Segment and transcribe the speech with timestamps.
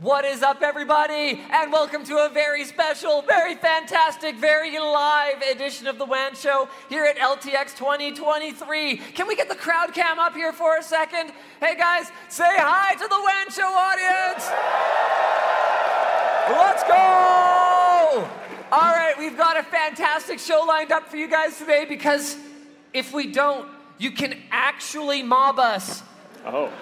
[0.00, 1.42] What is up, everybody?
[1.52, 6.70] And welcome to a very special, very fantastic, very live edition of The WAN Show
[6.88, 8.96] here at LTX 2023.
[8.96, 11.32] Can we get the crowd cam up here for a second?
[11.60, 14.48] Hey, guys, say hi to the WAN Show audience.
[16.58, 18.26] Let's go!
[18.72, 22.38] All right, we've got a fantastic show lined up for you guys today because
[22.94, 26.02] if we don't, you can actually mob us.
[26.46, 26.72] Oh.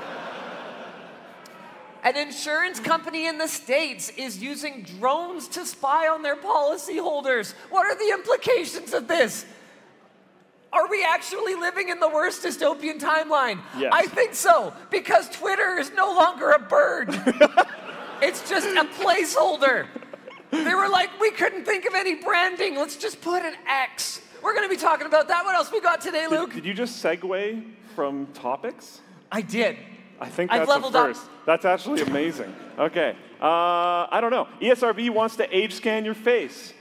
[2.04, 7.54] An insurance company in the States is using drones to spy on their policyholders.
[7.70, 9.44] What are the implications of this?
[10.72, 13.60] Are we actually living in the worst dystopian timeline?
[13.78, 13.90] Yes.
[13.92, 17.08] I think so, because Twitter is no longer a bird.
[18.22, 19.86] it's just a placeholder.
[20.50, 22.76] They were like, we couldn't think of any branding.
[22.76, 24.20] Let's just put an X.
[24.42, 25.44] We're going to be talking about that.
[25.44, 26.54] What else we got today, Luke?
[26.54, 29.00] Did you just segue from topics?
[29.32, 29.76] I did.
[30.20, 31.06] I think I've that's leveled a up.
[31.06, 31.22] first.
[31.46, 32.54] That's actually amazing.
[32.78, 33.14] Okay.
[33.40, 34.48] Uh, I don't know.
[34.60, 36.74] ESRB wants to age scan your face.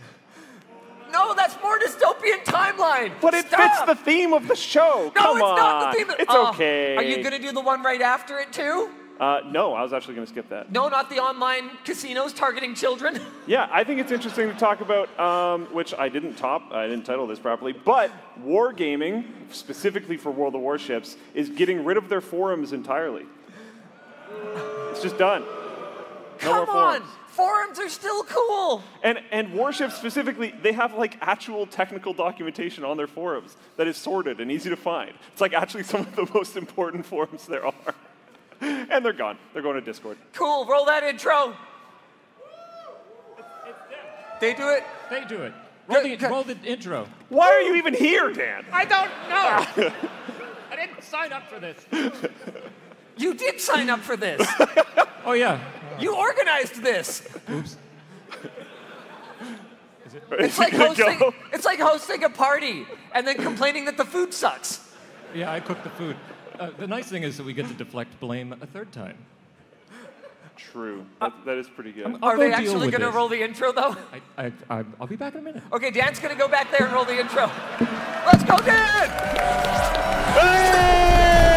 [1.12, 3.12] No, that's more dystopian timeline.
[3.22, 3.60] But it Stop.
[3.62, 5.12] fits the theme of the show.
[5.16, 5.56] No, Come it's on.
[5.56, 6.10] not the theme.
[6.10, 6.96] Of, It's Oh, okay.
[6.98, 8.90] Are you going to do the one right after it too?
[9.20, 10.72] Uh, no, I was actually going to skip that.
[10.72, 13.20] No, not the online casinos targeting children.
[13.48, 17.06] Yeah, I think it's interesting to talk about, um, which I didn't top, I didn't
[17.06, 18.12] title this properly, but
[18.46, 23.26] wargaming, specifically for World of Warships, is getting rid of their forums entirely.
[24.92, 25.44] It's just done.
[26.44, 27.06] No Come on, forums.
[27.28, 28.84] forums are still cool.
[29.02, 33.96] And, and warships specifically, they have like actual technical documentation on their forums that is
[33.96, 35.14] sorted and easy to find.
[35.32, 37.96] It's like actually some of the most important forums there are.
[38.90, 39.38] And they're gone.
[39.54, 40.18] They're going to Discord.
[40.34, 41.56] Cool, roll that intro.
[44.40, 44.84] They do it.
[45.10, 45.54] They do it.
[45.88, 47.08] Roll the, roll the intro.
[47.30, 48.66] Why are you even here, Dan?
[48.72, 49.92] I don't know.
[50.72, 51.86] I didn't sign up for this.
[53.20, 54.48] You did sign up for this.
[55.26, 55.60] Oh yeah.
[56.00, 57.28] You organized this.
[57.50, 57.76] Oops.
[60.32, 61.20] It's like hosting.
[61.52, 64.88] It's like hosting a party and then complaining that the food sucks.
[65.34, 66.16] Yeah, I cooked the food.
[66.60, 69.18] Uh, the nice thing is that we get to deflect blame a third time.
[70.56, 71.06] True.
[71.22, 72.08] That, that is pretty good.
[72.08, 73.16] I'll Are go they deal actually with going to this.
[73.16, 73.96] roll the intro though?
[74.38, 75.64] I, I, I, I'll be back in a minute.
[75.72, 77.50] Okay, Dan's going to go back there and roll the intro.
[78.26, 79.10] Let's go, Dan.
[80.36, 81.57] right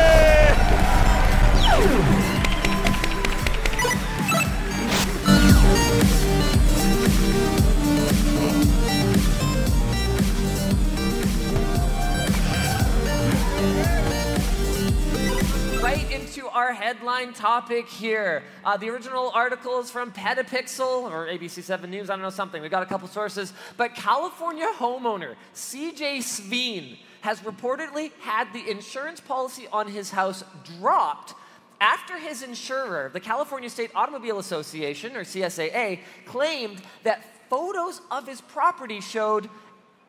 [16.53, 18.43] our headline topic here.
[18.65, 22.61] Uh, the original article is from Petapixel or ABC7 News, I don't know something.
[22.61, 23.53] We've got a couple sources.
[23.77, 30.45] But California homeowner CJ Sveen has reportedly had the insurance policy on his house
[30.79, 31.35] dropped
[31.81, 38.43] after his insurer, the California State Automobile Association, or CSAA, claimed that photos of his
[38.43, 39.49] property showed,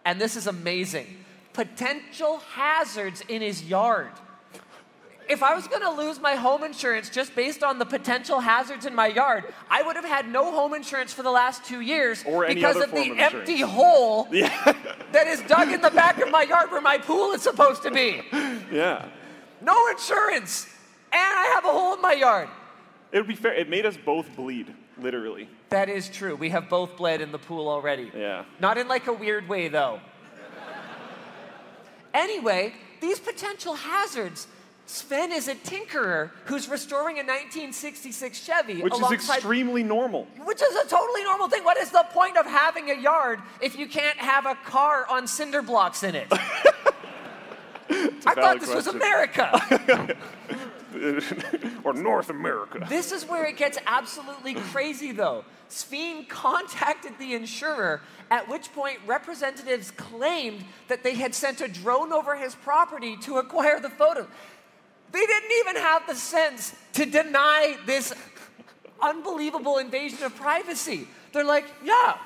[0.03, 1.07] and this is amazing,
[1.53, 4.11] potential hazards in his yard
[5.31, 8.85] if I was going to lose my home insurance just based on the potential hazards
[8.85, 12.23] in my yard, I would have had no home insurance for the last two years
[12.23, 14.49] because of the of empty hole Yeah.
[15.13, 17.91] that is dug in the back of my yard where my pool is supposed to
[17.91, 18.21] be.
[18.71, 19.07] yeah.
[19.61, 20.65] No insurance,
[21.13, 22.49] and I have a hole in my yard.
[23.13, 23.53] It would be fair.
[23.53, 25.47] It made us both bleed, literally.
[25.69, 26.35] That is true.
[26.35, 28.11] We have both bled in the pool already.
[28.13, 28.43] Yeah.
[28.59, 30.01] Not in like a weird way, though.
[32.13, 34.47] anyway, these potential hazards.
[34.91, 40.27] Sven is a tinkerer who's restoring a 1966 Chevy Which is extremely normal.
[40.43, 41.63] Which is a totally normal thing.
[41.63, 45.27] What is the point of having a yard if you can't have a car on
[45.27, 46.27] cinder blocks in it?
[46.33, 48.87] I thought this was.
[48.87, 50.17] America.
[51.85, 52.85] or North America.
[52.89, 55.45] this is where it gets absolutely crazy, though.
[55.69, 62.11] Sveen contacted the insurer, at which point representatives claimed that they had sent a drone
[62.11, 64.27] over his property to acquire the photos.
[65.11, 68.13] They didn't even have the sense to deny this
[69.01, 71.07] unbelievable invasion of privacy.
[71.33, 72.17] They're like, yeah,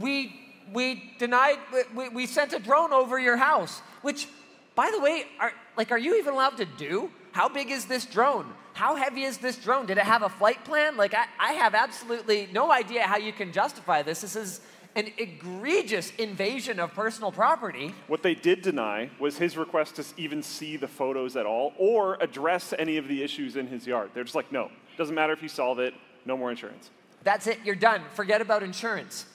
[0.00, 0.38] we
[0.72, 1.58] we denied
[1.94, 4.28] we, we sent a drone over your house, which
[4.74, 7.10] by the way, are like are you even allowed to do?
[7.32, 8.46] How big is this drone?
[8.74, 9.86] How heavy is this drone?
[9.86, 10.96] Did it have a flight plan?
[10.96, 14.22] Like, I, I have absolutely no idea how you can justify this.
[14.22, 14.60] This is
[14.94, 17.94] an egregious invasion of personal property.
[18.08, 22.16] What they did deny was his request to even see the photos at all or
[22.20, 24.10] address any of the issues in his yard.
[24.14, 25.94] They're just like, no, doesn't matter if you solve it,
[26.26, 26.90] no more insurance.
[27.24, 28.02] That's it, you're done.
[28.14, 29.26] Forget about insurance.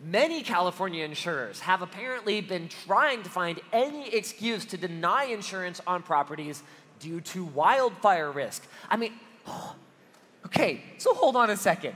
[0.00, 6.02] Many California insurers have apparently been trying to find any excuse to deny insurance on
[6.02, 6.62] properties
[6.98, 8.66] due to wildfire risk.
[8.88, 9.12] I mean,
[10.46, 11.94] okay, so hold on a second.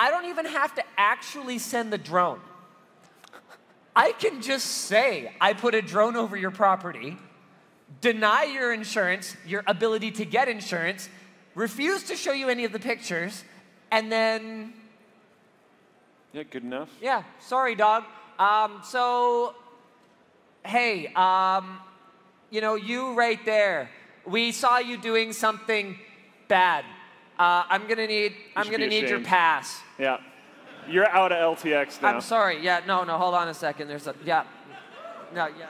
[0.00, 2.40] I don't even have to actually send the drone.
[3.94, 7.18] I can just say I put a drone over your property,
[8.00, 11.10] deny your insurance, your ability to get insurance,
[11.54, 13.44] refuse to show you any of the pictures,
[13.90, 14.72] and then,
[16.32, 16.88] Yeah, good enough.
[17.02, 18.04] yeah, sorry, dog.
[18.38, 19.54] Um, so,
[20.64, 21.78] hey, um,
[22.48, 23.90] you know, you right there,
[24.24, 25.98] we saw you doing something
[26.48, 26.86] bad.
[27.38, 29.82] Uh, I'm gonna need, I'm gonna need your pass.
[30.00, 30.18] Yeah.
[30.88, 32.08] You're out of LTX now.
[32.08, 32.62] I'm sorry.
[32.64, 33.18] Yeah, no, no.
[33.18, 33.86] Hold on a second.
[33.88, 34.44] There's a yeah,
[35.34, 35.66] no, yeah.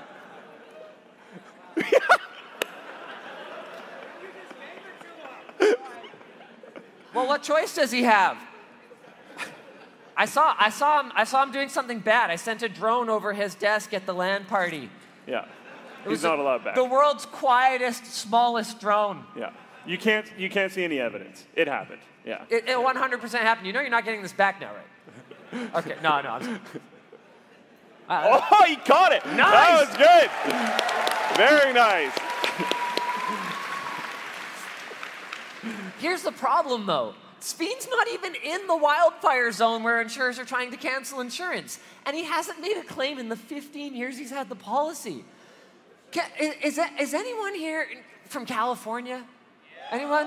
[7.14, 8.38] well, what choice does he have?
[10.16, 11.12] I saw, I saw him.
[11.14, 12.30] I saw him doing something bad.
[12.30, 14.90] I sent a drone over his desk at the LAN party.
[15.26, 15.44] Yeah.
[15.44, 15.48] It
[16.04, 16.74] He's was not the- allowed back.
[16.74, 19.24] The world's quietest, smallest drone.
[19.36, 19.50] yeah.
[19.86, 21.46] You can't, you can't see any evidence.
[21.54, 22.02] It happened.
[22.24, 22.44] Yeah.
[22.50, 23.66] It, it 100% happened.
[23.66, 25.70] You know you're not getting this back now, right?
[25.74, 25.96] Okay.
[26.02, 26.28] No, no.
[26.30, 26.60] I'm-
[28.08, 29.24] uh, Oh, he caught it.
[29.26, 29.36] Nice.
[29.36, 31.36] That was good.
[31.36, 32.12] Very nice.
[35.98, 37.14] Here's the problem, though.
[37.40, 42.14] Sveen's not even in the wildfire zone where insurers are trying to cancel insurance, and
[42.16, 45.24] he hasn't made a claim in the 15 years he's had the policy.
[46.12, 47.86] Ca- Is, is, anyone here
[48.28, 49.24] from California?
[49.90, 50.26] Anyone?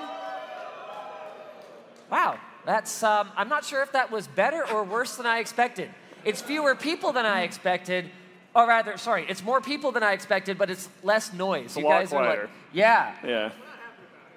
[2.13, 3.01] Wow, that's.
[3.01, 5.89] Um, I'm not sure if that was better or worse than I expected.
[6.23, 8.07] It's fewer people than I expected,
[8.53, 11.75] or rather, sorry, it's more people than I expected, but it's less noise.
[11.75, 13.15] a you guys are like, yeah.
[13.25, 13.51] Yeah.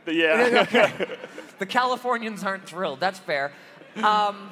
[0.06, 0.64] Yeah.
[0.68, 1.18] okay.
[1.58, 3.00] The Californians aren't thrilled.
[3.00, 3.50] That's fair.
[3.96, 4.50] Um,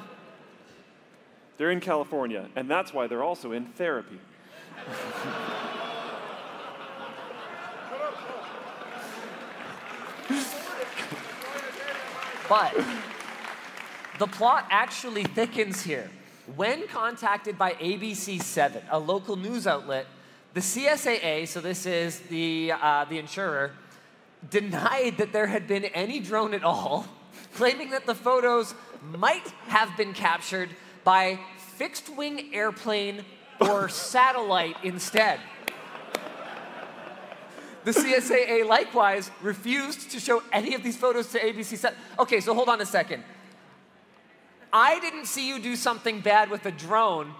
[1.57, 4.19] they're in California, and that's why they're also in therapy.
[12.49, 12.73] but
[14.17, 16.09] the plot actually thickens here.
[16.55, 20.05] When contacted by ABC7, a local news outlet,
[20.53, 23.71] the CSAA, so this is the, uh, the insurer,
[24.49, 27.07] denied that there had been any drone at all,
[27.55, 28.73] claiming that the photos
[29.17, 30.69] might have been captured
[31.03, 33.25] by fixed wing airplane
[33.59, 35.39] or satellite instead.
[37.83, 41.93] The CSAA likewise refused to show any of these photos to ABC7.
[42.17, 43.23] Okay, so hold on a second.
[44.77, 47.33] I didn't see you do something bad with a drone.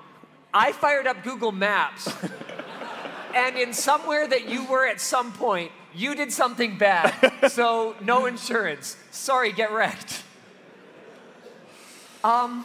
[0.53, 2.07] I fired up Google Maps,
[3.35, 7.49] and in somewhere that you were at some point, you did something bad.
[7.49, 8.95] So no insurance.
[9.11, 10.23] Sorry, get wrecked.
[12.23, 12.63] Um,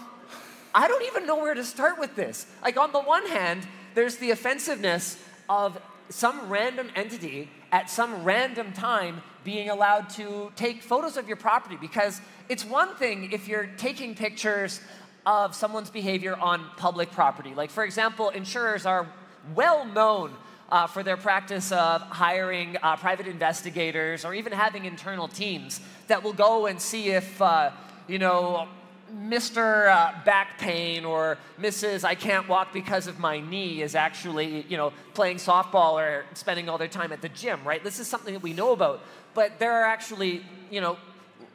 [0.73, 2.47] I don't even know where to start with this.
[2.63, 8.73] Like, on the one hand, there's the offensiveness of some random entity at some random
[8.73, 13.69] time being allowed to take photos of your property because it's one thing if you're
[13.77, 14.81] taking pictures
[15.27, 17.55] of someone's behavior on public property.
[17.55, 19.07] Like, for example, insurers are
[19.55, 20.35] well known
[20.71, 26.23] uh, for their practice of hiring uh, private investigators or even having internal teams that
[26.23, 27.71] will go and see if, uh,
[28.09, 28.69] you know,
[29.15, 29.89] Mr.
[29.89, 32.05] Uh, back pain or Mrs.
[32.05, 36.69] I can't walk because of my knee is actually, you know, playing softball or spending
[36.69, 37.83] all their time at the gym, right?
[37.83, 39.03] This is something that we know about.
[39.35, 40.97] But there are actually, you know,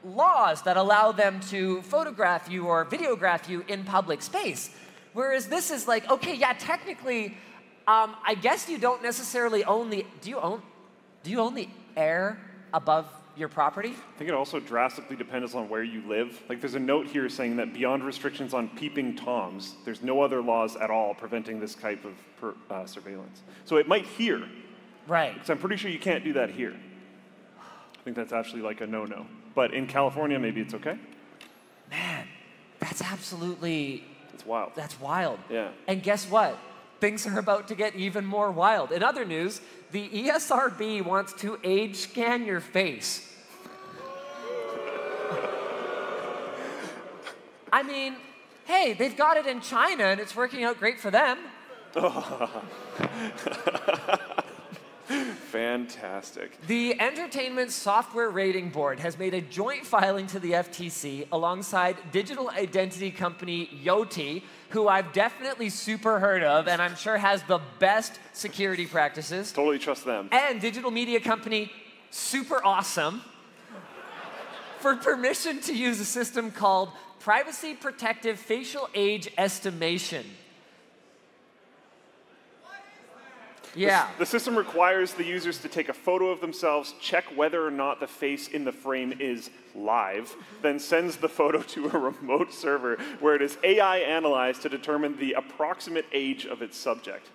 [0.04, 4.70] laws that allow them to photograph you or videograph you in public space.
[5.14, 7.38] Whereas this is like, okay, yeah, technically,
[7.88, 10.06] um, I guess you don't necessarily own the.
[10.22, 10.62] Do you own?
[11.24, 12.40] Do you own the air
[12.74, 13.90] above your property?
[13.90, 16.42] I think it also drastically depends on where you live.
[16.50, 20.42] Like, there's a note here saying that beyond restrictions on peeping toms, there's no other
[20.42, 23.42] laws at all preventing this type of per, uh, surveillance.
[23.66, 24.48] So it might here,
[25.08, 25.34] Right.
[25.34, 26.76] because I'm pretty sure you can't do that here.
[27.60, 29.26] I think that's actually like a no-no.
[29.56, 30.98] But in California, maybe it's okay.
[31.90, 32.28] Man,
[32.80, 34.72] that's absolutely It's wild.
[34.76, 35.40] that's wild.
[35.50, 35.70] Yeah.
[35.88, 36.58] And guess what?
[37.00, 38.92] Things are about to get even more wild.
[38.92, 39.62] In other news,
[39.92, 43.32] the ESRB wants to age scan your face.
[47.72, 48.16] I mean,
[48.66, 51.38] hey, they've got it in China and it's working out great for them.
[55.56, 56.60] Fantastic.
[56.68, 62.50] The Entertainment Software Rating Board has made a joint filing to the FTC alongside digital
[62.50, 68.20] identity company Yoti, who I've definitely super heard of and I'm sure has the best
[68.34, 70.28] security practices, Totally trust them.
[70.34, 71.72] and digital media company
[72.10, 73.22] Super Awesome
[74.80, 76.90] for permission to use a system called
[77.22, 80.26] Privacy Protective Facial Age Estimation.
[83.76, 84.10] Yeah.
[84.18, 88.00] The system requires the users to take a photo of themselves, check whether or not
[88.00, 92.98] the face in the frame is live, then sends the photo to a remote server
[93.20, 97.30] where it is AI analyzed to determine the approximate age of its subject.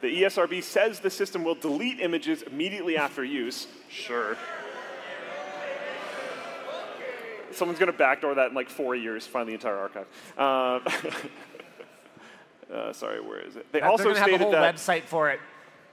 [0.00, 3.66] The ESRB says the system will delete images immediately after use.
[3.88, 4.36] Sure.
[7.52, 10.06] Someone's going to backdoor that in like four years, find the entire archive.
[10.36, 10.80] Uh,
[12.74, 13.66] uh, sorry, where is it?
[13.72, 15.40] They They're also going to have a whole that website for it.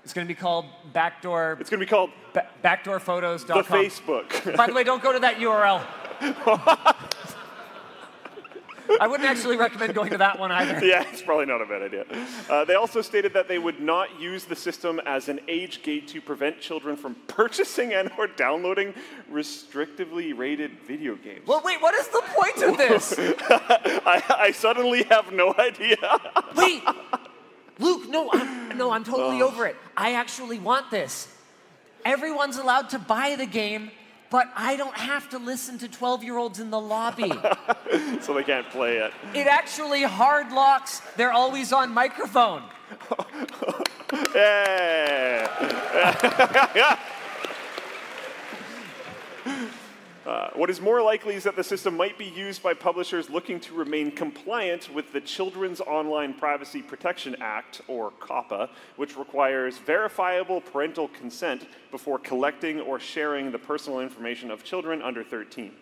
[0.03, 3.57] It's going to be called backdoor it's going to be called ba- backdoorphotos.com.
[3.57, 4.57] the Facebook.
[4.57, 5.85] By the way, don't go to that URL.
[8.99, 10.85] I wouldn't actually recommend going to that one either.
[10.85, 12.05] yeah, it's probably not a bad idea.
[12.49, 16.07] Uh, they also stated that they would not use the system as an age gate
[16.09, 18.93] to prevent children from purchasing and or downloading
[19.31, 21.47] restrictively rated video games.
[21.47, 23.15] Well, wait, what is the point of this?
[23.19, 25.97] I, I suddenly have no idea.
[26.55, 26.83] Wait,
[27.79, 29.47] Luke, no, I'm, no, I'm totally oh.
[29.47, 29.75] over it.
[29.95, 31.27] I actually want this.
[32.05, 33.91] Everyone's allowed to buy the game,
[34.29, 37.31] but I don't have to listen to 12 year olds in the lobby.
[38.21, 39.11] so they can't play it.
[39.33, 42.63] It actually hard locks they're always on microphone.
[44.35, 45.47] Yeah.
[50.31, 53.59] Uh, what is more likely is that the system might be used by publishers looking
[53.59, 60.61] to remain compliant with the Children's Online Privacy Protection Act, or COPPA, which requires verifiable
[60.61, 65.73] parental consent before collecting or sharing the personal information of children under 13.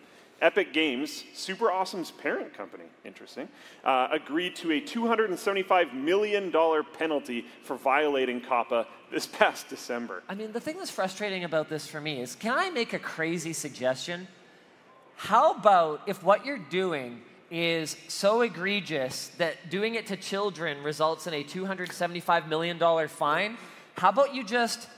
[0.42, 3.46] Epic Games, Super Awesome's parent company, interesting,
[3.84, 6.50] uh, agreed to a $275 million
[6.98, 10.24] penalty for violating COPPA this past December.
[10.28, 12.98] I mean, the thing that's frustrating about this for me is can I make a
[12.98, 14.26] crazy suggestion?
[15.20, 21.26] How about if what you're doing is so egregious that doing it to children results
[21.26, 23.58] in a $275 million fine?
[23.98, 24.88] How about you just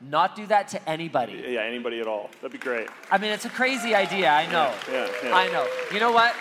[0.00, 1.44] not do that to anybody?
[1.46, 2.30] Yeah, anybody at all.
[2.40, 2.88] That'd be great.
[3.10, 4.72] I mean, it's a crazy idea, I know.
[4.90, 5.36] Yeah, yeah.
[5.36, 5.68] I know.
[5.92, 6.34] You know what?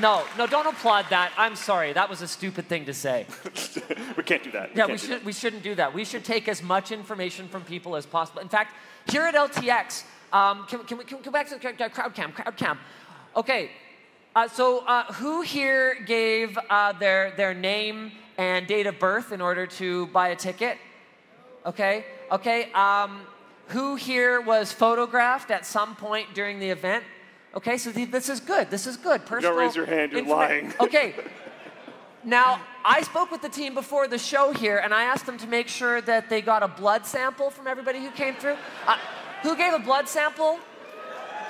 [0.00, 1.32] No, no, don't applaud that.
[1.38, 1.92] I'm sorry.
[1.92, 3.26] That was a stupid thing to say.
[4.16, 4.74] we can't do that.
[4.74, 5.94] Yeah, we, should, we shouldn't do that.
[5.94, 8.40] We should take as much information from people as possible.
[8.40, 8.74] In fact,
[9.08, 10.02] here at LTX,
[10.34, 12.32] um, can, can, we, can we go back to the crowd- cam?
[12.32, 12.78] Crowd cam.
[13.36, 13.70] Okay,
[14.34, 19.40] uh, so uh, who here gave uh, their, their name and date of birth in
[19.40, 20.76] order to buy a ticket?
[21.64, 22.72] Okay, okay.
[22.72, 23.20] Um,
[23.68, 27.04] who here was photographed at some point during the event?
[27.54, 28.70] Okay, so th- this is good.
[28.70, 29.24] This is good.
[29.24, 30.72] Personal You don't raise your hand, you're lying.
[30.80, 31.14] Okay.
[32.24, 35.46] Now, I spoke with the team before the show here, and I asked them to
[35.46, 38.56] make sure that they got a blood sample from everybody who came through.
[38.86, 38.96] Uh,
[39.44, 40.58] who gave a blood sample?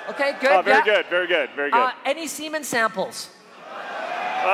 [0.09, 0.51] Okay, good.
[0.51, 0.83] Oh, very yeah.
[0.83, 1.77] good, very good, very good.
[1.79, 3.29] Uh, any semen samples?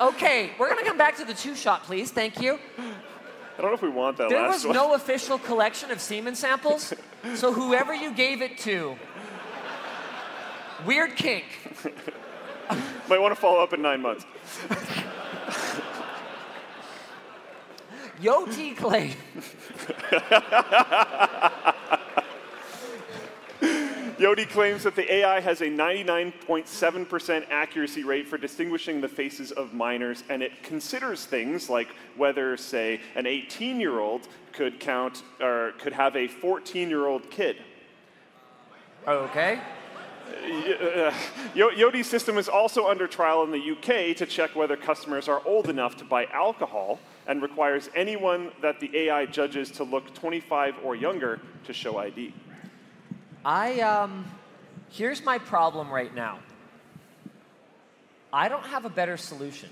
[0.00, 2.10] okay, we're gonna come back to the two shot, please.
[2.10, 2.58] Thank you.
[2.76, 6.34] I don't know if we want that There last was no official collection of semen
[6.34, 6.92] samples,
[7.34, 8.96] so whoever you gave it to,
[10.84, 11.44] weird kink.
[13.08, 14.26] Might want to follow up in nine months.
[18.20, 19.14] Yoti claim.
[24.18, 29.72] Yoti claims that the AI has a 99.7% accuracy rate for distinguishing the faces of
[29.72, 35.72] minors, and it considers things like whether, say, an 18 year old could count or
[35.78, 37.58] could have a 14 year old kid.
[39.06, 39.60] Okay.
[40.28, 41.12] Uh,
[41.54, 45.68] Yoti's system is also under trial in the UK to check whether customers are old
[45.68, 46.98] enough to buy alcohol
[47.28, 52.34] and requires anyone that the AI judges to look 25 or younger to show ID.
[53.44, 54.24] I um
[54.90, 56.40] here's my problem right now.
[58.32, 59.68] I don't have a better solution.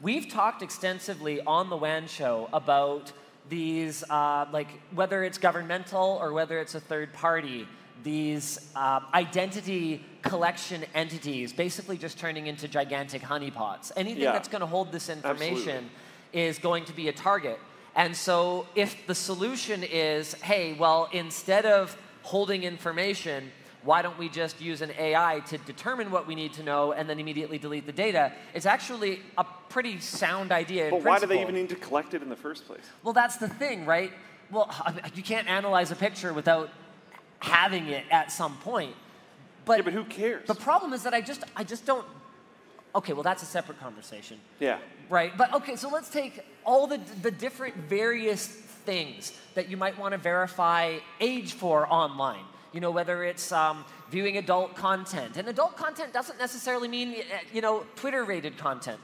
[0.00, 3.12] We've talked extensively on the WAN show about
[3.48, 7.66] these, uh, like whether it's governmental or whether it's a third party,
[8.04, 13.90] these uh, identity collection entities basically just turning into gigantic honeypots.
[13.96, 14.32] Anything Yeah.
[14.32, 15.90] that's going to hold this information Absolutely.
[16.32, 17.58] Is going to be a target.
[17.94, 23.50] And so if the solution is, hey, well, instead of holding information,
[23.82, 27.08] why don't we just use an AI to determine what we need to know and
[27.08, 28.32] then immediately delete the data?
[28.54, 30.86] It's actually a pretty sound idea.
[30.86, 32.82] in But why do they even need to collect it in the first place?
[33.02, 34.12] Well, that's the thing, right?
[34.50, 34.70] well,
[35.14, 36.70] you can't analyze a picture without
[37.40, 38.94] having it at some point.
[39.64, 40.46] But, Yeah, but who cares?
[40.46, 42.06] The problem is that I just, I just don't.
[42.98, 44.40] Okay, well, that's a separate conversation.
[44.58, 44.78] Yeah.
[45.08, 49.96] Right, but okay, so let's take all the, the different various things that you might
[49.96, 52.42] want to verify age for online.
[52.72, 55.36] You know, whether it's um, viewing adult content.
[55.36, 58.98] And adult content doesn't necessarily mean, uh, you know, Twitter rated content.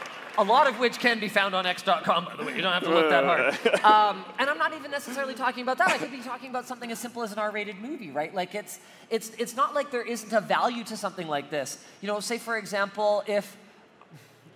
[0.40, 2.56] a lot of which can be found on x.com, by the way.
[2.56, 3.58] You don't have to look that hard.
[3.84, 5.88] Um, and I'm not even necessarily talking about that.
[5.90, 8.34] I could be talking about something as simple as an R-rated movie, right?
[8.34, 8.78] Like it's
[9.10, 11.78] it's it's not like there isn't a value to something like this.
[12.00, 13.56] You know, say for example, if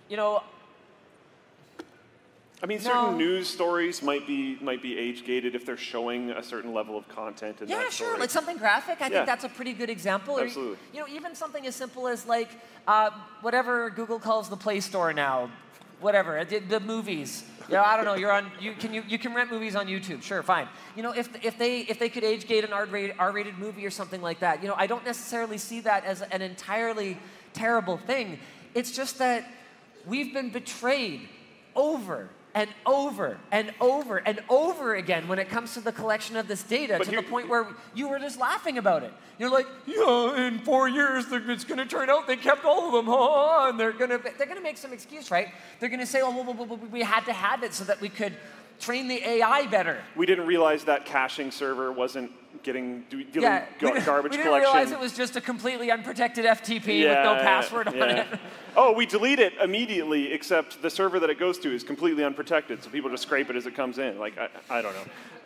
[0.09, 0.43] you know,
[2.63, 3.17] I mean, certain No.
[3.17, 7.07] news stories might be might be age gated if they're showing a certain level of
[7.09, 9.01] content in yeah, sure, like something graphic.
[9.01, 9.09] I Yeah.
[9.09, 10.39] think that's a pretty good example.
[10.39, 10.77] Or, Absolutely.
[10.93, 12.49] you know, even something as simple as like
[12.87, 13.09] uh,
[13.41, 15.49] whatever Google calls the Play Store now,
[15.99, 17.43] whatever uh, the, movies.
[17.69, 18.15] Yeah, I don't know.
[18.15, 18.51] You're on.
[18.59, 20.21] You can you, you can rent movies on YouTube.
[20.21, 20.67] Sure, fine.
[20.95, 23.89] You know, if if they if they could age gate an R-rated, R-rated movie or
[23.89, 27.17] something like that, you know, I don't necessarily see that as an entirely
[27.53, 28.39] terrible thing.
[28.73, 29.49] It's just that
[30.05, 31.27] we've been betrayed
[31.75, 36.47] over and over and over and over again when it comes to the collection of
[36.47, 39.13] this data But to here- the point where you were just laughing about it.
[39.37, 42.93] You're like, yeah, in four years it's going to turn out they kept all of
[42.93, 43.67] them, huh?
[43.69, 45.49] And they're going to they're going to make some excuse, right?
[45.79, 47.99] They're going to say, oh, well, well, well, we had to have it so that
[47.99, 48.33] we could
[48.79, 49.99] train the AI better.
[50.15, 52.31] we didn't realize that caching server wasn't
[52.63, 54.73] getting do, dealing Yeah, gar- we didn't, garbage we didn't collection.
[54.73, 58.21] realize it was just a completely unprotected FTP with no Yeah, password on yeah.
[58.33, 58.39] it.
[58.77, 62.83] Oh, we delete it immediately, except the server that it goes to is completely unprotected,
[62.83, 64.19] so people just scrape it as it comes in.
[64.19, 65.03] Like I, I don't know.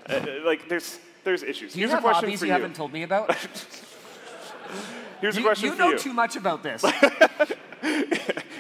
[0.10, 1.74] Uh, uh, like there's there's issues.
[1.74, 2.54] Do you Here's a have question hobbies for you, you.
[2.60, 3.36] haven't told me about?
[5.22, 6.00] Here's a you question you for know you.
[6.00, 6.84] too much about this.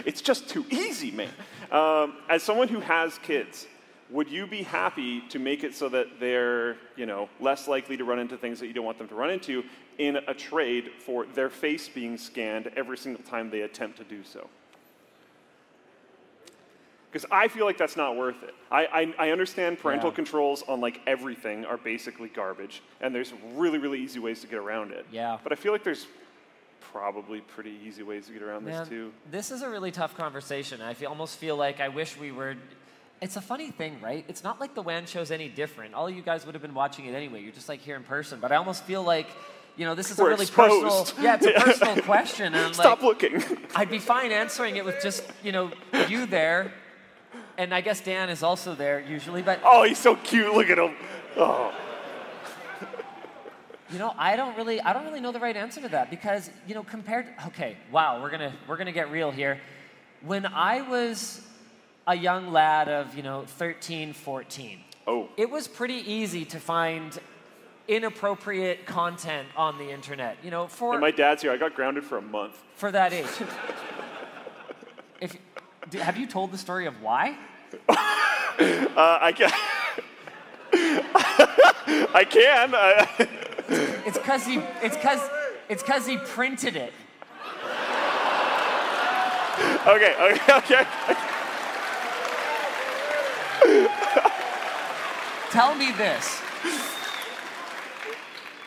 [0.05, 1.29] it's just too easy, man.
[1.71, 3.65] Um, as someone who has kids,
[4.09, 8.03] would you be happy to make it so that they're, you know, less likely to
[8.03, 9.63] run into things that you don't want them to run into
[9.97, 14.23] in a trade for their face being scanned every single time they attempt to do
[14.23, 14.47] so?
[17.11, 18.53] Because I feel like that's not worth it.
[18.69, 20.15] I, I, I understand parental Yeah.
[20.15, 24.59] controls on like everything are basically garbage, and there's really, really easy ways to get
[24.59, 25.05] around it.
[25.11, 25.37] Yeah.
[25.43, 26.05] But I feel like there's
[26.81, 29.11] probably pretty easy ways to get around Man, this too.
[29.31, 30.81] This is a really tough conversation.
[30.81, 32.55] I feel, almost feel like I wish we were.
[33.21, 34.23] It's a funny thing, right?
[34.29, 35.93] It's not like the WAN show's any different.
[35.93, 37.41] All you guys would have been watching it anyway.
[37.41, 38.39] You're just like here in person.
[38.39, 39.27] But I almost feel like,
[39.75, 41.15] you know, this is We're a really exposed.
[41.15, 41.25] personal.
[41.25, 42.47] Yeah, it's a personal question.
[42.47, 43.43] And I'm Stop like, looking.
[43.75, 45.71] I'd be fine answering it with just, you know,
[46.07, 46.73] you there.
[47.57, 49.41] And I guess Dan is also there usually.
[49.41, 50.53] But Oh, he's so cute.
[50.53, 50.95] Look at him.
[51.35, 51.73] Oh.
[53.91, 56.49] You know, I don't really, I don't really know the right answer to that because,
[56.67, 57.25] you know, compared.
[57.47, 59.59] Okay, wow, we're gonna, we're gonna get real here.
[60.21, 61.41] When I was
[62.09, 65.29] a young lad of, you know, 13, 14, Oh.
[65.37, 67.19] it was pretty easy to find
[67.87, 70.37] inappropriate content on the internet.
[70.43, 71.51] You know, for And my dad's here.
[71.51, 72.57] I got grounded for a month.
[72.75, 73.27] for that age.
[75.21, 75.37] if,
[75.91, 77.37] do, have you told the story of why?
[78.59, 79.49] Uh, I can.
[82.13, 82.73] I can.
[84.05, 85.21] It's because he, it's because,
[85.69, 86.91] it's because he printed it.
[89.87, 90.13] okay.
[90.19, 90.53] Okay.
[90.57, 91.28] Okay.
[95.51, 96.41] Tell me this.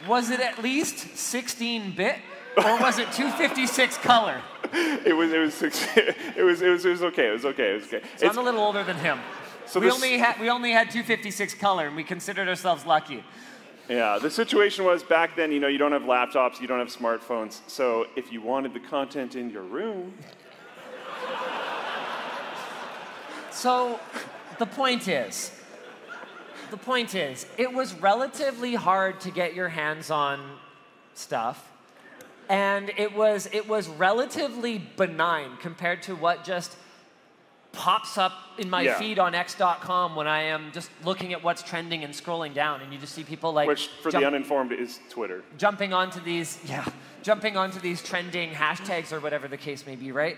[0.09, 2.17] Was it at least 16 bit
[2.57, 4.41] or was it 256 color?
[4.73, 5.33] It was.
[5.33, 5.55] It was.
[5.55, 6.61] six- It was.
[6.63, 6.85] It was.
[6.85, 7.29] It was okay.
[7.29, 7.71] It was okay.
[7.73, 8.03] It was okay.
[8.17, 9.21] So I'm a little older than him.
[9.67, 13.23] So we only had we only had 256 color and we considered ourselves lucky.
[13.89, 16.89] Yeah, the situation was back then, you know, you don't have laptops, you don't have
[16.89, 17.61] smartphones.
[17.69, 20.15] So if you wanted the content in your room,
[23.51, 24.01] So
[24.59, 25.53] the point is,
[26.73, 30.41] the point is, it was relatively hard to get your hands on
[31.15, 31.71] stuff.
[32.49, 36.75] And it was it was relatively benign compared to what just
[37.73, 38.99] pops up in my Yeah.
[38.99, 42.93] feed on x.com when I am just looking at what's trending and scrolling down and
[42.93, 45.43] you just see people like which for jump- the uninformed is Twitter.
[45.57, 46.85] jumping onto these yeah
[47.23, 50.37] jumping onto these trending hashtags or whatever the case may be right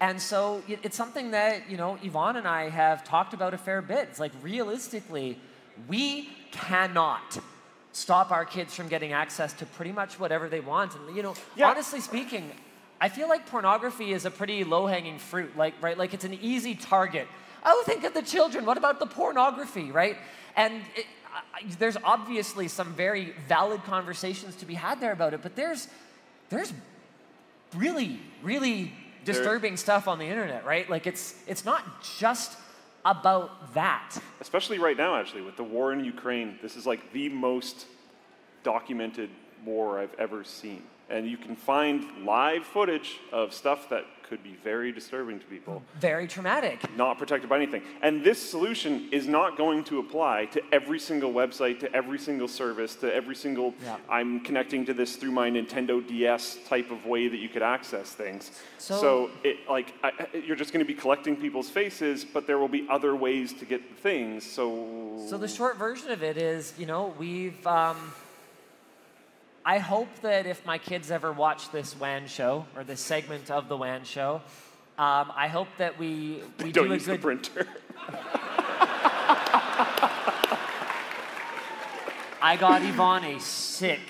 [0.00, 3.80] and so it's something that you know yvonne and i have talked about a fair
[3.80, 5.38] bit it's like realistically
[5.88, 7.38] we cannot
[7.92, 10.94] stop our kids from getting access to pretty much whatever they want.
[10.94, 11.70] And you know Yeah.
[11.70, 12.50] honestly speaking
[13.00, 15.98] i feel like pornography is a pretty low-hanging fruit like right?
[15.98, 17.26] Like it's an easy target.
[17.64, 18.64] Oh think of the children.
[18.66, 20.16] What about the pornography right?
[20.56, 25.42] And it, I- there's obviously some very valid conversations to be had there about it
[25.42, 25.88] but there's
[26.50, 26.72] there's
[27.74, 28.92] really really
[29.24, 30.88] disturbing stuff on the internet, right?
[30.88, 31.82] Like it's it's not
[32.18, 32.56] just
[33.04, 34.16] about that.
[34.40, 37.86] Especially right now, actually, with the war in Ukraine, this is like the most
[38.62, 39.30] documented
[39.64, 40.82] war I've ever seen.
[41.10, 45.82] And you can find live footage of stuff that could be very disturbing to people,
[46.00, 46.80] Very traumatic.
[46.96, 47.82] not protected by anything.
[48.02, 52.48] And this solution is not going to apply to every single website, to every single
[52.48, 53.96] service, to every single Yeah.
[54.08, 58.12] I'm connecting to this through my Nintendo DS type of way that you could access
[58.12, 58.50] things.
[58.78, 60.12] So- it like I-
[60.46, 63.64] you're just going to be collecting people's faces, but there will be other ways to
[63.64, 64.44] get things.
[64.44, 67.64] So So the short version of it is, you know, we've.
[67.66, 68.12] Um,
[69.66, 73.68] I hope that if my kids ever watch this WAN show or this segment of
[73.68, 74.42] the WAN show,
[74.98, 77.22] um, I hope that we we don't do a use the good.
[77.22, 77.66] printer.
[82.42, 84.00] I got Yvonne a sick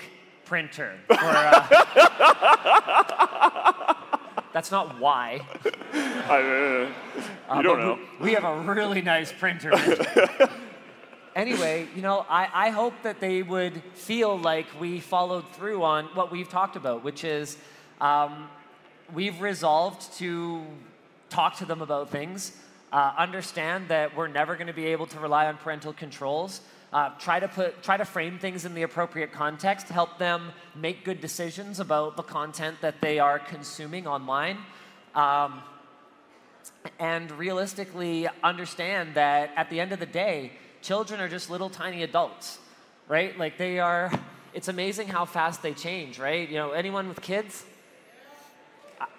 [0.43, 0.95] printer.
[1.07, 1.67] For, uh,
[4.53, 5.39] that's not why.
[5.93, 6.93] I, uh, you
[7.47, 7.97] Uh, don't know.
[8.19, 9.71] We, we have a really nice printer.
[11.35, 16.05] Anyway, you know, I, I hope that they would feel like we followed through on
[16.15, 17.57] what we've talked about, which is
[18.01, 18.49] um,
[19.13, 20.63] we've resolved to
[21.29, 22.57] talk to them about things,
[22.91, 26.61] uh, understand that we're never going to be able to rely on parental controls.
[26.93, 31.03] Uh, try to put, try to frame things in the appropriate context, help them make
[31.03, 34.57] good decisions about the content that they are consuming online.
[35.13, 35.61] Um,
[36.99, 40.51] and realistically understand that at the end of the day,
[40.85, 42.59] children are just little tiny adults,
[43.07, 43.37] right?
[43.37, 44.11] Like they are,
[44.53, 46.47] it's amazing how fast they change, right?
[46.47, 47.65] You know, anyone with kids?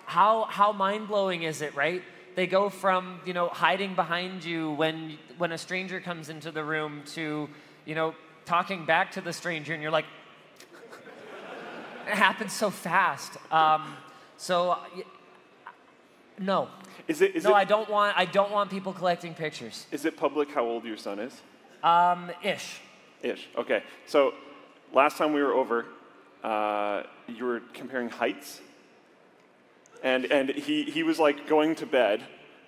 [0.05, 2.02] How, how mind blowing is it, right?
[2.37, 6.62] They go from, you know, hiding behind you when, when a stranger comes into the
[6.62, 7.48] room to,
[7.85, 10.07] you know, talking back to the stranger and you're like,
[12.07, 13.33] it happens so fast.
[13.50, 13.96] Um,
[14.37, 14.79] so,
[16.38, 16.68] no,
[17.09, 18.16] Is it is no, it I don't want.
[18.16, 19.87] I don't want people collecting pictures.
[19.90, 21.40] is it public how old your son is?
[21.87, 22.81] Um, ish.
[23.22, 23.49] Ish.
[23.57, 23.85] Okay.
[24.07, 24.35] So
[24.92, 25.87] last time we were over,
[26.42, 28.61] uh, you were comparing heights,
[30.03, 32.25] and and he he was like going to bed,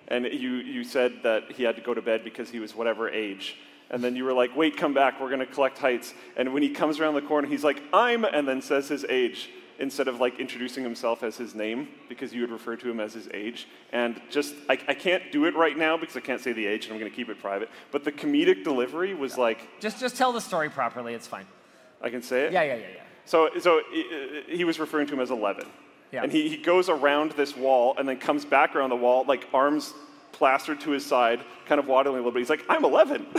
[0.07, 3.09] and you you said that he had to go to bed because he was whatever
[3.09, 3.57] age.
[3.91, 6.13] And then you were like, wait, come back, we're gonna collect heights.
[6.37, 9.49] And when he comes around the corner, he's like, I'm, and then says his age
[9.79, 13.13] instead of like introducing himself as his name because you would refer to him as
[13.13, 13.67] his age.
[13.91, 16.85] And just, I, I can't do it right now because I can't say the age
[16.85, 17.69] and I'm gonna keep it private.
[17.91, 21.13] But the comedic delivery was like, Just just tell the story properly.
[21.13, 21.45] It's fine.
[22.01, 22.53] I can say it?
[22.53, 23.01] Yeah, yeah, yeah, yeah.
[23.25, 25.65] So, so he- he was referring to him as 11.
[26.11, 26.23] Yeah.
[26.23, 29.47] And he, he goes around this wall and then comes back around the wall, like
[29.53, 29.93] arms
[30.31, 32.39] plastered to his side, kind of waddling a little bit.
[32.39, 33.27] He's like, I'm 11.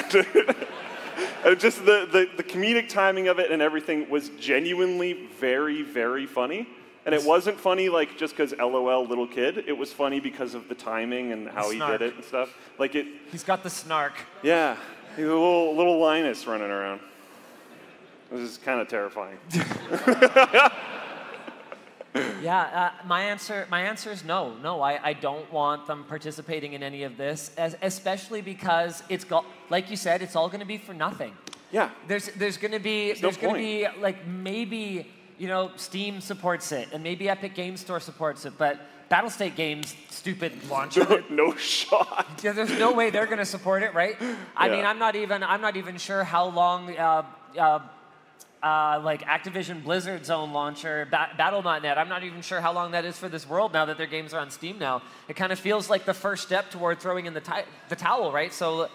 [1.59, 6.67] Just the, the, the comedic timing of it and everything was genuinely very, very funny.
[7.07, 9.65] And it wasn't funny like just because LOL little kid.
[9.67, 11.99] It was funny because of the timing and how he snark.
[11.99, 12.55] did it and stuff.
[12.79, 14.13] Like it, He's got the snark.
[14.43, 14.77] yeah,
[15.17, 17.01] he's a little, little Linus running around.
[18.31, 19.39] This is kind of terrifying.
[22.43, 22.61] Yeah.
[23.03, 23.67] Uh, my answer.
[23.71, 24.55] My answer is no.
[24.63, 24.81] No.
[24.83, 29.45] I, I don't want them participating in any of this, as, especially because it's got,
[29.69, 31.33] like you said, it's all going to be for nothing.
[31.73, 31.91] Yeah.
[32.09, 35.07] There's there's going to be no there's going to be like maybe
[35.39, 39.95] you know Steam supports it and maybe Epic Game Store supports it, but Battlestate Games
[40.09, 41.05] stupid launcher.
[41.31, 42.27] no, no shot.
[42.43, 44.17] Yeah, there's no way they're going to support it, right?
[44.57, 44.77] I Yeah.
[44.77, 47.25] mean, I'm not even I'm not even sure how long uh,
[47.59, 47.81] uh,
[48.63, 51.97] uh, like Activision Blizzard's own launcher, ba- Battle.net.
[51.97, 54.35] I'm not even sure how long that is for this world now that their games
[54.35, 55.03] are on Steam now.
[55.29, 58.53] It kind of feels like the first step toward throwing in the the towel, right?
[58.53, 58.89] So.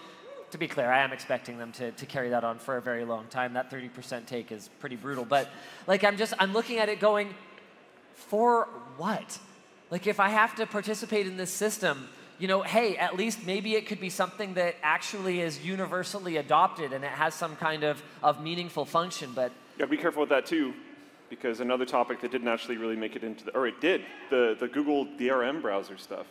[0.52, 3.04] To be clear, I am expecting them to, to carry that on for a very
[3.04, 3.54] long time.
[3.54, 5.24] That 30% take is pretty brutal.
[5.24, 5.50] But
[5.88, 7.34] like I'm just I'm looking at it going,
[8.14, 9.38] for what?
[9.90, 13.74] Like, if I have to participate in this system, you know, hey, at least maybe
[13.74, 18.02] it could be something that actually is universally adopted and it has some kind of,
[18.22, 19.32] of meaningful function.
[19.34, 20.74] But Yeah, be careful with that too,
[21.30, 24.56] because another topic that didn't actually really make it into the, or it did, the,
[24.58, 26.26] the Google DRM browser stuff.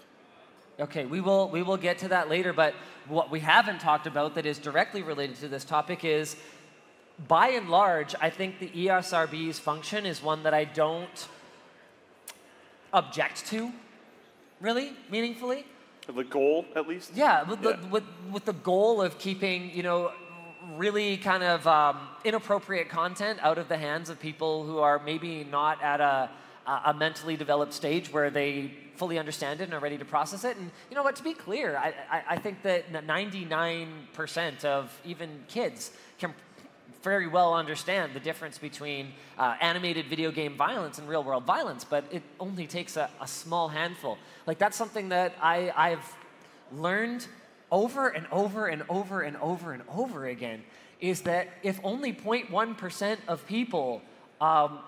[0.79, 2.53] okay, we will, we will get to that later.
[2.53, 2.75] But
[3.07, 6.35] what we haven't talked about that is directly related to this topic is
[7.27, 11.27] by and large, I think the ESRB's function is one that I don't
[12.93, 13.71] object to,
[14.59, 15.65] really, meaningfully.
[16.07, 17.11] The goal, at least.
[17.15, 20.11] Yeah, with the, With, with the goal of keeping, you know,
[20.75, 25.43] really kind of um, inappropriate content out of the hands of people who are maybe
[25.43, 26.29] not at a,
[26.67, 30.57] a mentally developed stage where they fully understand it and are ready to process it.
[30.57, 35.43] And you know what, to be clear, I, I, I think that 99% of even
[35.47, 36.33] kids can
[37.05, 41.85] very well understand the difference between uh, animated video game violence and real world violence,
[41.85, 44.17] but it only takes a, a small handful.
[44.47, 46.15] Like, that's something that I, I've
[46.73, 47.27] learned
[47.71, 50.63] over and over and over and over and over again
[50.99, 54.01] is that if only 0.1% of people
[54.41, 54.79] um,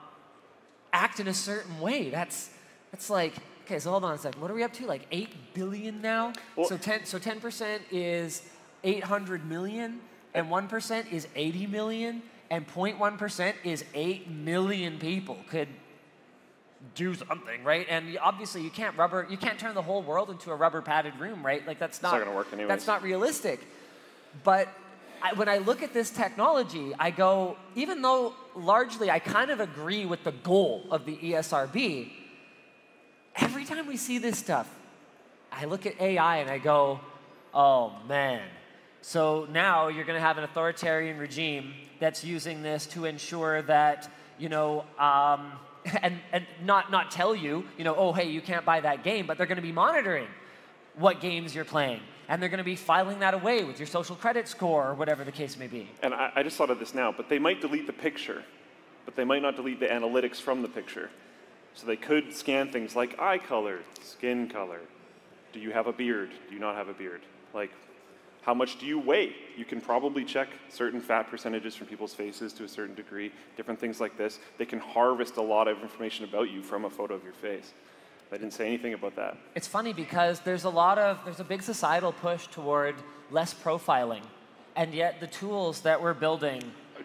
[0.91, 2.49] act in a certain way, that's,
[2.91, 3.33] that's like,
[3.65, 4.41] okay, so hold on a second.
[4.41, 4.87] What are we up to?
[4.87, 6.33] Like 8 billion now?
[6.55, 8.41] Well- so, 10, so 10% is
[8.83, 9.99] 800 million,
[10.33, 15.67] and 1% is 80 million, and 0.1% is 8 million people could
[16.95, 17.85] do something, right?
[17.89, 21.19] And obviously, you can't rubber, you can't turn the whole world into a rubber padded
[21.19, 21.65] room, right?
[21.65, 22.69] Like that's not, not gonna work anyways.
[22.69, 23.59] That's not realistic.
[24.43, 24.69] But
[25.21, 29.59] I, when I look at this technology, I go, even though largely I kind of
[29.59, 32.11] agree with the goal of the ESRB,
[33.35, 34.69] every time we see this stuff,
[35.51, 36.99] I look at AI and I go,
[37.53, 38.41] oh man.
[39.01, 44.09] So now you're going to have an authoritarian regime that's using this to ensure that,
[44.37, 45.53] you know, um,
[46.01, 49.27] and, and not, not tell you, you know, oh, hey, you can't buy that game,
[49.27, 50.27] but they're going to be monitoring
[50.95, 52.01] what games you're playing.
[52.29, 55.23] And they're going to be filing that away with your social credit score or whatever
[55.23, 55.89] the case may be.
[56.03, 58.43] And I, I just thought of this now, but they might delete the picture,
[59.05, 61.09] but they might not delete the analytics from the picture.
[61.75, 64.81] So they could scan things like eye color, skin color.
[65.53, 66.31] Do you have a beard?
[66.49, 67.21] Do you not have a beard?
[67.53, 67.71] Like,
[68.47, 69.35] how much do you weigh?
[69.57, 73.77] You can probably check certain fat percentages from people's faces to a certain degree, different
[73.77, 74.39] things like this.
[74.57, 77.73] They can harvest a lot of information about you from a photo of your face.
[78.31, 79.35] I didn't say anything about that.
[79.55, 82.95] It's funny because there's a lot of there's a big societal push toward
[83.31, 84.23] less profiling,
[84.77, 86.61] and yet the tools that we're building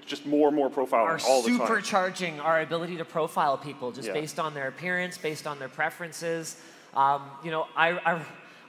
[0.07, 1.67] Just more and more profiling are all the time.
[1.67, 4.15] supercharging our ability to profile people just Yeah.
[4.15, 6.57] based on their appearance, based on their preferences.
[6.95, 8.25] Um, you know, I, I,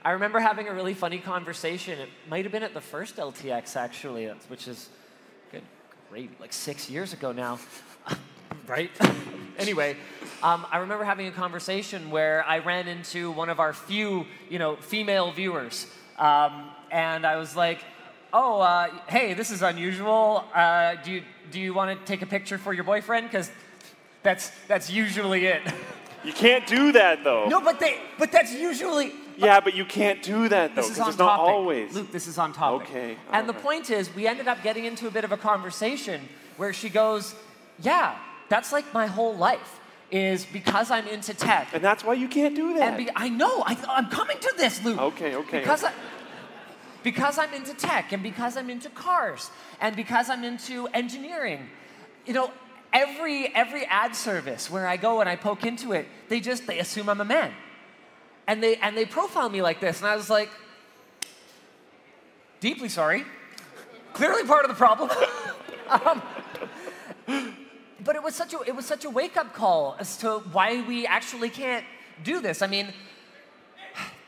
[0.06, 1.98] I remember having a really funny conversation.
[1.98, 4.90] It might have been at the first LTX actually, which is
[5.50, 5.62] good,
[6.10, 7.58] great, like six years ago now,
[8.66, 8.90] right?
[9.58, 9.96] anyway,
[10.42, 14.58] um, I remember having a conversation where I ran into one of our few, you
[14.58, 15.86] know, female viewers,
[16.18, 17.82] um, and I was like,
[18.30, 20.44] "Oh, uh, hey, this is unusual.
[20.54, 23.30] Uh, do you do you want to take a picture for your boyfriend?
[23.30, 23.50] Because
[24.22, 25.62] that's that's usually it."
[26.24, 27.48] You can't do that though.
[27.48, 29.14] no, but they but that's usually.
[29.36, 31.52] Yeah, but you can't do that though, This is because on it's not topic.
[31.54, 31.94] always.
[31.94, 32.88] Luke, this is on topic.
[32.88, 36.28] Okay, And the point is, we ended up getting into a bit of a conversation
[36.56, 37.34] where she goes,
[37.80, 38.16] "Yeah,
[38.48, 42.54] that's like my whole life is because I'm into tech." And that's why you can't
[42.54, 42.82] do that.
[42.82, 45.00] And be, I know, I, I'm coming to this, Luke.
[45.00, 45.92] Okay, okay, Because, okay.
[45.92, 45.96] I,
[47.02, 51.68] because I'm into tech and because I'm into cars and because I'm into engineering,
[52.26, 52.50] you know,
[52.92, 56.78] every every ad service where I go and I poke into it, they just they
[56.78, 57.52] assume I'm a man,
[58.46, 60.50] and they and they profile me like this, and I was like,
[62.60, 63.24] deeply sorry,
[64.12, 65.10] clearly part of the problem.
[65.88, 66.22] um,
[68.02, 70.82] but it was such a it was such a wake up call as to why
[70.86, 71.84] we actually can't
[72.22, 72.62] do this.
[72.62, 72.92] I mean,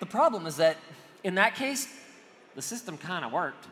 [0.01, 0.77] the problem is that
[1.25, 1.89] in that case,
[2.55, 3.67] the system kind of worked.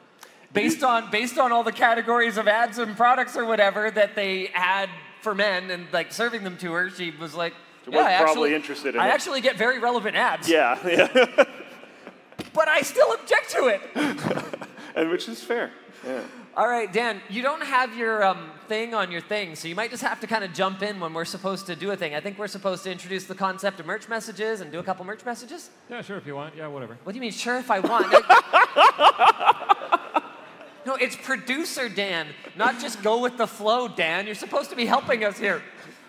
[0.52, 4.50] Based on based on all the categories of ads and products or whatever that they
[4.52, 4.88] had
[5.20, 7.54] for men and like serving them to her, she was like,
[7.85, 10.49] She yeah, was I probably actually, interested in I it." actually get very relevant ads,
[10.49, 11.44] yeah, yeah.
[12.53, 13.81] but I still object to it.
[14.97, 15.73] and which is fair.
[16.07, 16.20] Yeah.
[16.57, 19.90] All right, Dan, you don't have your um, thing on your thing, so you might
[19.90, 22.14] just have to kind of jump in when we're supposed to do a thing.
[22.14, 25.05] I think we're supposed to introduce the concept of merch messages and do a couple
[25.05, 25.70] merch messages.
[25.90, 26.55] Yeah, sure, if you want.
[26.55, 26.97] Yeah, whatever.
[27.03, 28.12] What do you mean, sure, if I want?
[30.87, 34.27] no, it's producer Dan, not just go with the flow, Dan.
[34.27, 35.61] You're supposed to be helping us here.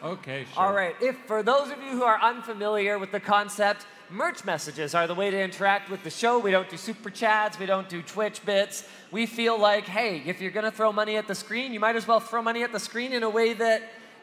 [0.06, 0.64] Okay, sure.
[0.64, 4.94] All right, if for those of you who are unfamiliar with the concept, merch messages
[4.94, 6.38] are the way to interact with the show.
[6.38, 8.88] We don't do super chats, we don't do Twitch bits.
[9.12, 12.08] We feel like, hey, if you're gonna throw money at the screen, you might as
[12.08, 13.82] well throw money at the screen in a way that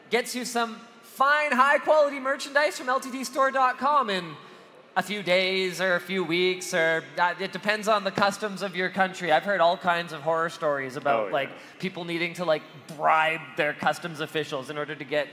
[0.09, 4.35] gets you some fine, high quality merchandise from LTTstore.com in
[4.95, 8.75] a few days or a few weeks, or uh, it depends on the customs of
[8.75, 9.31] your country.
[9.31, 11.33] I've heard all kinds of horror stories about Oh, yeah.
[11.33, 12.61] like people needing to like
[12.95, 15.27] bribe their customs officials in order to get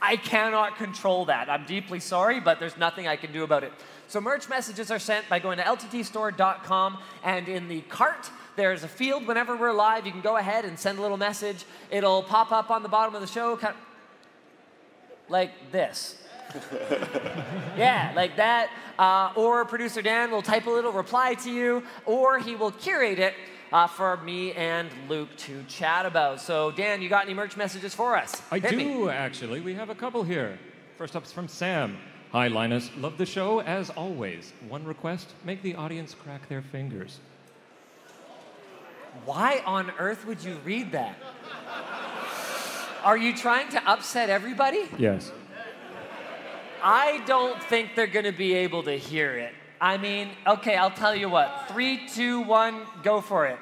[0.00, 1.48] I cannot control that.
[1.48, 3.72] I'm deeply sorry, but there's nothing I can do about it.
[4.08, 8.88] So merch messages are sent by going to lttstore.com and in the cart there's a
[8.88, 11.64] field whenever we're live you can go ahead and send a little message.
[11.90, 13.80] It'll pop up on the bottom of the show kind of
[15.28, 16.22] like this.
[17.76, 18.70] yeah, like that.
[18.98, 23.18] Uh, or producer Dan will type a little reply to you, or he will curate
[23.18, 23.34] it
[23.72, 26.40] uh, for me and Luke to chat about.
[26.40, 28.42] So, Dan, you got any merch messages for us?
[28.50, 28.84] I Hit me.
[28.84, 29.60] do, actually.
[29.60, 30.58] We have a couple here.
[30.98, 31.98] First up is from Sam.
[32.32, 32.90] Hi, Linus.
[32.96, 34.52] Love the show as always.
[34.68, 37.20] One request make the audience crack their fingers.
[39.24, 41.16] Why on earth would you read that?
[43.02, 44.84] Are you trying to upset everybody?
[44.98, 45.32] Yes.
[46.82, 49.54] I don't think they're going to be able to hear it.
[49.80, 51.66] I mean, okay, I'll tell you what.
[51.68, 53.58] Three, two, one, go for it.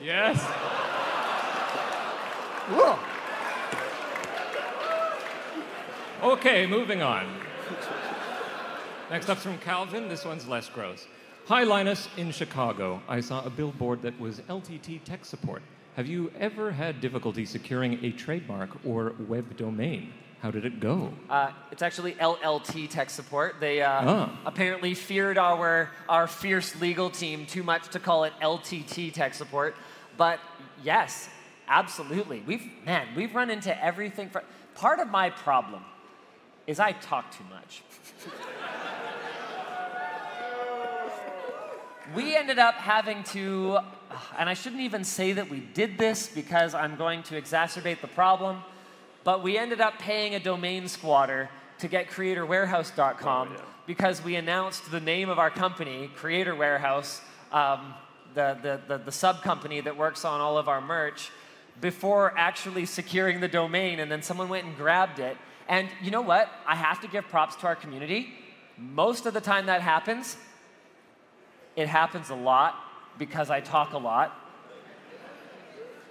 [0.00, 0.38] Yes.
[2.68, 2.98] Whoa.
[6.32, 7.26] Okay, moving on.
[9.10, 10.08] Next up's from Calvin.
[10.08, 11.06] This one's less gross.
[11.46, 12.08] Hi, Linus.
[12.16, 15.62] In Chicago, I saw a billboard that was LTT tech support.
[15.94, 20.12] Have you ever had difficulty securing a trademark or web domain?
[20.42, 21.12] How did it go?
[21.30, 23.56] Uh, it's actually LLT tech support.
[23.58, 24.38] They uh, Ah.
[24.44, 29.74] apparently feared our, our fierce legal team too much to call it LTT tech support.
[30.16, 30.38] But
[30.84, 31.28] yes,
[31.68, 32.42] absolutely.
[32.46, 34.30] We've, man, we've run into everything.
[34.74, 35.82] Part of my problem
[36.66, 37.82] is I talk too much.
[42.14, 43.78] we ended up having to,
[44.38, 48.06] and I shouldn't even say that we did this because I'm going to exacerbate the
[48.08, 48.62] problem,
[49.26, 53.60] but we ended up paying a domain squatter to get creatorwarehouse.com Oh, yeah.
[53.84, 57.92] because we announced the name of our company, Creator Warehouse, um,
[58.34, 61.32] the, the, the, the sub company that works on all of our merch,
[61.80, 65.36] before actually securing the domain, and then someone went and grabbed it.
[65.68, 66.48] And you know what?
[66.64, 68.32] I have to give props to our community.
[68.78, 70.36] Most of the time that happens,
[71.74, 72.76] it happens a lot
[73.18, 74.40] because I talk a lot.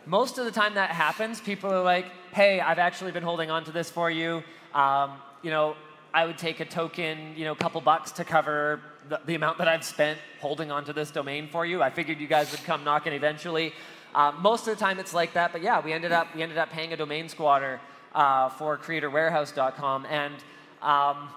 [0.06, 3.64] Most of the time that happens, people are like, hey, I've actually been holding on
[3.64, 4.44] to this for you.
[4.74, 5.78] Um, you know,
[6.14, 9.58] I would take a token, you know, a couple bucks to cover the, the amount
[9.60, 11.82] that I've spent holding on to this domain for you.
[11.82, 13.72] I figured you guys would come knocking eventually.
[14.14, 16.58] Uh, most of the time it's like that, but yeah, we ended up, we ended
[16.58, 17.80] up paying a domain squatter
[18.14, 20.06] uh, for creatorwarehouse.com.
[20.08, 20.34] And
[20.82, 21.30] um,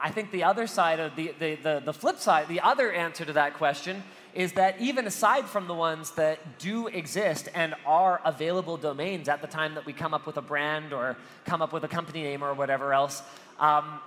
[0.00, 3.24] I think the other side of the, the, the, the flip side, the other answer
[3.24, 4.04] to that question
[4.34, 9.40] is that even aside from the ones that do exist and are available domains at
[9.40, 12.22] the time that we come up with a brand or come up with a company
[12.22, 13.22] name or whatever else,
[13.58, 14.00] um,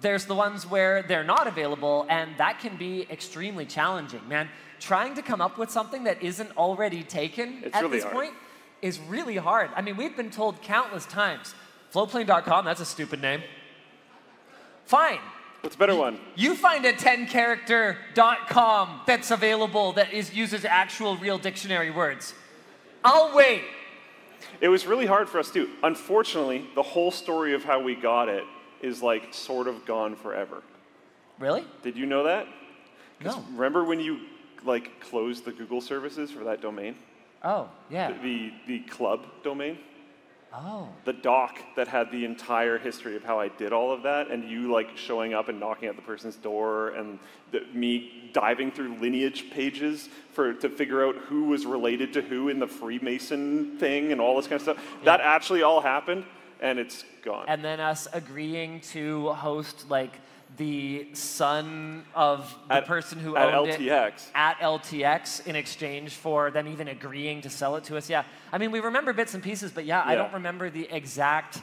[0.00, 4.48] there's the ones where they're not available, and that can be extremely challenging, man.
[4.78, 8.14] Trying to come up with something that isn't already taken It's at really this hard.
[8.14, 8.34] point
[8.82, 9.70] is really hard.
[9.74, 11.54] I mean, we've been told countless times
[11.94, 13.42] floatplane.com, that's a stupid name.
[14.84, 15.18] Fine.
[15.66, 16.20] What's a better one?
[16.36, 22.34] You find a 10 character.com that's available that is, uses actual real dictionary words.
[23.04, 23.62] I'll wait.
[24.60, 25.68] It was really hard for us too.
[25.82, 28.44] Unfortunately, the whole story of how we got it
[28.80, 30.62] is like sort of gone forever.
[31.40, 31.64] Really?
[31.82, 32.46] Did you know that?
[33.24, 33.44] No.
[33.50, 34.20] Remember when you
[34.64, 36.94] like closed the Google services for that domain?
[37.42, 38.12] Oh, yeah.
[38.22, 39.78] The the club domain?
[40.58, 40.88] Oh.
[41.04, 44.48] The doc that had the entire history of how I did all of that, and
[44.48, 47.18] you like showing up and knocking at the person's door, and
[47.52, 52.48] the, me diving through lineage pages for to figure out who was related to who
[52.48, 54.84] in the Freemason thing, and all this kind of stuff.
[55.04, 56.24] That actually all happened,
[56.60, 57.44] and it's gone.
[57.48, 60.12] And then us agreeing to host like
[60.56, 64.08] the son of the At- person who at owned LTX.
[64.28, 68.08] it at LTX in exchange for them even agreeing to sell it to us.
[68.08, 68.24] Yeah.
[68.52, 71.60] I mean, we remember bits and pieces, but yeah, I don't remember the exact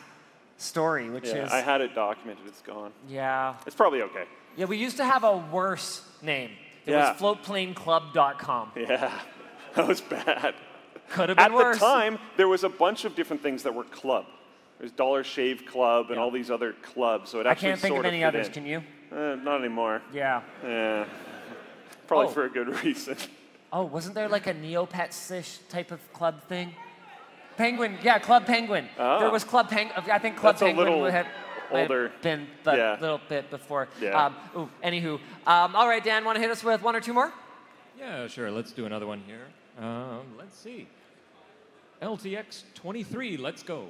[0.58, 2.46] story, which yeah, is I had it documented.
[2.48, 2.92] It's gone.
[3.10, 3.56] yeah.
[3.66, 4.26] It's probably okay.
[4.56, 6.52] Yeah, we used to have a worse name.
[6.86, 7.12] It Yeah.
[7.14, 8.72] was floatplaneclub.com.
[8.78, 9.12] Yeah,
[9.76, 10.54] that was bad.
[11.10, 11.62] Could have been worse.
[11.62, 11.80] At worse.
[11.80, 14.26] the time, there was a bunch of different things that were club.
[14.84, 17.30] There's Dollar Shave Club and all these other clubs.
[17.32, 18.48] So it actually I can't think sort of any fit others.
[18.48, 18.54] in.
[18.54, 18.84] Can you?
[19.14, 20.02] Eh, not anymore.
[20.14, 20.42] Yeah.
[20.62, 21.06] Yeah.
[22.06, 22.32] Probably Oh.
[22.32, 23.16] for a good reason.
[23.72, 26.76] Oh, wasn't there like a Neopets-ish type of club thing?
[27.56, 28.90] Penguin, yeah, Club Penguin.
[29.00, 29.20] Ah.
[29.20, 29.98] There was Club Penguin.
[30.12, 31.28] I think Club That's a Penguin little would have
[31.72, 32.12] older.
[32.22, 32.98] been a Yeah.
[33.00, 33.88] little bit before.
[34.02, 34.22] Yeah.
[34.26, 35.14] Um, ooh, anywho,
[35.48, 37.32] um, all right, Dan, want to hit us with one or two more?
[37.98, 38.52] Yeah, sure.
[38.52, 39.48] Let's do another one here.
[39.80, 40.90] Um, let's see.
[42.02, 43.88] LTX 23, let's go.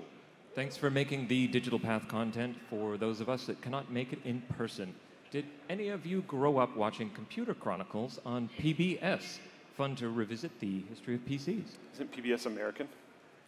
[0.55, 4.19] Thanks for making the digital path content for those of us that cannot make it
[4.23, 4.93] in person.
[5.31, 9.39] Did any of you grow up watching Computer Chronicles on PBS?
[9.75, 11.63] Fun to revisit the history of PCs.
[11.95, 12.87] Isn't PBS American?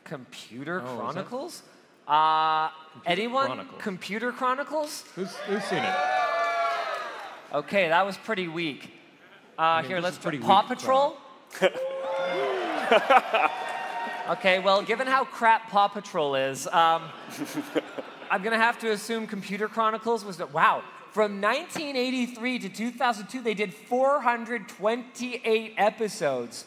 [0.03, 1.61] Computer Oh, Chronicles?
[2.07, 2.69] Uh,
[3.05, 3.45] anyone?
[3.45, 3.81] Chronicles.
[3.81, 5.03] Computer Chronicles?
[5.13, 5.95] Who's, who's seen it?
[7.53, 8.89] Okay, that was pretty weak.
[9.59, 11.17] Uh, mean, here, let's is pretty Paw Patrol.
[14.29, 17.03] okay, well, given how crap Paw Patrol is, um,
[18.31, 20.83] I'm gonna have to assume Computer Chronicles was wow.
[21.11, 26.65] From 1983 to 2002, they did 428 episodes.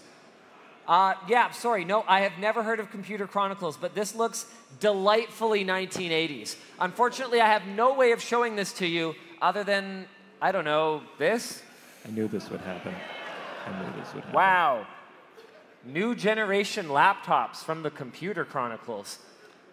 [0.87, 4.47] Uh, yeah, sorry, no, I have never heard of Computer Chronicles, but this looks
[4.81, 6.57] delightfully 1980s.
[6.81, 10.07] Unfortunately, I have no way of showing this to you other than,
[10.41, 11.63] I don't know, this?
[12.07, 12.95] I knew this would happen.
[13.67, 14.35] I knew this would happen.
[14.35, 14.87] Wow.
[15.85, 19.19] New generation laptops from the Computer Chronicles.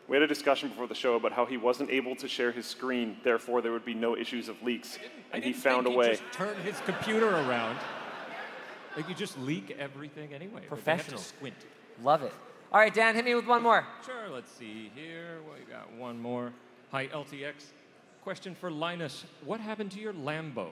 [0.08, 2.66] We had a discussion before the show about how he wasn't able to share his
[2.66, 5.00] screen, therefore there would be no issues of leaks,
[5.34, 6.12] and he didn't found a way.
[6.12, 7.78] He'd just turn his computer around.
[8.96, 10.62] Like you just leak everything anyway.
[10.70, 11.20] but they have to Professional.
[11.20, 11.56] Squint.
[12.04, 12.34] Love it.
[12.72, 13.86] All right, Dan, hit me with one more.
[14.06, 15.40] Sure, let's see here.
[15.44, 16.52] We got one more.
[16.92, 17.54] Hi, LTX.
[18.24, 19.26] Question for Linus.
[19.44, 20.70] What happened to your Lambo?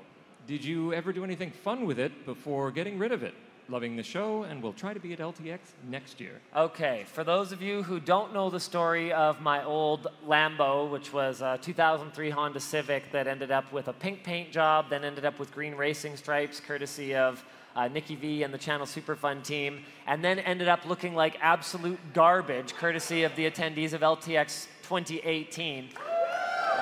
[0.48, 3.34] Did you ever do anything fun with it before getting rid of it?
[3.70, 5.60] Loving the show, and we'll try to be at LTX
[5.90, 6.42] next year.
[6.56, 11.14] Okay, for those of you who don't know the story of my old Lambo, which
[11.14, 15.24] was a 2003 Honda Civic that ended up with a pink paint job, then ended
[15.24, 17.44] up with green racing stripes, courtesy of
[17.76, 22.00] uh, Nikki V and the Channel Superfun team, and then ended up looking like absolute
[22.14, 25.90] garbage, courtesy of the attendees of LTX 2018.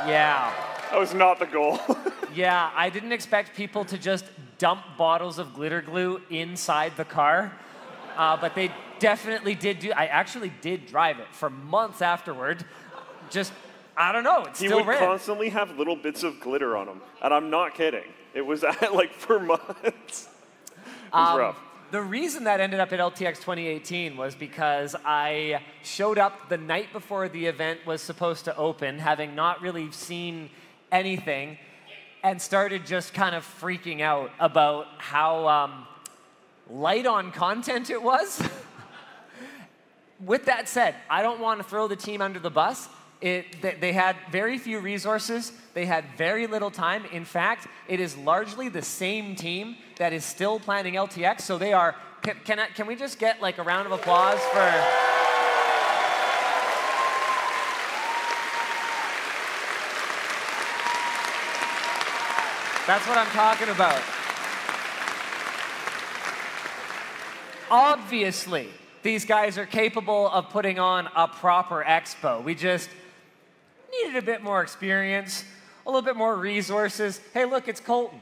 [0.08, 0.52] Yeah.
[0.90, 1.80] That was not the goal.
[2.34, 4.24] Yeah, I didn't expect people to just
[4.62, 7.52] dump bottles of glitter glue inside the car,
[8.16, 9.92] uh, but they definitely did do.
[9.92, 12.64] I actually did drive it for months afterward.
[13.32, 13.52] Just,
[13.98, 15.00] I don't know, it he still would ran.
[15.00, 18.04] constantly have little bits of glitter on him, and I'm not kidding.
[18.36, 20.30] It was like for months.
[20.76, 21.58] It was Um, rough.
[21.90, 26.94] The reason that ended up at LTX 2018 was because I showed up the night
[26.94, 30.50] before the event was supposed to open, having not really seen
[30.92, 31.58] anything,
[32.24, 35.88] and started just kind of freaking out about how um,
[36.70, 38.42] light on content it was.
[40.26, 42.88] With that said, I don't want to throw the team under the bus.
[43.22, 45.52] It, they, had very few resources.
[45.76, 47.06] They had very little time.
[47.06, 51.42] In fact, it is largely the same team that is still planning LTX.
[51.42, 51.96] So they are.
[52.24, 55.21] Can, can, I, can we just get like a round of applause for?
[62.92, 64.02] That's what I'm talking about.
[67.72, 68.68] Obviously,
[69.02, 72.44] these guys are capable of putting on a proper expo.
[72.44, 72.90] We just
[73.94, 75.46] needed a bit more experience,
[75.86, 77.22] a little bit more resources.
[77.34, 78.20] Hey, look, it's Colton.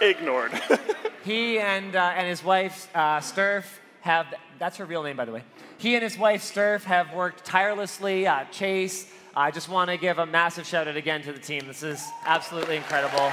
[0.00, 0.52] Ignored.
[1.24, 3.64] He and, uh, and his wife, uh, Sturf,
[4.00, 4.26] have,
[4.58, 5.44] that's her real name, by the way.
[5.78, 8.26] He and his wife, Sturf, have worked tirelessly.
[8.26, 11.66] Uh, Chase, I just want to give a massive shout out again to the team.
[11.66, 13.32] This is absolutely incredible.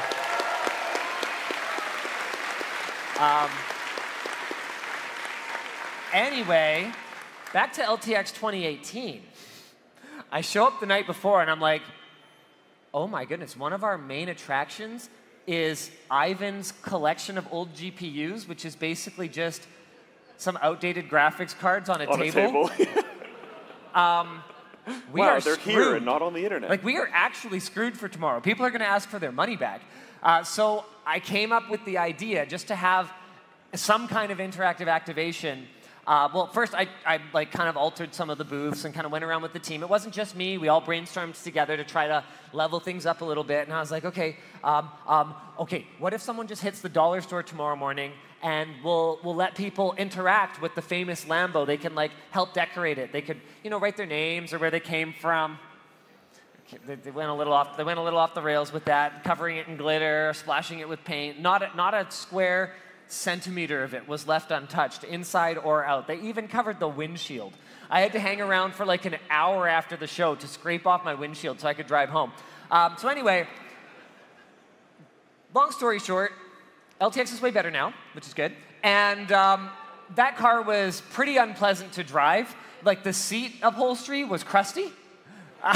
[3.20, 3.50] Um,
[6.14, 6.90] anyway,
[7.52, 9.22] back to LTX 2018.
[10.32, 11.82] I show up the night before and I'm like,
[12.94, 15.10] oh my goodness, one of our main attractions
[15.48, 19.68] is Ivan's collection of old GPUs, which is basically just
[20.38, 22.68] some outdated graphics cards on a on table.
[22.68, 23.04] a table.
[25.14, 25.76] We wow, are they're screwed.
[25.76, 26.70] here and not on the internet.
[26.70, 28.40] Like we are actually screwed for tomorrow.
[28.40, 29.82] People are going to ask for their money back.
[30.22, 33.12] Uh, so I came up with the idea just to have
[33.74, 35.68] some kind of interactive activation.
[36.08, 39.06] Uh, well, first I, I like kind of altered some of the booths and kind
[39.06, 39.84] of went around with the team.
[39.84, 40.58] It wasn't just me.
[40.58, 43.68] We all brainstormed together to try to level things up a little bit.
[43.68, 47.22] And I was like, okay, um, um, okay, what if someone just hits the dollar
[47.22, 48.12] store tomorrow morning
[48.42, 51.66] and we'll, we'll let people interact with the famous Lambo.
[51.66, 53.12] They can like help decorate it.
[53.12, 55.60] They could, you know, write their names or where they came from.
[56.86, 57.78] They, they went a little off.
[57.78, 60.88] They went a little off the rails with that, covering it in glitter, splashing it
[60.88, 61.40] with paint.
[61.40, 62.74] Not a, not a square
[63.08, 66.08] centimeter of it was left untouched, inside or out.
[66.08, 67.54] They even covered the windshield.
[67.90, 71.04] I had to hang around for like an hour after the show to scrape off
[71.04, 72.32] my windshield so I could drive home.
[72.70, 73.48] Um, so anyway,
[75.56, 76.32] long story short,
[77.02, 78.52] LTX is way better now, which is good.
[78.84, 79.70] And um,
[80.16, 82.54] that car was pretty unpleasant to drive.
[82.84, 84.92] Like the seat upholstery was crusty.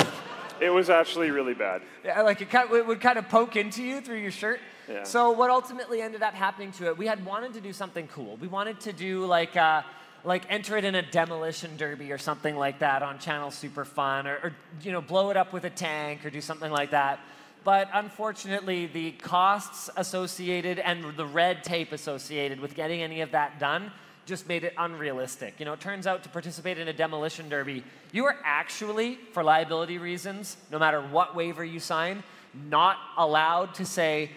[0.62, 1.82] it was actually really bad.
[2.04, 4.60] Yeah, like it, kind it would kind of poke into you through your shirt.
[4.90, 5.04] Yeah.
[5.04, 8.38] So what ultimately ended up happening to it, we had wanted to do something cool.
[8.38, 9.84] We wanted to do like uh,
[10.26, 14.28] like enter it in a demolition derby or something like that on Channel Super Fun,
[14.28, 17.20] or, or you know blow it up with a tank or do something like that.
[17.64, 23.60] But unfortunately, the costs associated and the red tape associated with getting any of that
[23.60, 23.92] done
[24.26, 25.56] just made it unrealistic.
[25.60, 29.44] You know, it turns out to participate in a demolition derby, you are actually, for
[29.44, 32.24] liability reasons, no matter what waiver you sign,
[32.70, 34.30] not allowed to say,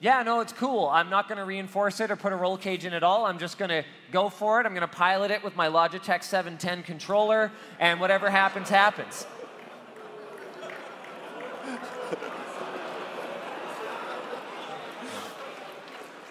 [0.00, 0.86] yeah, no, it's cool.
[0.86, 3.24] I'm not going to reinforce it or put a roll cage in at all.
[3.26, 4.66] I'm just going to go for it.
[4.66, 9.26] I'm going to pilot it with my Logitech 710 controller, and whatever happens, happens.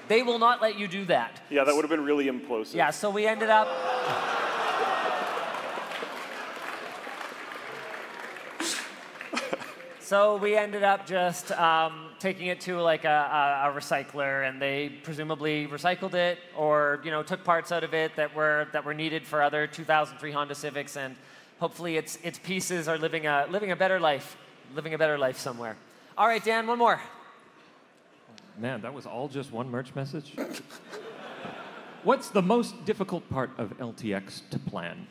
[0.08, 1.42] They will not let you do that.
[1.50, 2.74] Yeah, that would have been really implosive.
[2.74, 3.68] Yeah, so we ended up.
[10.08, 14.62] So we ended up just um, taking it to like a, a, a, recycler, and
[14.62, 18.86] they presumably recycled it, or you know took parts out of it that were that
[18.86, 21.18] were needed for other 2003 Honda Civics, and
[21.60, 24.38] hopefully its its pieces are living a living a better life,
[24.74, 25.76] living a better life somewhere.
[26.18, 27.02] All right, Dan, one more.
[28.58, 30.34] Man, that was all just one merch message.
[32.04, 35.08] What's the most difficult part of LTX to plan?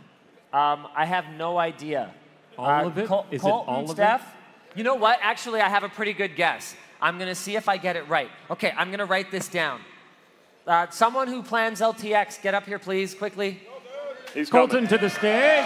[0.53, 2.13] Um, I have no idea.
[2.59, 3.07] All uh, of it?
[3.07, 4.79] Col- Is Colton, it all of Steph, it?
[4.79, 5.19] You know what?
[5.21, 6.75] Actually, I have a pretty good guess.
[7.01, 8.31] I'm going to see if I get it right.
[8.51, 9.81] Okay, I'm going to write this down.
[10.67, 13.61] Uh, someone who plans LTX, get up here, please, quickly.
[14.35, 14.89] He's Colton coming.
[14.89, 15.65] to the stage.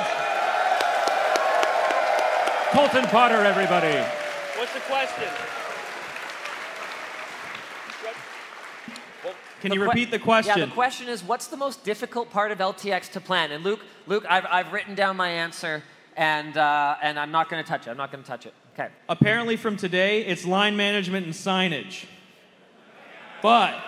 [2.73, 3.97] Colton Potter, everybody.
[4.59, 5.60] What's the question?
[9.61, 10.59] Can you repeat the question?
[10.59, 13.53] Yeah, the question is, what's the most difficult part of LTX to plan?
[13.53, 15.83] And Luke, Luke, I've, I've written down my answer,
[16.17, 17.91] and uh, and I'm not going to touch it.
[17.91, 18.55] I'm not going to touch it.
[18.75, 18.89] Okay.
[19.09, 22.07] Apparently, from today, it's line management and signage.
[23.43, 23.83] But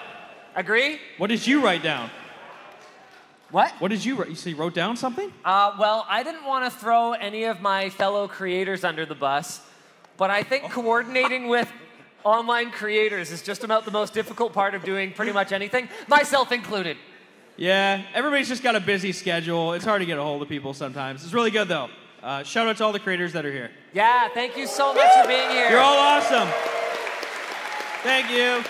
[0.55, 0.99] Agree?
[1.19, 2.11] what did you write down?
[3.51, 3.71] What?
[3.81, 4.31] What did you write?
[4.31, 5.33] You say you wrote down something?
[5.45, 9.61] Uh, well, I didn't want to throw any of my fellow creators under the bus,
[10.17, 11.71] but I think coordinating with
[12.25, 16.53] online creators is just about the most difficult part of doing pretty much anything, myself
[16.53, 16.97] included.
[17.57, 19.75] Yeah, everybody's just got a busy schedule.
[19.75, 21.25] It's hard to get a hold of people sometimes.
[21.25, 21.89] It's really good though.
[22.23, 23.71] Uh, shout out to all the creators that are here.
[23.93, 25.69] Yeah, thank you so much for being here.
[25.69, 26.49] You're all awesome.
[28.03, 28.65] Thank you.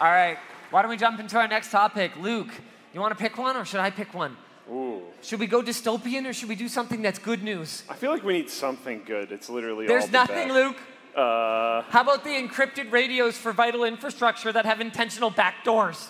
[0.00, 0.36] All right,
[0.70, 2.12] why don't we jump into our next topic?
[2.18, 2.52] Luke,
[2.92, 4.36] you want to pick one or should I pick one?
[4.70, 4.93] Ooh.
[5.24, 7.82] Should we go dystopian or should we do something that's good news?
[7.88, 9.32] I feel like we need something good.
[9.32, 10.52] It's literally There's all the nothing.
[10.52, 10.76] Luke.
[11.16, 16.08] Uh, How about the encrypted radios for vital infrastructure that have intentional backdoors?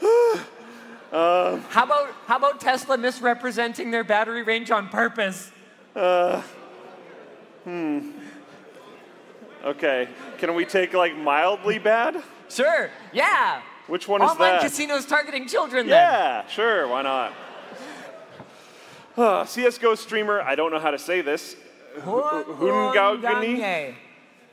[1.12, 1.62] Um.
[1.70, 5.50] how about how about Tesla misrepresenting their battery range on purpose?
[7.64, 8.10] Hmm.
[9.64, 10.08] okay.
[10.38, 12.22] Can we take like mildly bad?
[12.48, 13.60] Sure, yeah.
[13.88, 14.40] Which one is that?
[14.40, 15.88] Online casinos targeting children.
[15.88, 15.96] Then.
[15.96, 16.86] Yeah, sure.
[16.86, 17.32] Why not?
[19.16, 20.40] Uh, CS:GO streamer.
[20.40, 21.56] I don't know how to say this.
[21.98, 23.94] Houngoungagne?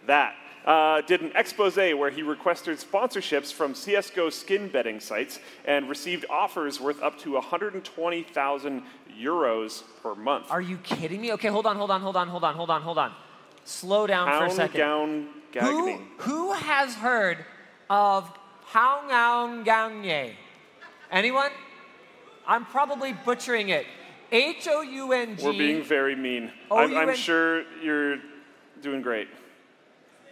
[0.07, 0.35] That
[0.65, 6.25] uh, did an expose where he requested sponsorships from CS:GO skin betting sites and received
[6.29, 8.83] offers worth up to 120,000
[9.17, 10.47] euros per month.
[10.49, 11.31] Are you kidding me?
[11.33, 13.13] Okay, hold on, hold on, hold on, hold on, hold on, hold on.
[13.63, 14.79] Slow down for a second.
[14.79, 15.29] gown
[15.59, 17.45] Who, who has heard
[17.89, 18.31] of
[18.71, 20.33] Houngoungagne?
[21.11, 21.51] Anyone?
[22.45, 23.85] I'm probably butchering it.
[24.31, 25.45] H O U N G.
[25.45, 26.51] We're being very mean.
[26.71, 28.17] I'm, I'm sure you're
[28.81, 29.27] doing great.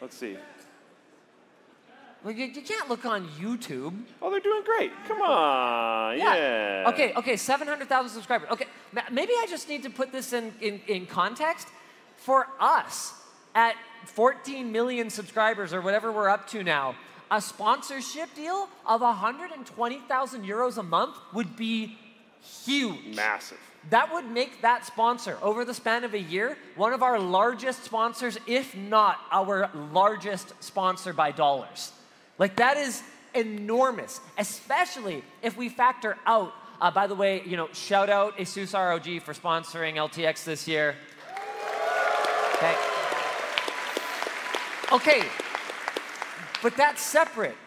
[0.01, 0.37] Let's see.
[2.23, 3.93] Well, you, you can't look on YouTube.
[4.19, 4.91] Oh, they're doing great.
[5.07, 6.17] Come on.
[6.17, 6.85] Yeah.
[6.87, 8.49] Okay, okay, 700,000 subscribers.
[8.49, 8.65] Okay,
[9.11, 11.67] maybe I just need to put this in, in, in context.
[12.17, 13.13] For us,
[13.53, 13.75] at
[14.05, 16.95] 14 million subscribers or whatever we're up to now,
[17.29, 21.97] a sponsorship deal of 120,000 euros a month would be
[22.41, 23.15] huge.
[23.15, 23.59] Massive.
[23.91, 27.83] That would make that sponsor, over the span of a year, one of our largest
[27.83, 31.91] sponsors, if not our largest sponsor by dollars.
[32.39, 33.03] Like, that is
[33.35, 38.73] enormous, especially if we factor out, uh, by the way, you know, shout out Asus
[38.73, 40.95] ROG for sponsoring LTX this year.
[42.55, 42.75] Okay.
[44.91, 45.23] Okay,
[46.61, 47.57] but that's separate.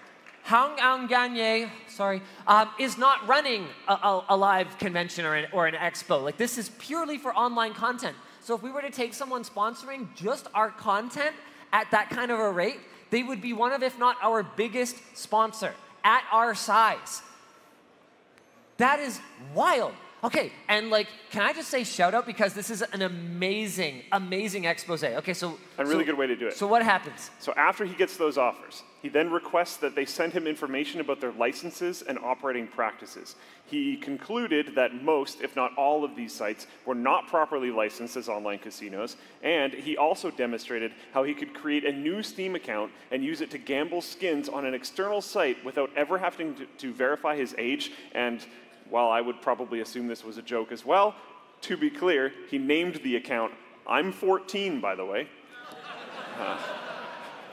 [0.48, 5.74] Houngoungagne, sorry, um, is not running a, a, a live convention or an, or an
[5.74, 6.22] expo.
[6.22, 8.16] Like this is purely for online content.
[8.40, 11.36] So if we were to take someone sponsoring just our content
[11.70, 12.80] at that kind of a rate,
[13.10, 17.20] they would be one of, if not our biggest sponsor at our size.
[18.78, 19.20] That is
[19.54, 19.92] wild.
[20.24, 24.64] Okay, and like, can I just say shout out because this is an amazing, amazing
[24.64, 25.04] expose.
[25.04, 26.54] Okay, so A really so- good way to do it.
[26.56, 27.30] So what happens?
[27.38, 31.20] So after he gets those offers, he then requests that they send him information about
[31.20, 33.36] their licenses and operating practices.
[33.64, 38.28] He concluded that most, if not all, of these sites were not properly licensed as
[38.28, 43.22] online casinos, and he also demonstrated how he could create a new Steam account and
[43.22, 47.36] use it to gamble skins on an external site without ever having to, to verify
[47.36, 47.92] his age.
[48.12, 48.44] And
[48.90, 51.14] while I would probably assume this was a joke as well,
[51.62, 53.52] to be clear, he named the account.
[53.86, 55.28] I'm 14, by the way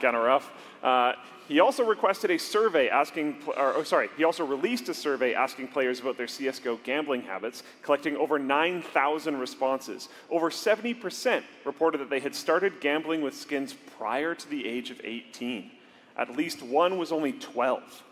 [0.00, 0.50] kind of rough.
[0.82, 1.12] Uh,
[1.48, 5.68] he also requested a survey asking, or oh, sorry, he also released a survey asking
[5.68, 10.08] players about their CS:GO gambling habits, collecting over 9,000 responses.
[10.28, 15.00] Over 70% reported that they had started gambling with skins prior to the age of
[15.04, 15.70] 18.
[16.16, 18.02] At least one was only 12.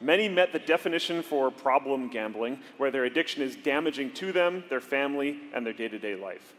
[0.00, 4.80] Many met the definition for problem gambling, where their addiction is damaging to them, their
[4.80, 6.54] family, and their day-to-day life.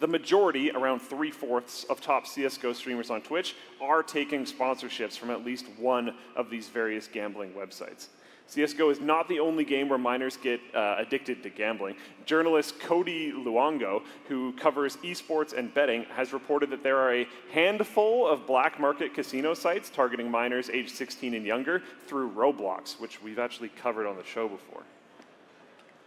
[0.00, 5.30] The majority, around three fourths of top CSGO streamers on Twitch, are taking sponsorships from
[5.30, 8.06] at least one of these various gambling websites.
[8.48, 11.96] CSGO is not the only game where minors get uh, addicted to gambling.
[12.24, 18.26] Journalist Cody Luongo, who covers esports and betting, has reported that there are a handful
[18.26, 23.38] of black market casino sites targeting minors aged 16 and younger through Roblox, which we've
[23.38, 24.82] actually covered on the show before.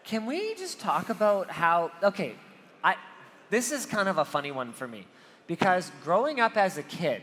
[0.04, 1.92] Can we just talk about how?
[2.02, 2.34] Okay,
[2.84, 2.96] I.
[3.52, 5.06] This is kind of a funny one for me
[5.46, 7.22] because growing up as a kid,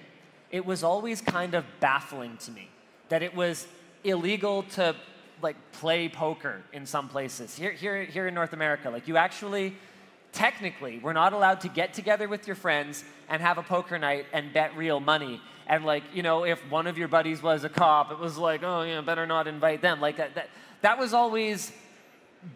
[0.53, 2.69] it was always kind of baffling to me
[3.09, 3.67] that it was
[4.05, 4.95] illegal to
[5.43, 7.57] like play poker in some places.
[7.57, 9.77] Here, here, here in North America, like you actually,
[10.33, 14.27] technically, we're not allowed to get together with your friends and have a poker night
[14.33, 15.41] and bet real money.
[15.67, 18.63] And like, you know, if one of your buddies was a cop, it was like,
[18.63, 20.01] oh yeah, better not invite them.
[20.01, 20.49] Like that, that,
[20.81, 21.73] that was always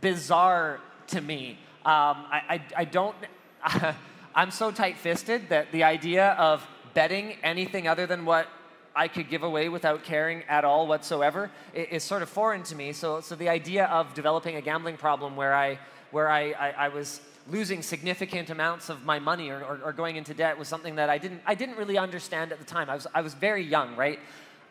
[0.00, 1.58] bizarre to me.
[1.84, 3.16] Um, I, I, I don't,
[4.34, 8.48] I'm so tight-fisted that the idea of betting anything other than what
[8.94, 12.92] I could give away without caring at all whatsoever is sort of foreign to me.
[12.92, 15.78] So, so the idea of developing a gambling problem where I,
[16.10, 17.20] where I, I, I was
[17.50, 21.10] losing significant amounts of my money or, or, or, going into debt was something that
[21.10, 22.88] I didn't, I didn't really understand at the time.
[22.88, 24.20] I was, I was very young, right?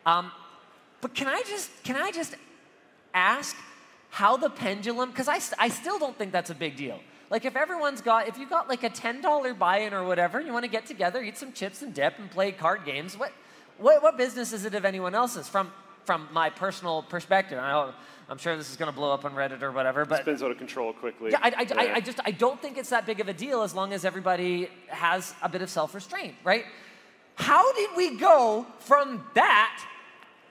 [0.06, 0.32] Um,
[1.02, 2.34] but can I just, can I just
[3.12, 3.56] ask
[4.08, 7.00] how the pendulum, because I, I still don't think that's a big deal.
[7.30, 10.52] Like if everyone's got, if you've got like a $10 buy-in or whatever, and you
[10.52, 13.32] want to get together, eat some chips and dip and play card games, what,
[13.82, 15.48] what, what business is it of anyone else's?
[15.48, 15.70] From,
[16.04, 17.92] from my personal perspective, I
[18.30, 20.50] am sure this is going to blow up on Reddit or whatever, but spins out
[20.50, 21.32] of control quickly.
[21.32, 21.74] Yeah, I, I, yeah.
[21.76, 24.04] I, I, just I don't think it's that big of a deal as long as
[24.04, 26.64] everybody has a bit of self-restraint, right?
[27.34, 29.84] How did we go from that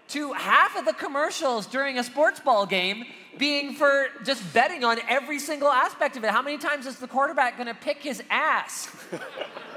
[0.09, 3.05] to half of the commercials during a sports ball game
[3.37, 6.31] being for just betting on every single aspect of it?
[6.31, 8.93] How many times is the quarterback going to pick his ass?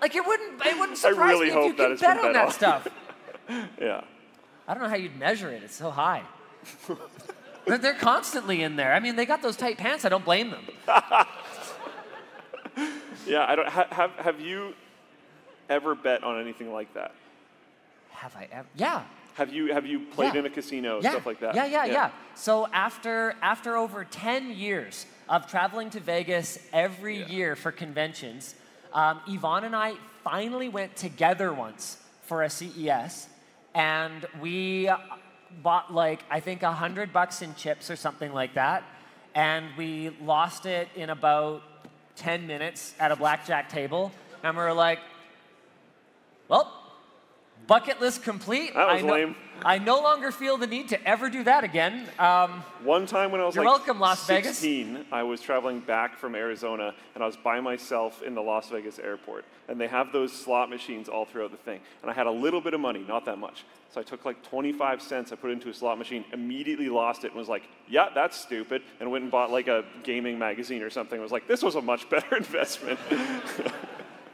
[0.00, 2.86] Like it wouldn't it wouldn't surprise really me if you could bet on that stuff.
[3.80, 4.02] yeah.
[4.66, 5.62] I don't know how you'd measure it.
[5.62, 6.22] It's so high.
[7.66, 8.92] they're, they're constantly in there.
[8.92, 10.04] I mean, they got those tight pants.
[10.04, 10.64] I don't blame them.
[13.26, 13.68] yeah, I don't.
[13.68, 14.74] have have you
[15.68, 17.14] ever bet on anything like that?
[18.10, 18.68] Have I ever?
[18.76, 19.04] Yeah.
[19.34, 20.40] Have you have you played yeah.
[20.40, 21.10] in a casino yeah.
[21.10, 21.54] stuff like that?
[21.54, 22.10] Yeah, yeah, yeah, yeah.
[22.34, 28.56] So after after over ten years of traveling to Vegas every year for conventions,
[28.92, 33.28] um, Yvonne and I finally went together once for a CES,
[33.74, 34.90] and we
[35.62, 38.84] bought like I think a hundred bucks in chips or something like that,
[39.34, 41.62] and we lost it in about
[42.16, 44.12] ten minutes at a blackjack table,
[44.42, 44.98] and we were like,
[46.48, 46.72] "Well,
[47.66, 49.36] bucket list complete." That was I lame.
[49.64, 52.06] I no longer feel the need to ever do that again.
[52.18, 55.06] Um, One time when I was you're like welcome, Las 16, Vegas.
[55.12, 58.98] I was traveling back from Arizona and I was by myself in the Las Vegas
[58.98, 59.44] airport.
[59.68, 61.80] And they have those slot machines all throughout the thing.
[62.02, 63.64] And I had a little bit of money, not that much.
[63.90, 67.24] So I took like 25 cents, I put it into a slot machine, immediately lost
[67.24, 68.82] it, and was like, yeah, that's stupid.
[69.00, 71.18] And went and bought like a gaming magazine or something.
[71.18, 72.98] I was like, this was a much better investment.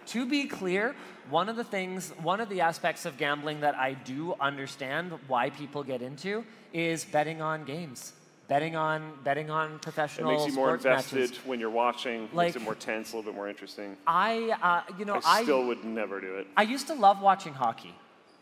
[0.07, 0.95] to be clear,
[1.31, 5.51] one of the things, one of the aspects of gambling that I do understand why
[5.51, 8.13] people get into is betting on games.
[8.47, 11.47] Betting on betting on professional It makes you more invested matches.
[11.47, 12.29] when you're watching.
[12.33, 13.97] Like, makes it more tense, a little bit more interesting.
[14.07, 16.47] I, uh, you know, I still would never do it.
[16.55, 17.95] I used to love watching hockey.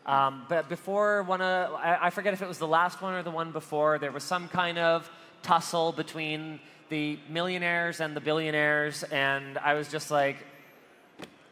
[0.05, 3.23] Um, but before one of, I, I forget if it was the last one or
[3.23, 5.09] the one before, there was some kind of
[5.41, 6.59] tussle between
[6.89, 10.45] the millionaires and the billionaires, and I was just like,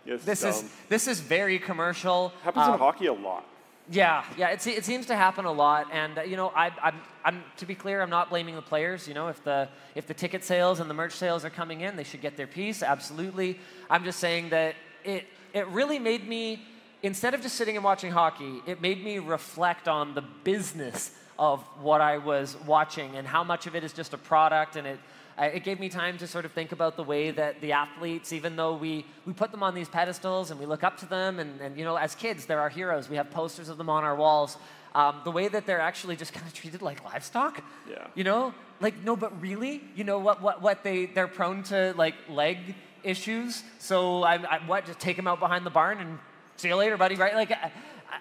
[0.05, 2.33] Yes, this is this is very commercial.
[2.43, 3.45] Happens um, in hockey a lot.
[3.89, 6.95] Yeah, yeah, it, it seems to happen a lot, and uh, you know, I, I'm,
[7.25, 9.07] I'm to be clear, I'm not blaming the players.
[9.07, 11.95] You know, if the if the ticket sales and the merch sales are coming in,
[11.95, 12.83] they should get their piece.
[12.83, 13.59] Absolutely.
[13.89, 16.63] I'm just saying that it it really made me
[17.03, 21.61] instead of just sitting and watching hockey, it made me reflect on the business of
[21.81, 24.99] what I was watching and how much of it is just a product and it
[25.39, 28.55] it gave me time to sort of think about the way that the athletes, even
[28.55, 31.59] though we, we put them on these pedestals and we look up to them, and,
[31.61, 33.09] and you know, as kids, they're our heroes.
[33.09, 34.57] We have posters of them on our walls.
[34.93, 37.63] Um, the way that they're actually just kind of treated like livestock.
[37.89, 38.07] Yeah.
[38.13, 40.41] You know, like no, but really, you know what?
[40.41, 40.61] What?
[40.61, 43.63] What they they're prone to like leg issues.
[43.79, 44.85] So I, I what?
[44.85, 46.19] Just take them out behind the barn and
[46.57, 47.15] see you later, buddy.
[47.15, 47.35] Right?
[47.35, 47.71] Like I,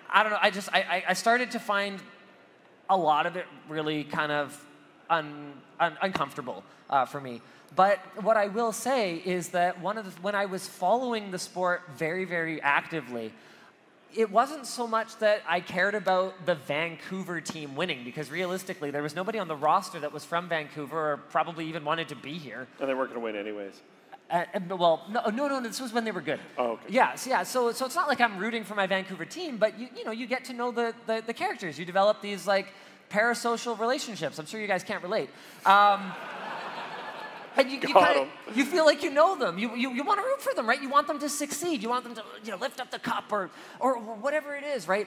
[0.09, 0.39] I don't know.
[0.41, 1.99] I just I, I started to find
[2.89, 4.65] a lot of it really kind of
[5.09, 7.41] un, un, uncomfortable uh, for me.
[7.75, 11.39] But what I will say is that one of the, when I was following the
[11.39, 13.33] sport very, very actively,
[14.15, 19.03] it wasn't so much that I cared about the Vancouver team winning because realistically, there
[19.03, 22.33] was nobody on the roster that was from Vancouver or probably even wanted to be
[22.33, 22.67] here.
[22.81, 23.81] And they weren't going to win anyways.
[24.29, 26.41] Uh, uh, well, no, no, no, this was when they were good.
[26.59, 26.87] Oh, okay.
[26.89, 27.43] Yeah, so, yeah.
[27.45, 30.13] So, so it's not like I'm rooting for my Vancouver team, but you, you know,
[30.13, 31.79] you get to know the, the, the characters.
[31.79, 32.73] You develop these like
[33.11, 34.39] parasocial relationships.
[34.39, 35.31] I'm sure you guys can't relate.
[35.67, 36.13] Um,
[37.61, 39.59] and you, you, kinda, you feel like you know them.
[39.59, 40.81] You, you, you want to root for them, right?
[40.81, 41.83] You want them to succeed.
[41.83, 44.89] You want them to you know, lift up the cup or, or whatever it is,
[44.89, 45.07] right?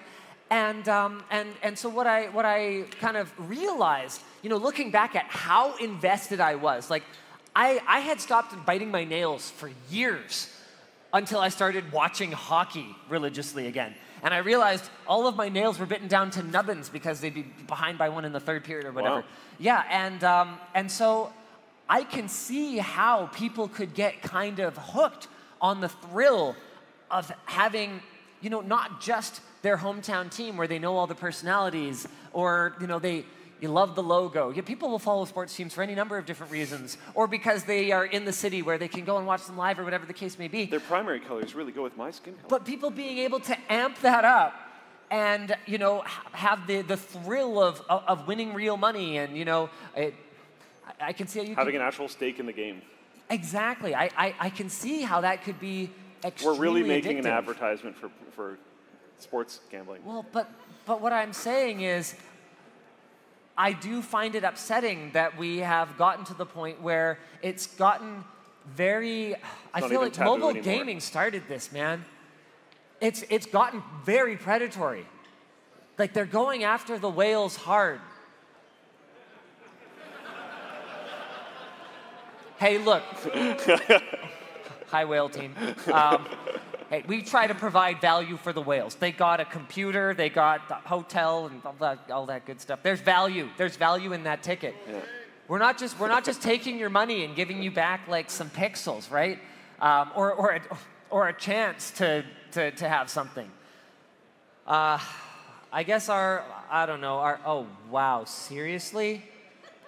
[0.50, 4.92] And, um, and, and so what I, what I kind of realized, you know, looking
[4.92, 7.04] back at how invested I was, like
[7.56, 10.50] I, I had stopped biting my nails for years
[11.14, 13.94] until I started watching hockey religiously again.
[14.24, 17.46] And I realized all of my nails were bitten down to nubbins because they'd be
[17.68, 19.18] behind by one in the third period or whatever.
[19.18, 19.24] Wow.
[19.60, 21.32] Yeah, and, um, and so
[21.94, 25.28] I can see how people could get kind of hooked
[25.62, 26.56] on the thrill
[27.12, 28.02] of having,
[28.42, 32.88] you know, not just their hometown team where they know all the personalities or, you
[32.88, 33.26] know, they
[33.62, 34.50] you love the logo.
[34.50, 37.92] Yeah, people will follow sports teams for any number of different reasons, or because they
[37.92, 40.14] are in the city where they can go and watch them live or whatever the
[40.14, 40.66] case may be.
[40.66, 42.48] Their primary colors really go with my skin color.
[42.50, 44.54] But people being able to amp that up
[45.12, 49.46] and you know have the, the thrill of, of, of winning real money and you
[49.46, 50.16] know it,
[50.88, 52.82] I, I can see how you Having can, an actual stake in the game.
[53.30, 55.90] exactly I, I, I can see how that could be
[56.44, 58.58] We're really making an advertisement for, for
[59.20, 60.02] sports gambling.
[60.06, 60.50] Well, but
[60.86, 62.16] but what I'm saying is,
[63.58, 68.24] I do find it upsetting that we have gotten to the point where it's gotten
[68.76, 69.36] very.
[69.74, 70.64] I feel like mobile anymore.
[70.64, 72.04] gaming started this, man.
[73.00, 75.06] It's it's gotten very predatory.
[75.98, 78.00] Like they're going after the whales hard.
[82.64, 83.04] Hey, look.
[84.88, 85.54] Hi, whale team.
[85.92, 86.26] Um,
[86.90, 88.96] hey, we try to provide value for the whales.
[88.96, 92.80] They got a computer, they got the hotel, and all that, all that good stuff.
[92.82, 93.50] There's value.
[93.58, 94.76] There's value in that ticket.
[95.50, 98.50] We're not just we're not just taking your money and giving you back like some
[98.50, 99.40] pixels, right?
[99.82, 100.62] Um, or or a,
[101.10, 103.52] or a chance to to to have something.
[104.66, 105.00] Uh,
[105.70, 109.22] I guess our I don't know our oh wow seriously,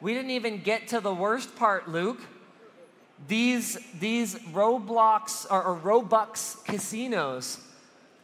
[0.01, 2.19] we didn't even get to the worst part, Luke
[3.27, 7.59] these these Roblox or, or Robux casinos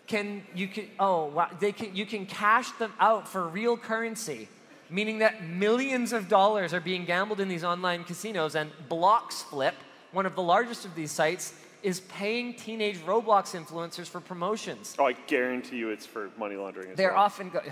[0.07, 4.47] can you can oh wow, they can you can cash them out for real currency,
[4.89, 9.73] meaning that millions of dollars are being gambled in these online casinos and BloxFlip,
[10.11, 14.95] one of the largest of these sites, is paying teenage Roblox influencers for promotions.
[14.99, 17.23] Oh, I guarantee you it's for money laundering as They're well.
[17.23, 17.61] often go-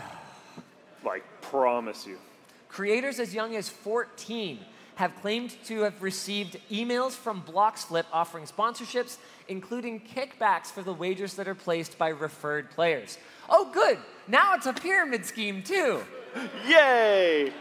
[1.06, 2.18] Like, promise you.
[2.68, 4.60] Creators as young as 14
[5.00, 9.16] have claimed to have received emails from BloxFlip offering sponsorships,
[9.48, 13.18] including kickbacks for the wagers that are placed by referred players.
[13.48, 13.98] Oh, good.
[14.28, 16.02] Now it's a pyramid scheme, too.
[16.68, 17.54] Yay!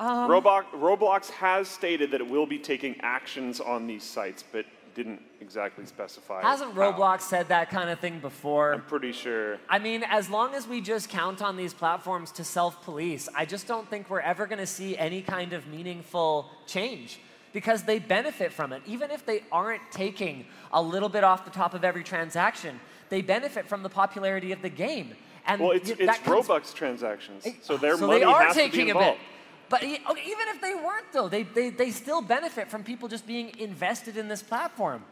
[0.00, 4.66] Um, Roblox, Roblox has stated that it will be taking actions on these sites, but
[4.94, 6.42] didn't exactly specify.
[6.42, 6.92] Hasn't how.
[6.92, 8.72] Roblox said that kind of thing before?
[8.72, 9.58] I'm pretty sure.
[9.68, 13.44] I mean, as long as we just count on these platforms to self police, I
[13.44, 17.18] just don't think we're ever going to see any kind of meaningful change
[17.52, 18.82] because they benefit from it.
[18.86, 23.22] Even if they aren't taking a little bit off the top of every transaction, they
[23.22, 25.14] benefit from the popularity of the game.
[25.46, 28.94] And Well, it's, it's Robux transactions, so their so money they are has taking to
[28.94, 29.18] be a bit.
[29.64, 29.70] Involved.
[29.70, 33.08] But e- okay, even if they weren't, though, they, they, they still benefit from people
[33.08, 35.04] just being invested in this platform.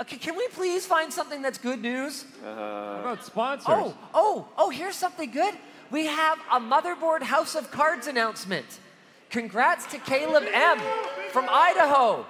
[0.00, 2.24] Okay, can we please find something that's good news?
[2.44, 2.54] Uh-huh.
[2.54, 3.66] How about sponsors?
[3.68, 5.54] Oh, oh, oh, here's something good.
[5.90, 8.66] We have a Motherboard House of Cards announcement.
[9.30, 10.78] Congrats to Caleb M.
[11.30, 12.26] from Idaho.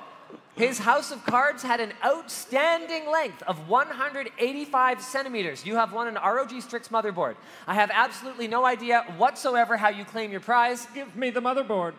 [0.55, 5.65] His House of Cards had an outstanding length of 185 centimeters.
[5.65, 7.37] You have won an ROG Strix motherboard.
[7.67, 10.87] I have absolutely no idea whatsoever how you claim your prize.
[10.95, 11.95] Give me the motherboard.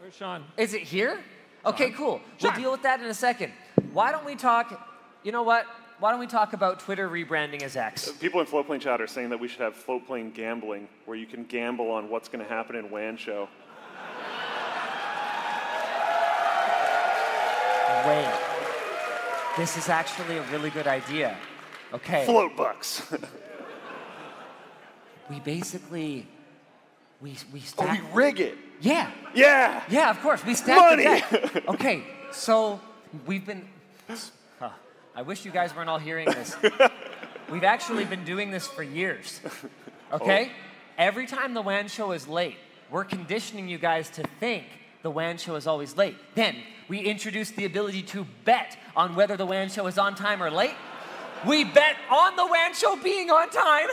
[0.00, 0.44] Where's Sean?
[0.56, 1.20] Is it here?
[1.64, 2.20] Okay, cool.
[2.42, 3.52] We'll deal with that in a second.
[3.92, 4.88] Why don't we talk?
[5.22, 5.66] You know what?
[6.00, 8.10] Why don't we talk about Twitter rebranding as X?
[8.12, 11.44] People in Floatplane chat are saying that we should have Floatplane gambling, where you can
[11.44, 13.48] gamble on what's going to happen in WAN show.
[18.06, 18.32] Wait.
[19.56, 21.36] This is actually a really good idea.
[21.92, 22.24] Okay.
[22.24, 23.02] Float bucks.
[25.28, 26.26] We basically
[27.20, 27.88] we we stack.
[28.00, 28.58] oh, we rig it.
[28.80, 29.10] yeah.
[29.34, 29.82] Yeah.
[29.88, 30.44] Yeah, of course.
[30.44, 31.04] We stack Money.
[31.04, 31.64] the deck.
[31.68, 32.02] Okay.
[32.32, 32.80] So
[33.26, 33.68] we've been.
[34.58, 34.70] Huh,
[35.14, 36.56] I wish you guys weren't all hearing this.
[37.50, 39.40] We've actually been doing this for years.
[40.12, 40.16] Oh.
[40.16, 40.50] Okay.
[40.98, 42.56] Every time the WAN show is late,
[42.90, 44.64] we're conditioning you guys to think
[45.02, 46.16] the WAN show is always late.
[46.34, 46.56] Then
[46.88, 50.50] we introduce the ability to bet on whether the WAN show is on time or
[50.50, 50.74] late.
[51.46, 53.88] We bet on the WAN show being on time.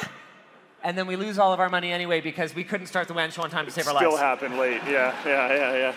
[0.84, 3.32] and then we lose all of our money anyway because we couldn't start the WAN
[3.32, 4.06] show on time to save our lives.
[4.06, 4.82] Still happened late.
[4.88, 5.96] Yeah, yeah, yeah, yeah.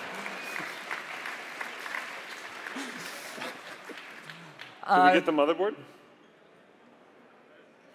[4.86, 5.74] Can we uh, get the motherboard?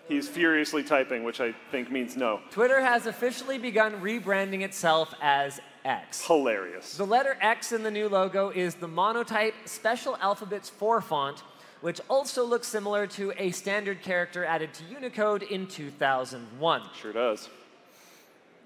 [0.07, 2.39] He's furiously typing, which I think means no.
[2.51, 6.25] Twitter has officially begun rebranding itself as X.
[6.25, 6.97] Hilarious.
[6.97, 11.43] The letter X in the new logo is the monotype Special Alphabets 4 font,
[11.81, 16.81] which also looks similar to a standard character added to Unicode in 2001.
[16.99, 17.49] Sure does.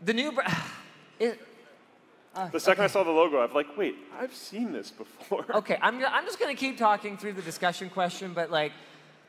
[0.04, 0.32] The new.
[0.32, 0.42] Br-
[1.20, 1.46] it,
[2.34, 5.46] uh, The second I saw the logo, I'm like, wait, I've seen this before.
[5.54, 8.72] Okay, I'm, I'm just going to keep talking through the discussion question, but like,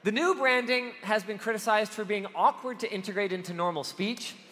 [0.02, 4.34] the new branding has been criticized for being awkward to integrate into normal speech.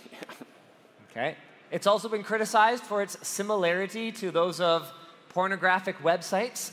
[1.10, 1.36] Okay.
[1.70, 4.90] It's also been criticized for its similarity to those of
[5.28, 6.72] pornographic websites.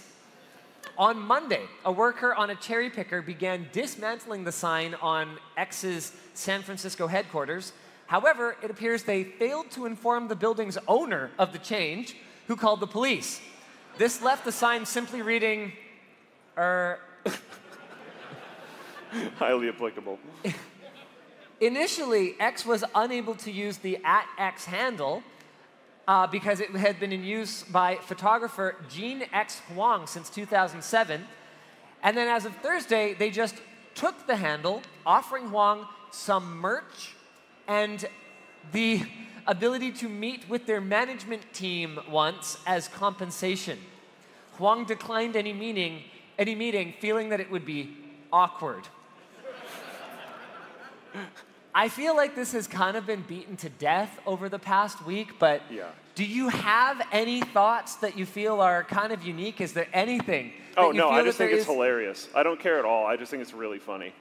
[0.98, 6.62] On Monday, a worker on a cherry picker began dismantling the sign on X's San
[6.62, 7.74] Francisco headquarters.
[8.08, 12.16] However, it appears they failed to inform the building's owner of the change,
[12.48, 13.42] who called the police.
[13.98, 15.74] This left the sign simply reading,
[16.58, 17.00] er,
[19.38, 20.20] Highly applicable.
[21.62, 25.24] Initially, X was unable to use the at X handle
[26.08, 31.26] uh, because it had been in use by photographer Gene X Hwang since 2007.
[32.04, 33.56] And then as of Thursday, they just
[33.96, 37.16] took the handle, offering Hwang some merch
[37.68, 38.06] and
[38.72, 39.02] the
[39.48, 43.80] ability to meet with their management team once as compensation.
[44.58, 46.04] Hwang declined any meeting,
[46.38, 47.96] any meeting, feeling that it would be
[48.32, 48.88] awkward.
[51.76, 55.38] I feel like this has kind of been beaten to death over the past week,
[55.40, 55.90] but Yeah.
[56.16, 59.60] do you have any thoughts that you feel are kind of unique?
[59.60, 60.54] Is there anything?
[60.78, 62.30] Oh you no, I just think it's is- hilarious.
[62.34, 63.06] I don't care at all.
[63.06, 64.14] I just think it's really funny.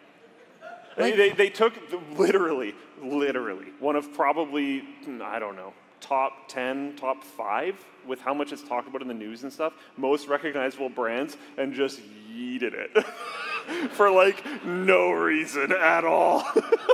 [0.97, 4.83] Like- they, they, they took the, literally, literally one of probably
[5.23, 5.73] I don't know
[6.05, 9.73] top ten, top five with how much it's talked about in the news and stuff,
[9.97, 12.01] most recognizable brands, and just
[12.31, 13.05] yeeted it
[13.93, 16.47] for like no reason at all.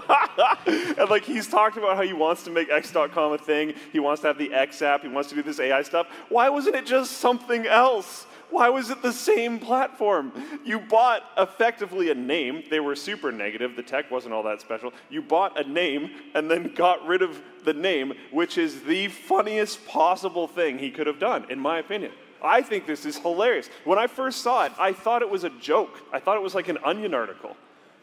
[0.67, 3.75] and like he's talked about how he wants to make X.com a thing.
[3.93, 5.03] He wants to have the X app.
[5.03, 6.07] He wants to do this AI stuff.
[6.29, 8.27] Why wasn't it just something else?
[8.51, 10.33] Why was it the same platform?
[10.65, 12.65] You bought effectively a name.
[12.69, 13.77] They were super negative.
[13.77, 14.93] The tech wasn't all that special.
[15.09, 19.87] You bought a name and then got rid of the name, which is the funniest
[19.87, 22.13] possible thing he could have done, in my opinion.
[22.43, 23.69] I think this is hilarious.
[23.85, 26.01] When I first saw it, I thought it was a joke.
[26.13, 27.57] I thought it was like an onion article.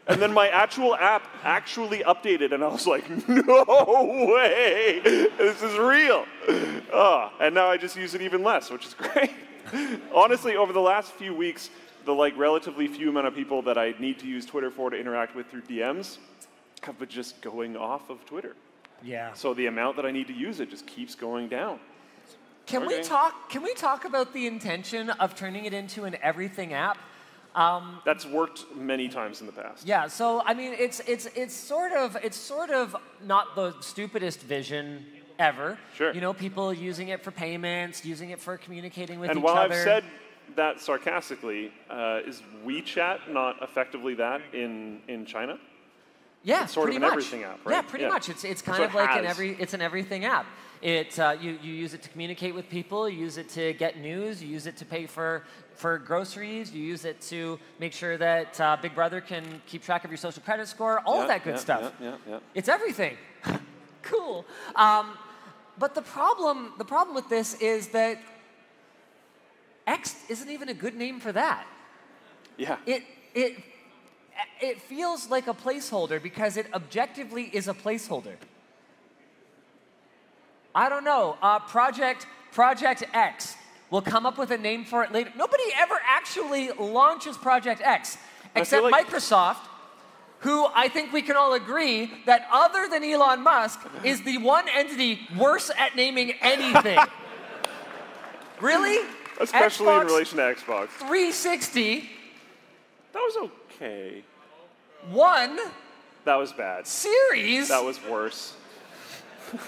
[0.06, 5.00] And then my actual app actually updated, and I was like, no way,
[5.36, 6.24] this is real.
[6.92, 9.30] Ah, and now I just use it even less, which is great.
[10.14, 11.70] Honestly, over the last few weeks,
[12.04, 14.98] the like relatively few amount of people that I need to use Twitter for to
[14.98, 16.18] interact with through DMs
[16.82, 18.56] have been just going off of Twitter.
[19.02, 19.32] Yeah.
[19.34, 21.78] So the amount that I need to use it just keeps going down.
[22.66, 23.48] Can we talk?
[23.48, 26.98] Can we talk about the intention of turning it into an everything app?
[27.54, 29.86] Um, That's worked many times in the past.
[29.86, 32.94] Yeah, so I mean, it's it's it's sort of it's sort of
[33.24, 35.06] not the stupidest vision
[35.38, 35.78] ever.
[35.94, 36.12] Sure.
[36.12, 39.56] You know, people using it for payments, using it for communicating with And each while.
[39.56, 40.04] I've said
[40.56, 45.58] that sarcastically, uh, is WeChat not effectively that in, in China?
[46.44, 47.10] yeah, it's sort of an much.
[47.12, 47.74] everything app, right?
[47.74, 48.10] Yeah, pretty Yeah.
[48.10, 48.28] much.
[48.28, 50.46] It's it's kind So of it like an every it's an everything app.
[50.80, 53.98] It uh, you you use it to communicate with people, you use it to get
[53.98, 55.42] news, you use it to pay for
[55.74, 60.04] for groceries, you use it to make sure that uh, Big Brother can keep track
[60.04, 61.92] of your social credit score, all Yeah, of that good yeah, stuff.
[62.00, 62.38] Yeah, yeah, yeah.
[62.54, 63.16] It's everything.
[64.02, 64.46] cool.
[64.76, 65.18] Um,
[65.78, 68.18] but the problem, the problem with this is that
[69.86, 71.66] X isn't even a good name for that.
[72.56, 72.76] Yeah.
[72.86, 73.02] It
[73.34, 73.56] it
[74.60, 78.36] it feels like a placeholder because it objectively is a placeholder.
[80.74, 81.36] I don't know.
[81.40, 83.56] Uh, Project Project X.
[83.90, 85.32] We'll come up with a name for it later.
[85.34, 88.18] Nobody ever actually launches Project X,
[88.54, 89.64] except like- Microsoft,
[90.40, 94.64] who I think we can all agree that other than Elon Musk is the one
[94.72, 96.98] entity worse at naming anything.
[98.60, 99.04] really?
[99.40, 100.88] Especially in relation to Xbox.
[100.90, 102.08] 360,
[103.12, 104.22] That was okay.
[105.10, 105.58] one
[106.24, 106.86] That was bad.
[106.86, 107.68] series.
[107.68, 108.54] That was worse.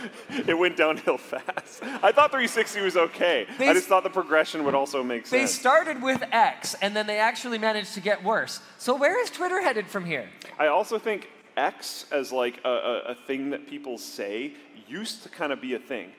[0.46, 1.82] it went downhill fast.
[1.82, 3.46] I thought 360 was okay.
[3.58, 5.40] They I just thought the progression would also make sense.
[5.42, 8.60] they started with X, and then they actually managed to get worse.
[8.78, 10.28] So where is Twitter headed from here?
[10.58, 14.54] I also think X as like a, a, a thing that people say
[14.88, 16.10] used to kind of be a thing.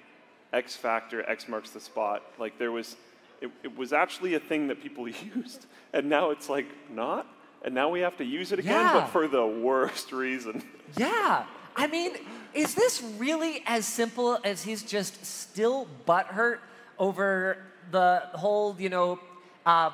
[0.52, 2.24] X factor, X marks the spot.
[2.38, 2.96] Like there was,
[3.42, 7.28] it, it was actually a thing that people used, and now it's like not.
[7.66, 8.94] And now we have to use it again, Yeah.
[8.94, 10.62] but for the worst reason.
[10.98, 11.46] Yeah.
[11.76, 12.14] I mean,
[12.54, 16.60] is this really as simple as he's just still butthurt
[17.00, 17.58] over
[17.92, 19.20] the whole, you know,
[19.66, 19.92] uh,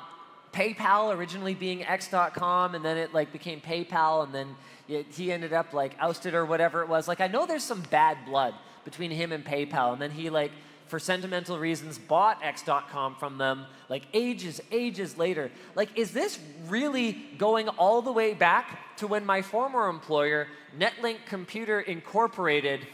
[0.52, 4.56] PayPal originally being X.com and then it like became PayPal and then
[4.88, 7.06] it, he ended up like ousted or whatever it was.
[7.06, 8.54] Like I know there's some bad blood
[8.84, 10.50] between him and PayPal and then he like
[10.90, 15.50] for sentimental reasons bought X.com from them like ages, ages later.
[15.74, 16.38] Like, is this
[16.68, 22.86] really going all the way back to when my former employer, Netlink Computer Incorporated,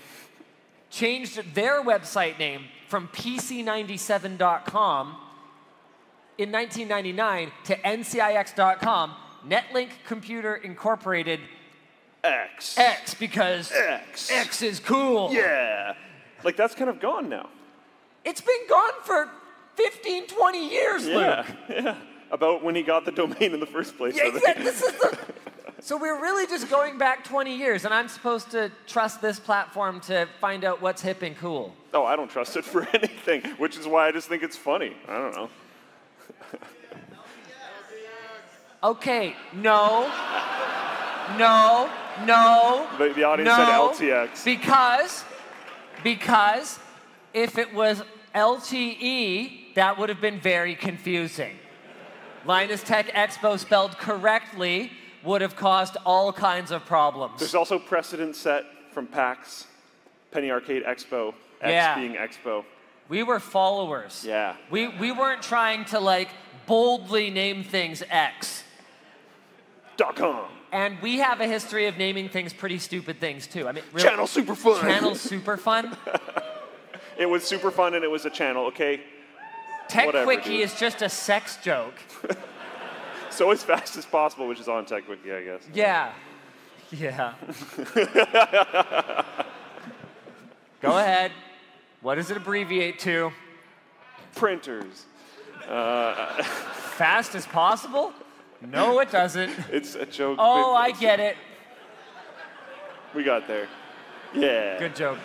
[0.90, 5.16] changed their website name from PC97.com
[6.38, 9.14] in 1999 to NCIX.com,
[9.49, 11.40] Netlink Computer Incorporated
[12.22, 12.78] X.
[12.78, 14.30] X because X.
[14.30, 15.32] X is cool.
[15.32, 15.94] Yeah.
[16.44, 17.49] Like that's kind of gone now.
[18.27, 19.31] It's been gone for
[19.77, 21.14] 15, 20 years, Yeah.
[21.16, 21.57] Luke.
[21.85, 21.97] Yeah.
[22.33, 24.16] About when he got the domain in the first place.
[24.16, 24.64] Yeah, exactly.
[24.64, 25.18] This is the.
[25.79, 30.01] So we're really just going back 20 years, and I'm supposed to trust this platform
[30.01, 31.77] to find out what's hip and cool.
[31.95, 34.97] Oh, I don't trust it for anything, which is why I just think it's funny.
[35.07, 35.51] I don't know.
[38.83, 40.11] Okay, no,
[41.39, 41.91] no,
[42.24, 42.89] no.
[42.99, 44.45] The, the audience no, said LTX.
[44.45, 45.24] Because,
[46.03, 46.81] because
[47.33, 48.03] if it was
[48.37, 51.57] LTE, that would have been very confusing.
[52.45, 54.93] Linus Tech Expo spelled correctly
[55.24, 57.41] would have caused all kinds of problems.
[57.41, 59.66] There's also precedent set from PAX,
[60.30, 61.95] Penny Arcade Expo, X Yeah.
[61.99, 62.64] being Expo.
[63.09, 64.24] We were followers.
[64.26, 64.57] Yeah.
[64.70, 66.28] We, we weren't trying to like
[66.66, 68.62] boldly name things X.
[69.97, 70.45] Dot com.
[70.72, 73.66] And we have a history of naming things pretty stupid things too.
[73.66, 74.80] I mean, really, Channel super fun.
[74.82, 75.97] Channel super fun.
[77.19, 79.01] It was super fun and it was a channel, okay?
[79.89, 80.61] Tech Whatever, Quickie dude.
[80.61, 81.95] is just a sex joke.
[83.37, 85.69] So as fast as possible, which is on TechQuickie, I guess.
[85.75, 86.11] Yeah.
[86.91, 87.35] Yeah.
[90.81, 91.33] Go ahead.
[92.01, 93.31] What does it abbreviate to?
[94.35, 95.05] Printers.
[95.69, 96.43] Uh,
[96.97, 98.14] Fast as possible?
[98.62, 99.53] No, it doesn't.
[99.71, 100.39] It's a joke.
[100.41, 101.37] Oh, I get it.
[103.14, 103.69] We got there.
[104.35, 104.79] Yeah.
[104.79, 105.19] Good joke.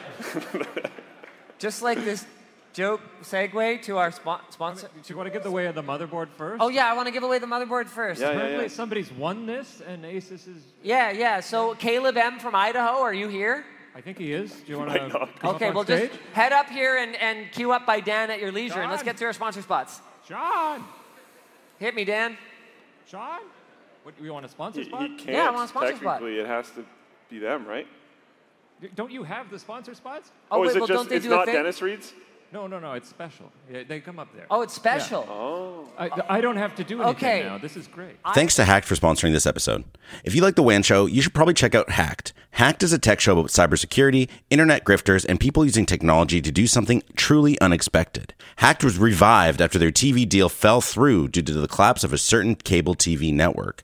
[1.62, 2.26] Just like this
[2.74, 4.88] joke segue to our spon- sponsor.
[4.88, 6.60] Do you want to give away the motherboard first?
[6.60, 8.20] Oh, yeah, I want to give away the motherboard first.
[8.20, 8.70] Yeah, yeah, Apparently yeah.
[8.70, 10.64] somebody's won this, and Asus is.
[10.82, 11.40] Yeah, yeah.
[11.40, 13.64] So Caleb M from Idaho, are you here?
[13.94, 14.52] I think he is.
[14.52, 15.08] Do you want Might to?
[15.10, 15.30] not.
[15.56, 18.82] Okay, well just head up here and, and queue up by Dan at your leisure,
[18.82, 20.02] and let's get to our sponsor spots.
[20.28, 20.84] John.
[21.78, 22.38] Hit me, Dan.
[23.08, 23.42] John.
[24.02, 25.02] What, you want a sponsor spot?
[25.04, 25.30] he can't.
[25.30, 26.22] Yeah, I want a sponsor spot.
[26.22, 26.84] Technically, it has to
[27.30, 27.86] be them, right?
[28.96, 30.32] Don't you have the sponsor spots?
[30.50, 31.56] Oh, oh is wait, it well, just don't they it's do a not thing?
[31.56, 32.14] Dennis Reed's?
[32.54, 32.94] No, no, no.
[32.94, 33.50] It's special.
[33.72, 34.46] Yeah, they come up there.
[34.52, 35.26] Oh, it's special.
[35.30, 35.88] Oh.
[35.98, 37.44] I, I don't have to do anything Okay.
[37.44, 37.58] now.
[37.58, 38.18] This is great.
[38.34, 39.86] Thanks to Hacked for sponsoring this episode.
[40.26, 42.34] If you like the WAN show, you should probably check out Hacked.
[42.52, 46.68] Hacked is a tech show about cybersecurity, internet grifters, and people using technology to do
[46.68, 48.34] something truly unexpected.
[48.58, 52.18] Hacked was revived after their TV deal fell through due to the collapse of a
[52.18, 53.82] certain cable TV network.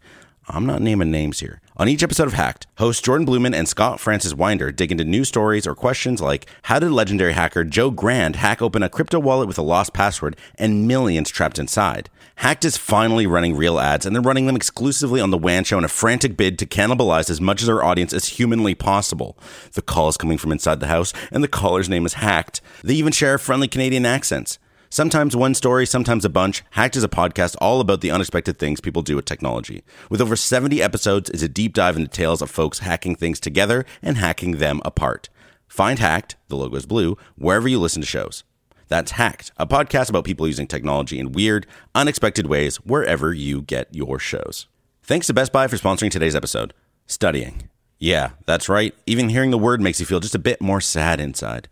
[0.50, 1.62] I'm not naming names here.
[1.80, 5.24] On each episode of Hacked, hosts Jordan Bloemen and Scott Francis Winder dig into new
[5.24, 9.48] stories or questions like how did legendary hacker Joe Grand hack open a crypto wallet
[9.48, 12.10] with a lost password and millions trapped inside?
[12.38, 15.78] Hacked is finally running real ads and they're running them exclusively on the WAN show
[15.78, 19.38] in a frantic bid to cannibalize as much of their audience as humanly possible.
[19.74, 22.60] The call is coming from inside the house and the caller's name is Hacked.
[22.84, 24.58] They even share friendly Canadian accents.
[24.90, 26.64] Sometimes one story, sometimes a bunch.
[26.72, 29.84] Hacked is a podcast all about the unexpected things people do with technology.
[30.10, 33.86] With over 70 episodes, it's a deep dive into tales of folks hacking things together
[34.02, 35.28] and hacking them apart.
[35.68, 38.46] Find Hacked, the logo is blue, wherever you listen to shows.
[38.88, 43.94] That's Hacked, a podcast about people using technology in weird, unexpected ways wherever you get
[43.94, 44.68] your shows.
[45.04, 46.74] Thanks to Best Buy for sponsoring today's episode.
[47.08, 47.70] Studying.
[48.00, 48.96] Yeah, that's right.
[49.06, 51.68] Even hearing the word makes you feel just a bit more sad inside.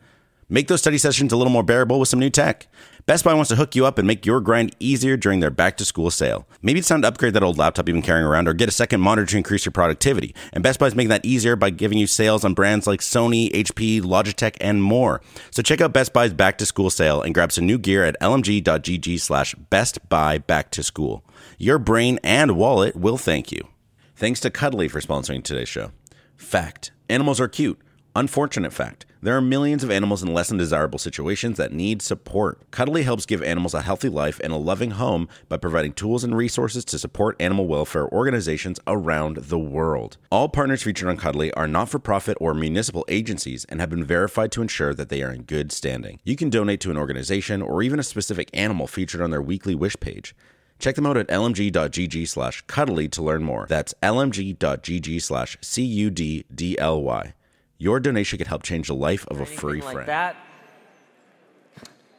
[0.48, 2.68] Make those study sessions a little more bearable with some new tech.
[3.08, 5.78] Best Buy wants to hook you up and make your grind easier during their back
[5.78, 6.48] to school sale.
[6.64, 8.72] Maybe it's time to upgrade that old laptop you've been carrying around or get a
[8.72, 10.34] second monitor to increase your productivity.
[10.52, 14.02] And Best Buy's making that easier by giving you sales on brands like Sony, HP,
[14.02, 15.22] Logitech, and more.
[15.52, 18.20] So check out Best Buy's back to school sale and grab some new gear at
[18.22, 21.24] lmg.gg slash best buy back to school.
[21.60, 23.68] Your brain and wallet will thank you.
[24.16, 25.92] Thanks to Cuddly for sponsoring today's show.
[26.38, 27.80] Fact Animals are cute.
[28.18, 32.62] Unfortunate fact there are millions of animals in less than desirable situations that need support.
[32.72, 36.38] Cuddly helps give animals a healthy life and a loving home by providing tools and
[36.38, 40.18] resources to support animal welfare organizations around the world.
[40.32, 44.06] All partners featured on Cuddly are not for profit or municipal agencies and have been
[44.06, 46.20] verified to ensure that they are in good standing.
[46.24, 49.76] You can donate to an organization or even a specific animal featured on their weekly
[49.76, 50.36] wish page.
[50.78, 53.66] Check them out at lmg.gg slash cuddly to learn more.
[53.68, 57.34] That's lmg.gg slash C-U-D-D-L-Y.
[57.78, 60.08] Your donation could help change the life of a anything furry like friend.
[60.10, 60.36] that.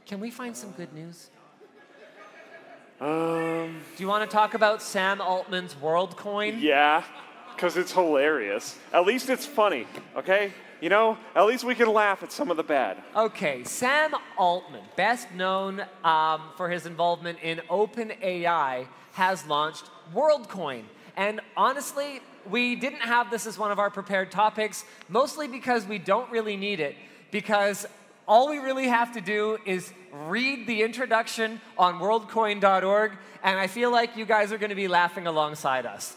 [0.07, 1.31] Can we find some good news?
[3.01, 6.61] Um, Do you want to talk about Sam Altman's WorldCoin?
[6.63, 7.05] yeah,
[7.55, 8.79] because it's hilarious.
[8.93, 9.87] At least it's funny,
[10.17, 10.53] okay?
[10.81, 13.03] You know, at least we can laugh at some of the bad.
[13.15, 20.85] Okay, Sam Altman, best known um, for his involvement in OpenAI, has launched WorldCoin.
[21.17, 25.99] And honestly, we didn't have this as one of our prepared topics, mostly because we
[25.99, 26.97] don't really need it,
[27.31, 27.87] because
[28.29, 33.91] all we really have to do is read the introduction on worldcoin.org, and I feel
[33.91, 36.17] like you guys are going to be laughing alongside us.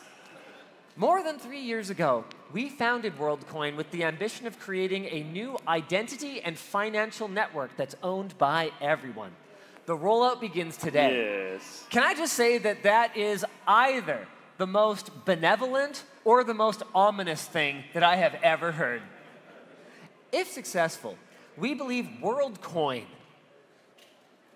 [0.96, 5.58] More than three years ago, we founded WorldCoin with the ambition of creating a new
[5.68, 9.32] identity and financial network that's owned by everyone.
[9.86, 11.54] The rollout begins today.
[11.54, 11.86] Yes.
[11.90, 14.28] Can I just say that that is either
[14.60, 19.02] the most benevolent or the most ominous thing that I have ever heard?
[20.32, 21.18] If successful,
[21.58, 23.06] we believe WorldCoin,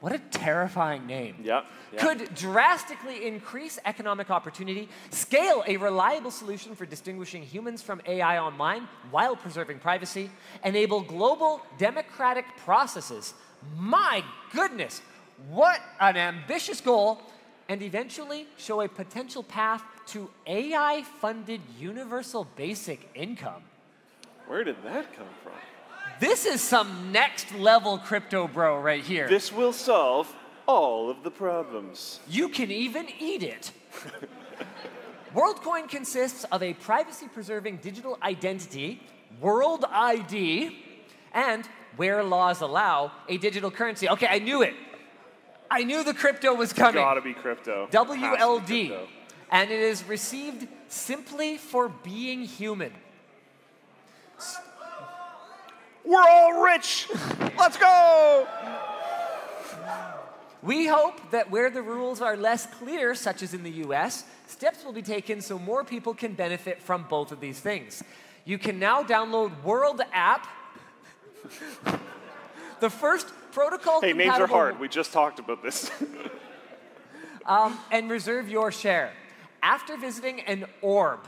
[0.01, 1.65] what a terrifying name, Yep.
[1.93, 2.01] yep.
[2.01, 8.89] could drastically increase economic opportunity, scale a reliable solution for distinguishing humans from AI online
[9.09, 10.29] while preserving privacy,
[10.65, 13.33] enable global democratic processes.
[13.77, 15.01] My goodness,
[15.49, 17.21] what an ambitious goal!
[17.69, 23.63] And eventually show a potential path to AI funded universal basic income.
[24.47, 25.53] Where did that come from?
[26.19, 29.27] This is some next level crypto bro right here.
[29.27, 30.33] This will solve
[30.67, 32.19] all of the problems.
[32.27, 33.71] You can even eat it.
[35.33, 39.01] WorldCoin consists of a privacy preserving digital identity,
[39.41, 40.77] World ID,
[41.33, 44.07] and where laws allow, a digital currency.
[44.09, 44.75] Okay, I knew it.
[45.71, 47.01] I knew the crypto was coming.
[47.01, 47.87] It's Gotta be crypto.
[47.91, 49.07] WLD.
[49.53, 52.91] And it is received simply for being human.
[56.03, 57.07] We're all rich.
[57.57, 58.47] Let's go.
[60.63, 64.83] We hope that where the rules are less clear, such as in the US, steps
[64.83, 68.03] will be taken so more people can benefit from both of these things.
[68.45, 70.47] You can now download World App,
[72.79, 74.79] the first protocol Hey, names are hard.
[74.79, 75.91] We just talked about this.
[77.45, 79.11] um, and reserve your share.
[79.63, 81.21] After visiting an orb,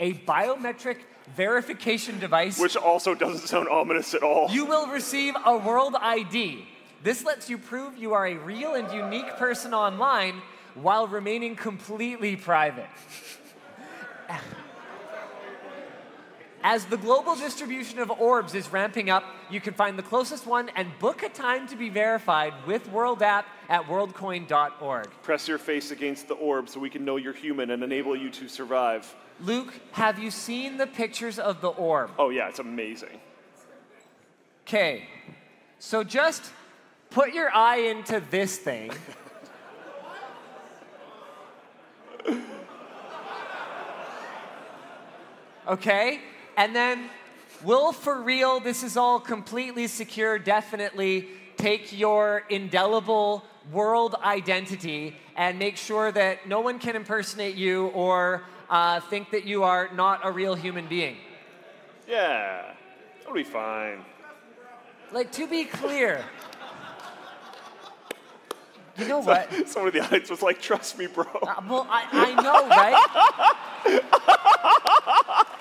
[0.00, 0.96] a biometric
[1.36, 4.48] verification device, Which also doesn't sound ominous at all.
[4.50, 6.66] you will receive a World ID.
[7.02, 10.40] This lets you prove you are a real and unique person online
[10.74, 12.88] while remaining completely private.
[16.64, 20.68] As the global distribution of orbs is ramping up, you can find the closest one
[20.76, 25.10] and book a time to be verified with World App at worldcoin.org.
[25.22, 28.30] Press your face against the orb so we can know you're human and enable you
[28.30, 29.12] to survive.
[29.40, 32.12] Luke, have you seen the pictures of the orb?
[32.16, 33.20] Oh, yeah, it's amazing.
[34.64, 35.08] Okay,
[35.80, 36.52] so just
[37.10, 38.92] put your eye into this thing.
[45.68, 46.20] Okay,
[46.56, 47.10] and then
[47.64, 55.58] will for real, this is all completely secure, definitely take your indelible world identity and
[55.58, 60.20] make sure that no one can impersonate you or uh, think that you are not
[60.24, 61.16] a real human being.
[62.08, 62.72] Yeah,
[63.20, 64.04] it'll be fine.
[65.12, 66.24] Like, to be clear,
[68.96, 69.68] you know what?
[69.68, 71.24] Someone in the audience was like, trust me, bro.
[71.42, 72.68] Uh, well, I, I know,
[73.94, 75.46] right?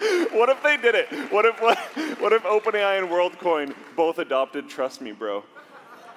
[0.32, 1.08] What if they did it?
[1.32, 1.78] What if what,
[2.20, 5.44] what if OpenAI and WorldCoin both adopted Trust Me, bro?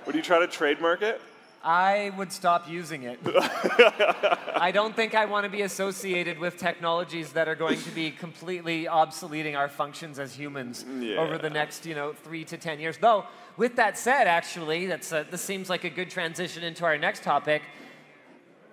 [0.06, 1.22] Would you try to trademark it?
[1.64, 3.20] I would stop using it.
[4.56, 8.12] I don't think I want to be associated with technologies that are going to be
[8.12, 10.86] completely obsoleting our functions as humans
[11.18, 12.98] over the next, you know, three to ten years.
[12.98, 13.26] Though,
[13.58, 17.24] with that said, actually, that's a, this seems like a good transition into our next
[17.24, 17.62] topic.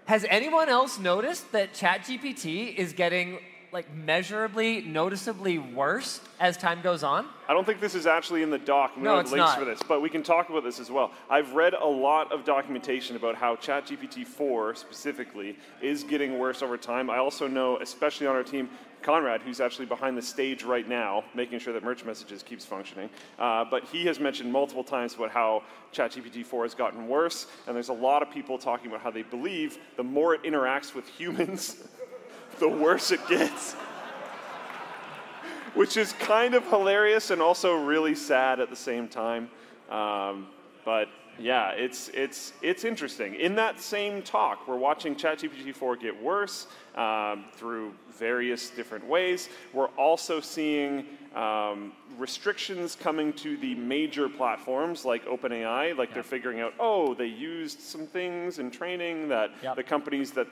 [0.04, 3.40] Has anyone else noticed that ChatGPT is getting
[3.72, 7.26] like measurably, noticeably worse as time goes on?
[7.48, 8.96] I don't think this is actually in the doc.
[8.96, 9.58] We No, don't have links not.
[9.58, 11.12] for this, but we can talk about this as well.
[11.30, 16.76] I've read a lot of documentation about how ChatGPT 4 specifically is getting worse over
[16.76, 17.10] time.
[17.10, 18.68] I also know, especially on our team,
[19.02, 23.08] Conrad, who's actually behind the stage right now, making sure that Merch Messages keeps functioning.
[23.38, 25.62] Uh, but he has mentioned multiple times about how
[25.92, 29.22] ChatGPT 4 has gotten worse, and there's a lot of people talking about how they
[29.22, 31.84] believe the more it interacts with humans,
[32.58, 33.76] the worse it gets
[35.76, 39.50] which is kind of hilarious and also really sad at the same time.
[39.90, 40.48] Um,
[40.84, 41.08] but
[41.38, 43.34] Yeah, it's it's it's interesting.
[43.34, 49.50] In that same talk, we're watching ChatGPT 4 get worse um, through various different ways.
[49.74, 51.04] We're also seeing
[51.36, 55.96] um, restrictions coming to the major platforms like OpenAI.
[55.96, 59.76] Like they're figuring out, oh, they used some things in training that Yep.
[59.76, 60.46] the companies that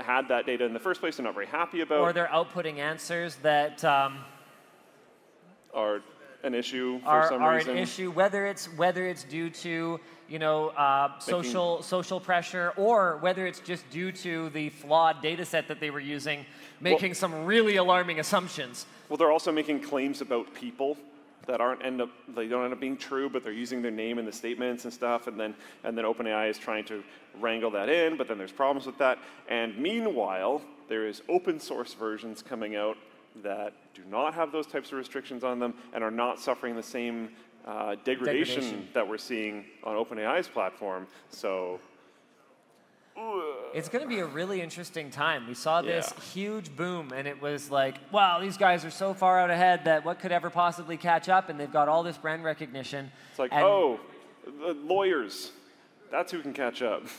[0.00, 2.78] had that data in the first place are not very happy about, Or they're outputting
[2.78, 4.18] answers that um,
[5.74, 6.02] are
[6.44, 7.72] an issue for are, some are reason.
[7.72, 13.18] an issue, whether it's whether it's due to you know uh, social social pressure or
[13.18, 16.44] whether it's just due to the flawed data set that they were using,
[16.82, 18.86] making some really alarming assumptions.
[19.08, 20.96] Well, they're also making claims about people
[21.46, 24.18] that aren't end up they don't end up being true, but they're using their name
[24.18, 25.54] in the statements and stuff, and then
[25.84, 27.02] and then OpenAI is trying to
[27.40, 29.18] wrangle that in, but then there's problems with that.
[29.48, 32.96] And meanwhile, there is open source versions coming out
[33.42, 36.82] that do not have those types of restrictions on them and are not suffering the
[36.82, 37.30] same
[37.66, 38.88] uh, degradation, Degradation.
[38.92, 41.06] that we're seeing on OpenAI's platform.
[41.30, 41.80] So
[43.74, 45.46] It's going to be a really interesting time.
[45.46, 46.22] We saw this Yeah.
[46.32, 50.04] huge boom, and it was like, wow, these guys are so far out ahead that
[50.04, 51.48] what could ever possibly catch up?
[51.48, 53.10] And they've got all this brand recognition.
[53.30, 54.00] it's like, And- oh,
[54.44, 55.52] the lawyers,
[56.10, 57.02] that's who can catch up.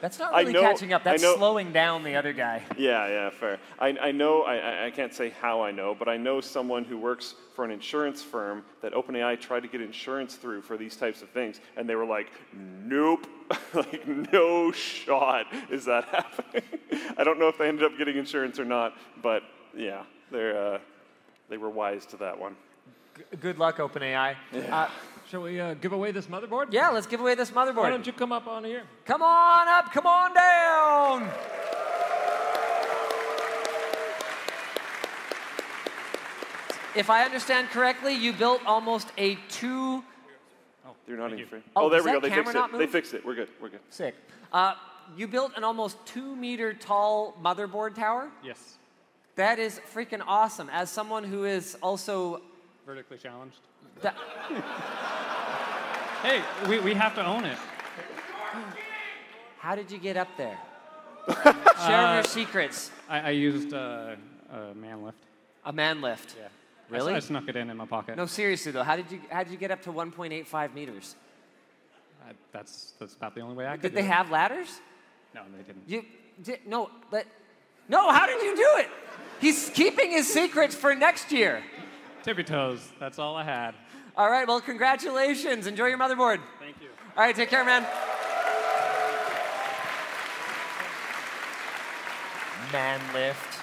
[0.00, 1.04] That's not really know- catching up.
[1.04, 2.62] That's know- slowing down the other guy.
[2.78, 3.58] Yeah, yeah, fair.
[3.78, 6.96] I, I know, I- I, can't say how I know, but I know someone who
[6.96, 11.20] works for an insurance firm that OpenAI tried to get insurance through for these types
[11.22, 13.26] of things, and they were like, nope,
[13.74, 16.62] like, no shot is that happening.
[17.18, 19.42] I don't know if they ended up getting insurance or not, but
[19.76, 20.78] yeah, they're, uh,
[21.48, 22.56] they were wise to that one.
[23.16, 24.36] G- good luck, OpenAI.
[24.70, 24.88] Uh,
[25.30, 26.72] Shall we uh, give away this motherboard?
[26.72, 27.76] yeah, let's give away this motherboard.
[27.76, 28.82] Why don't you come up on here?
[29.04, 31.30] Come on up, come on down.
[36.96, 40.02] If I understand correctly, you built almost a two.
[40.84, 41.60] Oh, You're not even free.
[41.76, 42.18] Oh, Oh, there we go.
[42.20, 42.54] They fixed it.
[42.54, 43.24] not They fixed it.
[43.24, 43.48] We're good.
[43.62, 43.80] We're good.
[43.90, 44.16] Sick.
[44.52, 44.74] Uh,
[45.16, 48.30] you built an almost two meter tall motherboard tower.
[48.42, 48.78] Yes,
[49.36, 50.68] That is freaking awesome.
[50.70, 52.42] As someone who is also.
[52.84, 53.60] vertically challenged.
[54.02, 54.16] That,
[56.22, 57.56] Hey, we, we have to own it.
[59.58, 60.58] how did you get up there?
[61.86, 62.90] Share your secrets.
[63.08, 64.16] I, I used uh,
[64.52, 65.18] a man lift.
[65.64, 66.34] A man lift.
[66.38, 66.48] Yeah.
[66.90, 67.14] Really?
[67.14, 68.16] I, I snuck it in in my pocket.
[68.16, 71.14] No, seriously though, how did you how did you get up to 1.85 meters?
[72.52, 73.82] That's that's about the only way I could.
[73.82, 74.06] Did they it.
[74.06, 74.80] have ladders?
[75.34, 75.88] No, they didn't.
[75.88, 76.04] You
[76.42, 77.26] did no, but
[77.88, 78.10] no.
[78.10, 78.88] How did you do it?
[79.40, 81.62] He's keeping his secrets for next year.
[82.22, 82.86] Tippy toes.
[82.98, 83.74] That's all I had.
[84.16, 84.46] All right.
[84.46, 85.66] Well, congratulations.
[85.66, 86.40] Enjoy your motherboard.
[86.58, 86.88] Thank you.
[87.16, 87.34] All right.
[87.34, 87.86] Take care, man.
[92.72, 93.58] Man lift.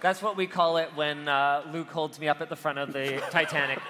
[0.00, 2.92] That's what we call it when uh, Luke holds me up at the front of
[2.92, 3.80] the Titanic.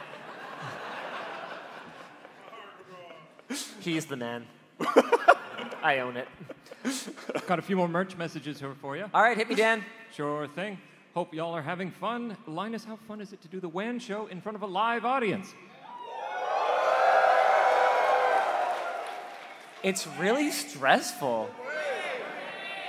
[3.80, 4.46] He's the man.
[5.82, 6.28] I own it.
[7.46, 9.04] Got a few more merch messages here for you.
[9.12, 9.84] All right, hit me, Dan.
[10.12, 10.78] Sure thing.
[11.14, 12.36] Hope y'all are having fun.
[12.46, 15.04] Linus, how fun is it to do the WAN show in front of a live
[15.04, 15.52] audience?
[19.82, 21.50] It's really stressful.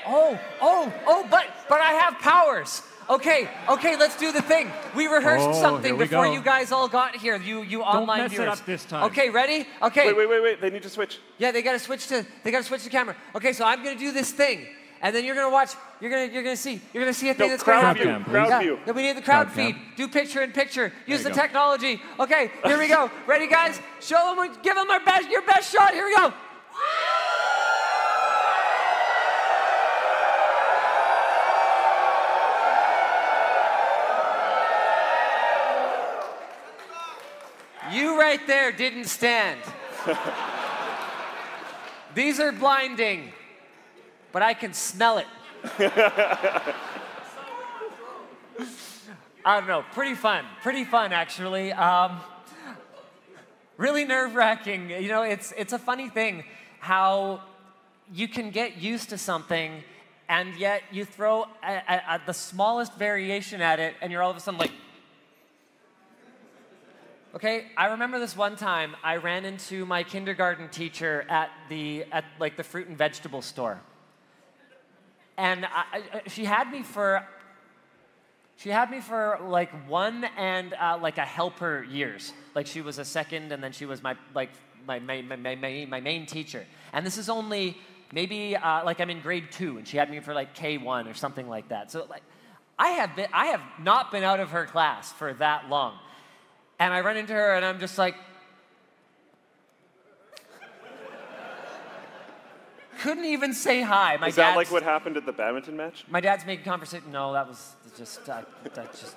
[0.05, 2.83] Oh, oh, oh, but but I have powers.
[3.09, 4.71] Okay, okay, let's do the thing.
[4.95, 6.33] We rehearsed Oh, something we before go.
[6.33, 7.37] you guys all got here.
[7.37, 9.05] You you online mess it up this time.
[9.05, 9.67] Okay, ready?
[9.81, 10.07] Okay.
[10.07, 10.61] Wait, wait, wait, wait.
[10.61, 11.19] They need to switch.
[11.37, 13.15] Yeah, they gotta switch to they gotta switch the camera.
[13.35, 14.67] Okay, so I'm gonna do this thing.
[15.03, 17.47] And then you're gonna watch, you're gonna you're gonna see, you're gonna see a thing
[17.47, 18.23] No, that's gonna crowd happen.
[18.23, 18.31] view.
[18.31, 18.79] Crowd Crowd yeah, view.
[18.85, 19.75] yeah, we need the crowd, Crowd feed.
[19.75, 19.85] cam.
[19.97, 20.93] Do picture in picture.
[21.07, 21.35] Use the go.
[21.35, 21.99] technology.
[22.19, 23.09] Okay, here we go.
[23.25, 23.79] Ready, guys?
[23.99, 25.93] Show them, give them our best, your best shot.
[25.93, 26.31] Here we go.
[37.91, 39.59] You right there didn't stand.
[42.15, 43.31] These are blinding,
[44.31, 45.27] but I can smell it.
[49.43, 49.83] I don't know.
[49.93, 50.45] Pretty fun.
[50.61, 51.73] Pretty fun, actually.
[51.73, 52.19] Um,
[53.77, 54.89] really nerve wracking.
[54.91, 56.43] You know, it's, it's a funny thing
[56.79, 57.41] how
[58.13, 59.83] you can get used to something
[60.29, 64.31] and yet you throw a, a, a- the smallest variation at it and you're all
[64.31, 64.71] of a sudden like,
[67.33, 72.25] Okay, I remember this one time I ran into my kindergarten teacher at the at
[72.39, 73.79] like the fruit and vegetable store.
[75.41, 77.27] And I, she had me for
[78.57, 82.31] she had me for like one and uh, like a helper years.
[82.53, 84.51] Like she was a second, and then she was my like
[84.85, 86.63] my my, my, my, my, main teacher.
[86.93, 87.75] And this is only
[88.13, 91.15] maybe uh, like I'm in grade two, and she had me for like K1 or
[91.15, 91.89] something like that.
[91.89, 92.21] So like
[92.77, 95.97] I have been I have not been out of her class for that long.
[96.77, 98.13] And I run into her and I'm just like,
[103.01, 104.17] couldn't even say hi.
[104.17, 106.05] My Is that like what happened at the badminton match?
[106.09, 107.11] My dad's making conversation.
[107.11, 109.15] No, that was just, uh, that just,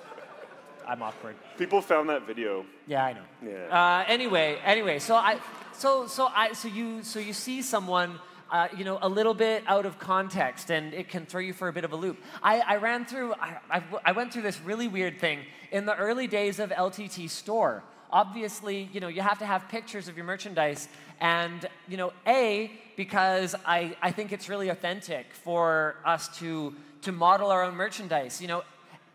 [0.87, 1.35] I'm awkward.
[1.57, 2.65] People found that video.
[2.87, 3.21] Yeah, I know.
[3.43, 4.01] Yeah.
[4.01, 5.39] Uh, anyway, anyway, so I,
[5.73, 8.19] so so I, so you, so you see someone,
[8.51, 11.67] uh, you know, a little bit out of context, and it can throw you for
[11.67, 12.17] a bit of a loop.
[12.41, 15.39] I, I ran through, I, I, I went through this really weird thing
[15.71, 17.83] in the early days of LTT Store.
[18.11, 20.87] Obviously, you know, you have to have pictures of your merchandise,
[21.19, 27.11] and you know, a because I, I think it's really authentic for us to to
[27.11, 28.41] model our own merchandise.
[28.41, 28.63] You know,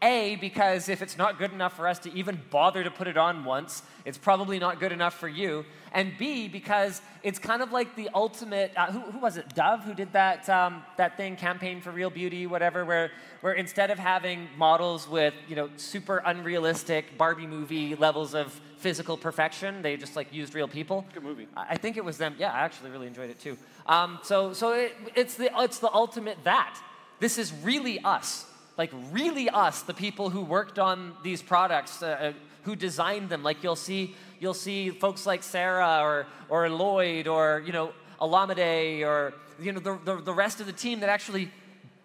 [0.02, 3.18] a, because if it's not good enough for us to even bother to put it
[3.18, 5.64] on once, it's probably not good enough for you.
[5.92, 8.72] And B, because it's kind of like the ultimate.
[8.76, 9.54] Uh, who, who was it?
[9.54, 13.10] Dove, who did that um, that thing, campaign for real beauty, whatever, where
[13.40, 19.16] where instead of having models with you know super unrealistic Barbie movie levels of physical
[19.16, 21.04] perfection, they just like used real people.
[21.14, 21.46] Good movie.
[21.56, 22.34] I think it was them.
[22.38, 23.56] Yeah, I actually really enjoyed it too.
[23.86, 26.80] Um, so so it, it's the it's the ultimate that.
[27.20, 28.46] This is really us
[28.80, 32.32] like really us, the people who worked on these products, uh, uh,
[32.62, 33.42] who designed them.
[33.42, 37.92] Like you'll see, you'll see folks like Sarah or or Lloyd or you know
[38.22, 41.50] Alameda or you know the, the, the rest of the team that actually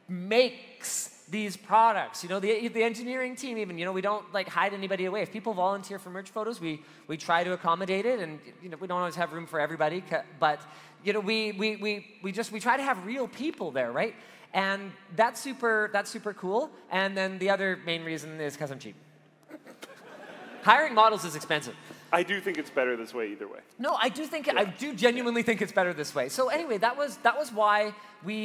[0.09, 2.23] makes these products.
[2.23, 3.77] You know the the engineering team even.
[3.77, 5.21] You know we don't like hide anybody away.
[5.21, 8.77] If people volunteer for merch photos, we we try to accommodate it, and you know
[8.79, 10.03] we don't always have room for everybody,
[10.39, 10.61] but
[11.03, 14.15] you know we we we we just we try to have real people there, right?
[14.55, 16.71] And that's super, that's super cool.
[16.89, 18.95] And then the other main reason is because I'm cheap.
[20.63, 21.75] Hiring models is expensive.
[22.15, 23.59] I do think it's better this way either way.
[23.77, 26.29] No, I do think I do genuinely think it's better this way.
[26.29, 27.93] So anyway, that was that was why
[28.23, 28.39] we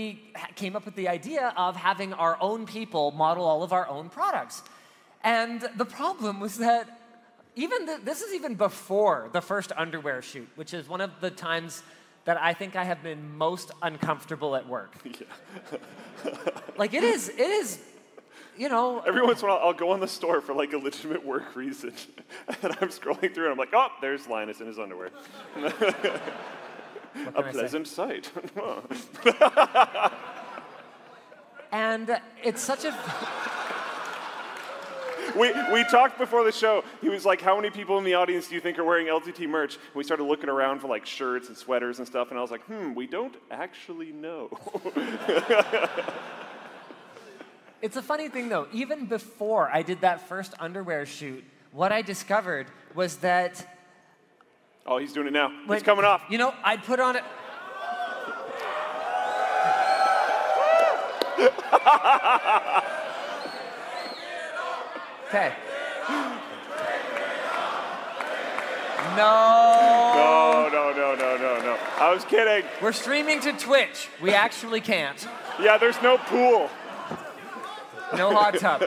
[0.56, 4.08] came up with the idea of having our own people model all of our own
[4.08, 4.62] products.
[5.22, 7.00] And the problem was that
[7.54, 11.30] even the, this is even before the first underwear shoot, which is one of the
[11.30, 11.84] times
[12.24, 14.94] that I think I have been most uncomfortable at work.
[15.04, 16.34] Yeah.
[16.76, 17.78] like it is, it is,
[18.60, 19.00] you know.
[19.00, 21.56] Every once in a while, I'll go on the store for like a legitimate work
[21.56, 21.94] reason,
[22.62, 25.10] and I'm scrolling through, and I'm like, oh, there's Linus in his underwear.
[25.56, 27.58] a can I say?
[27.58, 28.30] pleasant sight.
[31.72, 32.92] And it's such a.
[35.38, 36.82] we, we talked before the show.
[37.00, 39.48] He was like, How many people in the audience do you think are wearing LTT
[39.48, 39.76] merch?
[39.76, 42.50] And we started looking around for like shirts and sweaters and stuff, and I was
[42.50, 44.50] like, Hmm, we don't actually know.
[47.82, 51.42] It's a funny thing though, even before I did that first underwear shoot,
[51.72, 53.66] what I discovered was that.
[54.86, 55.48] oh, he's doing it now.
[55.66, 56.22] when- He's coming off.
[56.28, 57.24] You know, I'd put on it.
[65.28, 65.52] Okay.
[69.16, 70.12] No.
[70.14, 71.78] No, no, no, no, no, no.
[71.98, 72.68] I was kidding.
[72.82, 74.08] We're streaming to Twitch.
[74.20, 75.26] We actually can't.
[75.60, 76.68] Yeah, there's no pool.
[78.16, 78.82] No hot tub.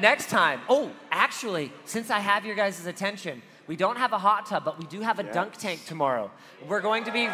[0.00, 0.60] Next time.
[0.68, 4.78] Oh, actually, since I have your guys' attention, we don't have a hot tub, but
[4.78, 6.30] we do have a dunk tank tomorrow.
[6.68, 7.28] We're going to be.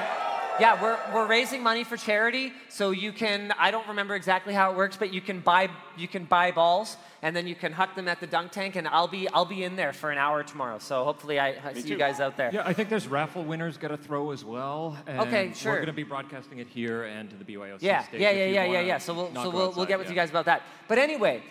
[0.60, 3.52] Yeah, we're, we're raising money for charity, so you can.
[3.58, 6.96] I don't remember exactly how it works, but you can buy you can buy balls,
[7.22, 9.64] and then you can huck them at the dunk tank, and I'll be I'll be
[9.64, 10.78] in there for an hour tomorrow.
[10.78, 12.50] So hopefully I, I see you guys out there.
[12.52, 14.96] Yeah, I think there's raffle winners got a throw as well.
[15.06, 15.72] And Okay, sure.
[15.72, 18.20] We're going to be broadcasting it here and to the BYOC Yeah, stage.
[18.20, 18.98] yeah, if yeah, yeah, yeah, yeah.
[18.98, 20.62] So we'll so we'll, we'll get with you guys about that.
[20.88, 21.42] But anyway,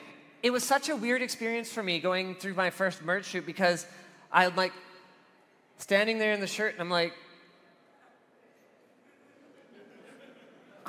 [0.43, 3.85] it was such a weird experience for me going through my first merch shoot because
[4.31, 4.73] I'm like
[5.77, 7.13] standing there in the shirt and I'm like,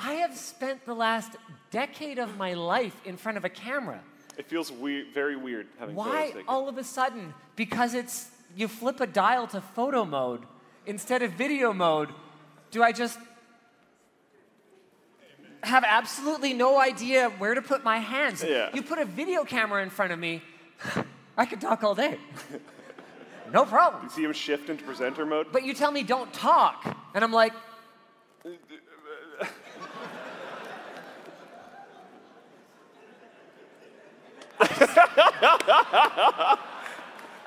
[0.03, 1.35] I have spent the last
[1.69, 4.01] decade of my life in front of a camera.
[4.37, 7.33] It feels weird, very weird having Why all of a sudden?
[7.55, 10.41] Because it's you flip a dial to photo mode
[10.85, 12.09] instead of video mode.
[12.71, 13.19] Do I just
[15.63, 18.43] have absolutely no idea where to put my hands?
[18.43, 18.69] Yeah.
[18.73, 20.41] You put a video camera in front of me,
[21.37, 22.17] I could talk all day.
[23.53, 24.03] no problem.
[24.03, 25.47] You see him shift into presenter mode?
[25.51, 27.53] But you tell me don't talk, and I'm like,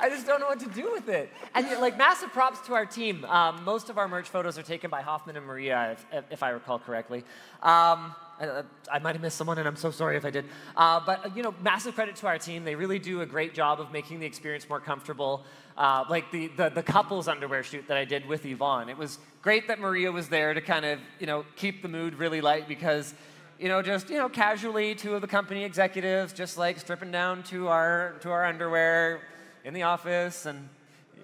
[0.00, 1.30] I just don't know what to do with it.
[1.54, 3.24] And like massive props to our team.
[3.24, 6.50] Um, most of our merch photos are taken by Hoffman and Maria, if, if I
[6.50, 7.24] recall correctly.
[7.62, 8.62] Um, I,
[8.92, 10.44] I might have missed someone, and I'm so sorry if I did.
[10.76, 12.64] Uh, but you know, massive credit to our team.
[12.64, 15.44] They really do a great job of making the experience more comfortable.
[15.76, 18.88] Uh, like the, the the couples underwear shoot that I did with Yvonne.
[18.88, 22.16] It was great that Maria was there to kind of you know keep the mood
[22.16, 23.14] really light because
[23.58, 27.42] you know, just you know, casually, two of the company executives just like stripping down
[27.44, 29.20] to our to our underwear,
[29.64, 30.68] in the office, and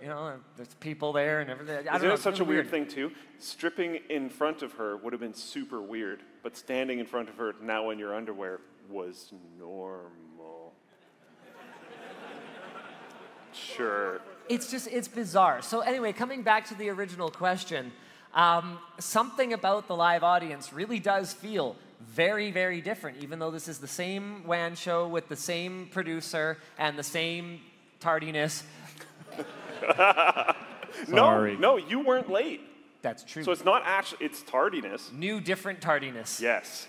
[0.00, 1.88] you know, there's people there and everything.
[1.88, 3.12] I Isn't know, it such a really weird thing too?
[3.38, 7.36] Stripping in front of her would have been super weird, but standing in front of
[7.36, 10.72] her now in your underwear was normal.
[13.52, 14.20] sure.
[14.48, 17.90] it's just it's bizarre so anyway coming back to the original question
[18.32, 23.68] um, something about the live audience really does feel very very different even though this
[23.68, 27.60] is the same wan show with the same producer and the same
[28.00, 28.64] tardiness
[31.08, 31.54] Sorry.
[31.56, 32.60] No, no, you weren't late.
[33.02, 35.10] that's true So it's not actually it's tardiness.
[35.12, 36.86] new different tardiness Yes.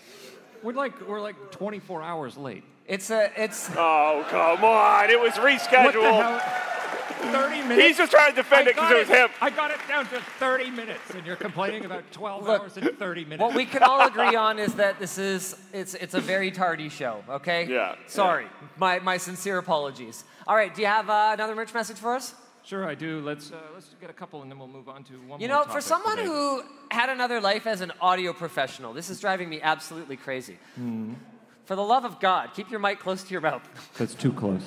[0.63, 2.63] We're like we're like 24 hours late.
[2.87, 5.09] it's a it's Oh come on!
[5.09, 5.85] It was rescheduled.
[5.85, 6.39] What the rescheduled.
[6.39, 6.80] hell?
[7.01, 7.81] 30 minutes.
[7.81, 9.29] He's just trying to defend I it because got it was him.
[9.41, 12.97] I got it down to 30 minutes, and you're complaining about 12 Look, hours and
[12.97, 13.41] 30 minutes.
[13.41, 16.89] what we can all agree on is that this is it's it's a very tardy
[16.89, 18.47] show okay Yeah, sorry
[18.77, 22.35] my my sincere apologies all right do you have uh, another merch message for us
[22.63, 23.21] Sure, I do.
[23.21, 25.39] Let's uh, let's get a couple, and then we'll move on to one more.
[25.39, 26.27] You more know, for someone today.
[26.27, 26.61] who
[26.91, 30.59] had another life as an audio professional, this is driving me absolutely crazy.
[30.75, 31.13] Hmm.
[31.65, 33.63] For the love of God, keep your mic close to your mouth.
[33.97, 34.61] that's too close.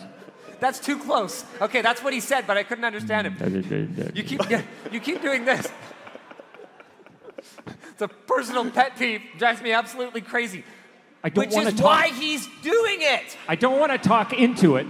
[0.61, 1.45] That's too close.
[1.61, 4.15] Okay, that's what he said, but I couldn't understand him.
[4.15, 4.41] You keep
[4.93, 5.69] you keep doing this.
[7.93, 9.23] It's a personal pet peeve.
[9.39, 10.65] Drives me absolutely crazy.
[11.23, 13.37] I don't Which is to why he's doing it.
[13.49, 14.87] I don't want to talk into it.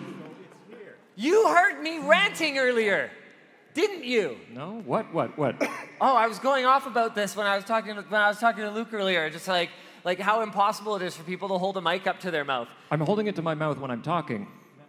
[1.17, 3.11] You heard me ranting earlier,
[3.73, 4.37] didn't you?
[4.53, 4.83] No.
[4.85, 5.13] What?
[5.15, 5.37] What?
[5.39, 5.63] What?
[6.01, 8.39] Oh, I was going off about this when I was talking to, when I was
[8.39, 9.71] talking to Luke earlier, just like
[10.05, 12.69] like how impossible it is for people to hold a mic up to their mouth.
[12.91, 14.47] I'm holding it to my mouth when I'm talking,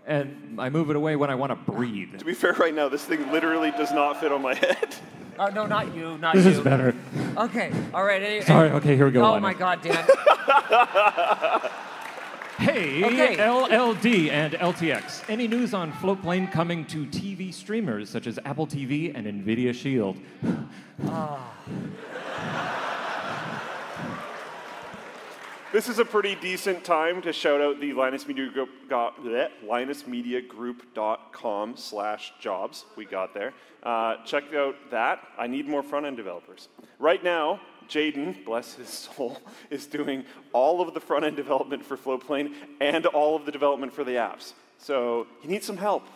[0.07, 2.17] and I move it away when I want to breathe.
[2.19, 4.95] To be fair, right now this thing literally does not fit on my head.
[5.37, 6.51] Oh no, not you, not This you.
[6.51, 6.95] is better.
[7.37, 8.21] Okay, all right.
[8.23, 8.69] any- Sorry.
[8.71, 9.21] Okay, here we go.
[9.25, 9.41] Oh Linus.
[9.43, 10.05] my God, Dan.
[12.57, 13.35] Hey, Okay.
[13.35, 15.29] LLD and LTX.
[15.29, 20.17] Any news on Floatplane coming to TV streamers such as Apple TV and Nvidia Shield?
[21.05, 21.51] Ah.
[25.75, 29.49] This is a pretty decent time to shout out the Linus Media Group, got, bleh,
[29.65, 32.85] linusmediagroup.com slash jobs.
[32.95, 33.51] We got there.
[33.83, 35.19] Uh, check out that.
[35.37, 36.69] I need more front end developers.
[36.97, 40.23] Right now, Jaden, bless his soul, is doing
[40.53, 44.11] all of the front end development for Floatplane and all of the development for the
[44.11, 44.53] apps.
[44.77, 46.07] So he needs some help.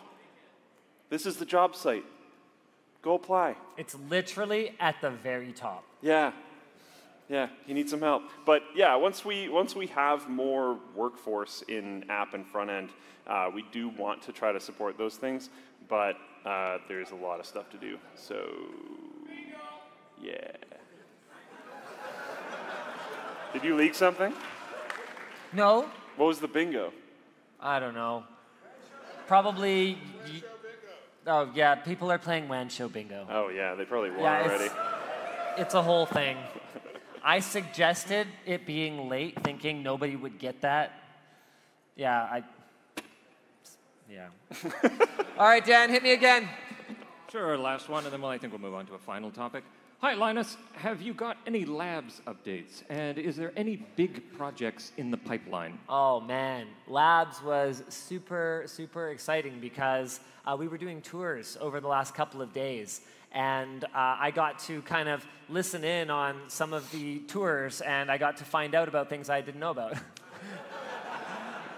[1.09, 2.05] This is the job site.
[3.01, 3.57] Go apply.
[3.75, 5.83] it's literally at the very top.
[6.01, 6.31] Yeah.
[7.29, 8.23] Yeah, he needs some help.
[8.45, 12.89] But yeah, once we once we have more workforce in app and front end,
[13.27, 15.49] uh, we do want to try to support those things.
[15.87, 17.97] But uh, there's a lot of stuff to do.
[18.15, 18.49] So
[20.21, 20.51] yeah.
[23.53, 24.33] Did you leak something?
[25.53, 26.93] No, What was the bingo?
[27.59, 28.23] I don't know.
[29.27, 29.97] Probably.
[30.25, 30.43] y-
[31.27, 33.27] Oh yeah, people are playing WAN show bingo.
[33.29, 34.63] Oh yeah, they probably won Yeah, already.
[34.65, 34.73] it's,
[35.57, 36.37] it's a whole thing.
[37.29, 40.93] I suggested it being late, thinking nobody would get that.
[41.95, 42.43] Yeah, I.
[44.09, 44.29] Yeah.
[45.37, 46.49] All right, Dan, hit me again.
[47.31, 49.63] Sure, last one, and then well, I think we'll move on to a final topic.
[50.01, 50.57] Hi, Linus.
[50.73, 52.81] Have you got any labs updates?
[52.89, 55.77] And is there any big projects in the pipeline?
[55.87, 61.87] Oh man, Labs was super, super exciting because uh, we were doing tours over the
[61.87, 63.01] last couple of days.
[63.31, 68.11] And uh, I got to kind of listen in on some of the tours and
[68.11, 69.95] I got to find out about things I didn't know about.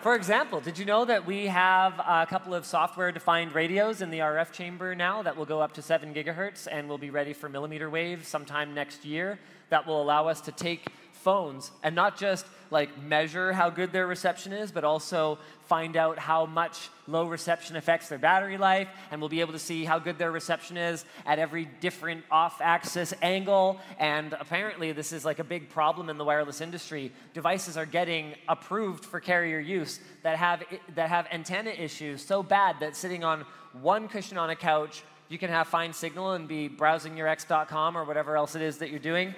[0.02, 4.10] For example, did you know that we have a couple of software defined radios in
[4.10, 7.34] the RF chamber now that will go up to 7 gigahertz and will be ready
[7.34, 9.38] for millimeter wave sometime next year?
[9.70, 14.08] That will allow us to take phones and not just like measure how good their
[14.08, 19.22] reception is, but also find out how much low reception affects their battery life, and
[19.22, 23.80] we'll be able to see how good their reception is at every different off-axis angle.
[24.00, 27.12] And apparently, this is like a big problem in the wireless industry.
[27.34, 30.64] Devices are getting approved for carrier use that have
[30.96, 33.46] that have antenna issues so bad that sitting on
[33.82, 37.98] one cushion on a couch, you can have fine signal and be browsing your x.com
[37.98, 39.34] or whatever else it is that you're doing.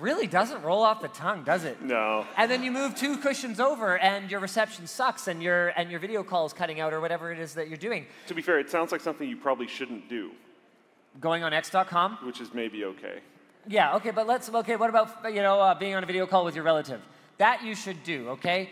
[0.00, 1.80] Really doesn't roll off the tongue, does it?
[1.80, 2.26] No.
[2.36, 6.00] And then you move two cushions over, and your reception sucks, and your and your
[6.00, 8.06] video call is cutting out, or whatever it is that you're doing.
[8.26, 10.32] To be fair, it sounds like something you probably shouldn't do,
[11.20, 12.18] Going on X.com.
[12.24, 13.20] which is maybe okay.
[13.66, 13.96] Yeah.
[13.96, 14.48] Okay, but let's.
[14.48, 17.00] Okay, what about you know uh, being on a video call with your relative?
[17.38, 18.28] That you should do.
[18.30, 18.70] Okay.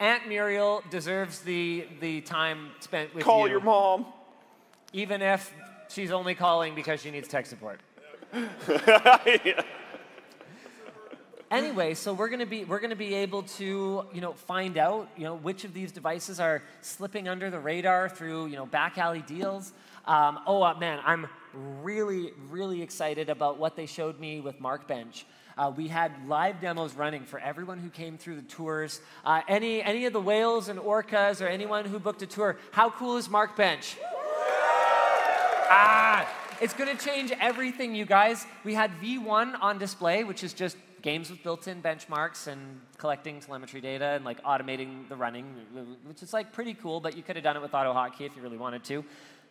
[0.00, 4.06] Aunt Muriel deserves the the time spent with Call you, your mom.
[4.92, 5.52] even if
[5.88, 7.80] she's only calling because she needs tech support.
[11.50, 15.24] Anyway, so we're gonna be we're gonna be able to you know find out you
[15.24, 19.22] know which of these devices are slipping under the radar through you know back alley
[19.22, 19.72] deals.
[20.06, 25.24] Um, oh uh, man, I'm really really excited about what they showed me with Markbench.
[25.56, 29.00] Uh, we had live demos running for everyone who came through the tours.
[29.24, 32.90] Uh, any any of the whales and orcas or anyone who booked a tour, how
[32.90, 33.96] cool is Markbench?
[35.70, 36.28] Ah,
[36.60, 38.46] it's going to change everything, you guys.
[38.64, 43.80] We had V1 on display, which is just games with built-in benchmarks and collecting telemetry
[43.80, 45.46] data and like automating the running,
[46.04, 47.00] which is like pretty cool.
[47.00, 49.04] But you could have done it with AutoHotkey if you really wanted to.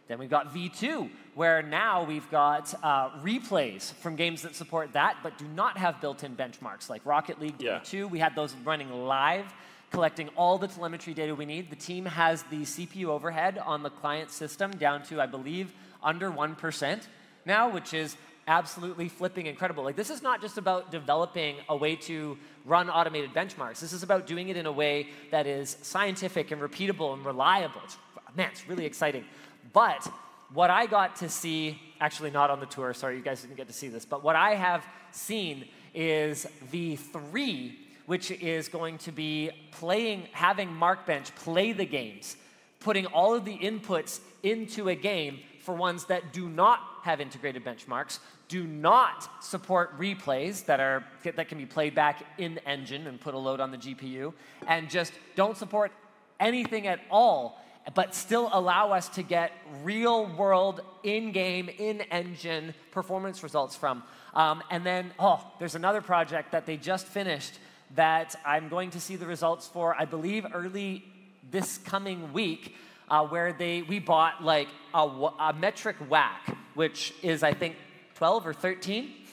[0.08, 5.18] Then we've got V2, where now we've got uh, replays from games that support that,
[5.22, 7.80] but do not have built-in benchmarks, like Rocket League Yeah.
[7.80, 8.10] V2.
[8.10, 9.46] We had those running live,
[9.92, 11.70] collecting all the telemetry data we need.
[11.70, 16.32] The team has the CPU overhead on the client system down to, I believe, under
[16.32, 17.02] 1%
[17.46, 18.16] now, which is
[18.48, 19.84] absolutely flipping incredible.
[19.84, 23.80] Like, this is not just about developing a way to run automated benchmarks.
[23.80, 27.82] This is about doing it in a way that is scientific and repeatable and reliable.
[27.84, 27.98] It's,
[28.36, 29.26] man, it's really exciting.
[29.74, 30.10] But
[30.54, 33.68] what I got to see, actually not on the tour, sorry, you guys didn't get
[33.68, 37.76] to see this, but what I have seen is V3,
[38.06, 42.38] which is going to be playing, having Markbench play the games,
[42.80, 47.66] putting all of the inputs into a game for ones that do not have integrated
[47.66, 53.20] benchmarks, do not support replays that are that can be played back in engine and
[53.20, 54.34] put a load on the GPU,
[54.68, 55.92] and just don't support
[56.40, 57.62] anything at all,
[57.94, 59.52] but still allow us to get
[59.84, 64.04] real world, in game, in engine performance results from.
[64.34, 67.60] Um, and then, oh, there's another project that they just finished
[67.96, 71.04] that I'm going to see the results for, I believe, early
[71.50, 72.76] this coming week.
[73.10, 77.78] Uh, where they we bought like a, a metric whack, which is I think
[78.18, 79.14] 12 or 13.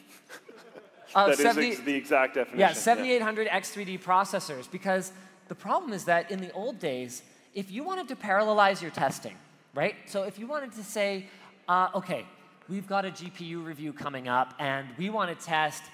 [1.16, 2.59] Uh, That is 70 ex- the exact definition.
[2.59, 4.69] yeah, 7800 X3D processors.
[4.69, 5.12] Because
[5.47, 7.23] the problem is that in the old days,
[7.55, 9.36] if you wanted to parallelize your testing,
[9.77, 9.94] right?
[10.06, 11.28] So if you wanted to say,
[11.69, 12.27] uh, okay,
[12.69, 15.85] we've got a GPU review coming up, and we want to test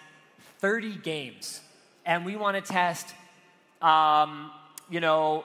[0.60, 1.60] 30 games,
[2.06, 3.12] and we want to test,
[3.82, 4.50] um,
[4.88, 5.44] you know,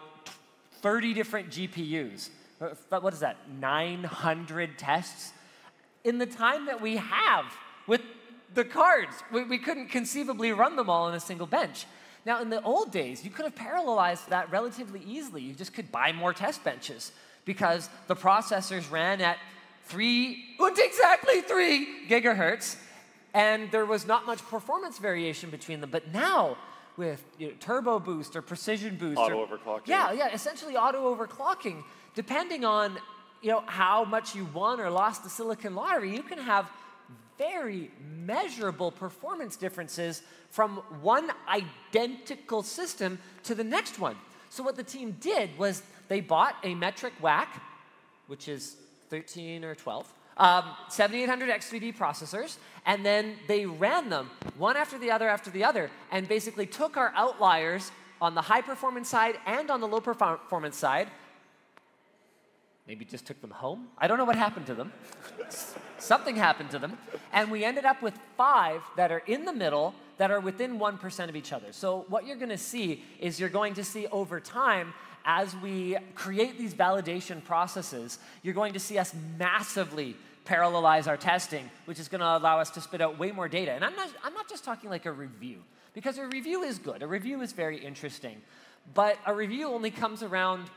[0.83, 2.29] 30 different GPUs.
[2.61, 3.35] Uh, What is that?
[3.59, 5.33] 900 tests?
[6.05, 7.45] In the time that we have
[7.87, 8.01] with
[8.53, 9.13] the cards.
[9.33, 11.85] We, we couldn't conceivably run them all on a single bench.
[12.25, 15.41] Now, in the old days, you could have parallelized that relatively easily.
[15.41, 17.11] You just could buy more test benches
[17.43, 19.37] because the processors ran at
[19.83, 22.77] three, and exactly three gigahertz,
[23.33, 25.89] and there was not much performance variation between them.
[25.91, 26.57] But now,
[26.97, 29.87] with you know, turbo boost or precision boost, Auto overclocking.
[29.87, 31.83] yeah, yeah, essentially auto overclocking.
[32.15, 32.97] Depending on
[33.41, 36.69] you know how much you won or lost the Silicon Lottery, you can have
[37.37, 37.91] very
[38.25, 44.15] measurable performance differences from one identical system to the next one.
[44.49, 47.61] So what the team did was they bought a metric whack,
[48.27, 48.77] which is
[49.09, 55.11] 13 or 12, um, 7800 X3D processors, and then they ran them one after the
[55.11, 57.91] other after the other, and basically took our outliers
[58.21, 61.09] on the high performance side and on the low perform- performance side.
[62.87, 63.87] Maybe just took them home.
[63.97, 64.93] I don't know what happened to them.
[65.97, 66.97] Something happened to them.
[67.33, 71.29] And we ended up with five that are in the middle that are within 1%
[71.29, 71.71] of each other.
[71.71, 74.93] So, what you're going to see is you're going to see over time,
[75.25, 81.69] as we create these validation processes, you're going to see us massively parallelize our testing,
[81.85, 83.71] which is going to allow us to spit out way more data.
[83.71, 85.63] And I'm not, I'm not just talking like a review,
[85.93, 88.41] because a review is good, a review is very interesting.
[88.93, 90.69] But a review only comes around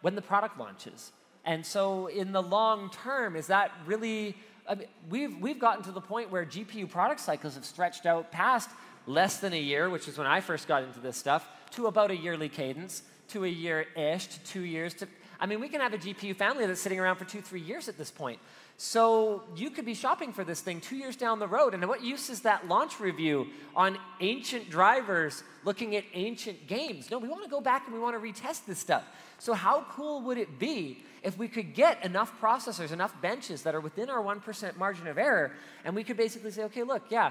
[0.00, 1.12] when the product launches.
[1.44, 4.36] And so, in the long term, is that really?
[4.68, 8.30] I mean, we've we've gotten to the point where GPU product cycles have stretched out
[8.30, 8.70] past
[9.06, 12.12] less than a year, which is when I first got into this stuff, to about
[12.12, 14.94] a yearly cadence, to a year-ish, to two years.
[14.94, 15.08] To
[15.40, 17.88] I mean, we can have a GPU family that's sitting around for two, three years
[17.88, 18.38] at this point.
[18.76, 21.74] So you could be shopping for this thing two years down the road.
[21.74, 27.10] And what use is that launch review on ancient drivers looking at ancient games?
[27.10, 29.04] No, we want to go back and we want to retest this stuff.
[29.38, 33.74] So how cool would it be if we could get enough processors, enough benches that
[33.74, 35.52] are within our 1% margin of error,
[35.84, 37.30] and we could basically say, okay, look, yeah,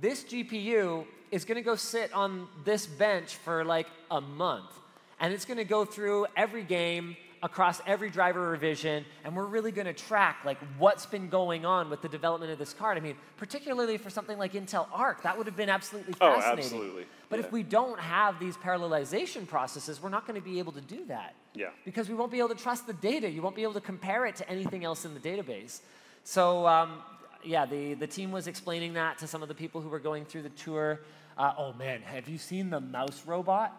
[0.00, 4.70] this GPU is going to go sit on this bench for like a month,
[5.18, 9.72] and it's going to go through every game across every driver revision, and we're really
[9.72, 12.98] going to track like what's been going on with the development of this card.
[12.98, 16.38] I mean, particularly for something like Intel Arc, that would have been absolutely fascinating.
[16.38, 16.64] Oh, fascinating.
[16.80, 17.06] absolutely.
[17.30, 17.46] But Yeah.
[17.46, 21.06] if we don't have these parallelization processes, we're not going to be able to do
[21.06, 21.34] that.
[21.54, 21.70] Yeah.
[21.84, 23.30] Because we won't be able to trust the data.
[23.30, 25.80] You won't be able to compare it to anything else in the database.
[26.24, 26.98] So, um,
[27.42, 30.26] yeah, the, the team was explaining that to some of the people who were going
[30.26, 31.00] through the tour.
[31.38, 33.74] Uh, oh man, have you seen the mouse robot?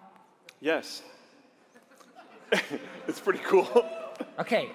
[0.62, 1.04] Yes.
[3.08, 3.68] it's pretty cool.
[4.40, 4.72] Okay,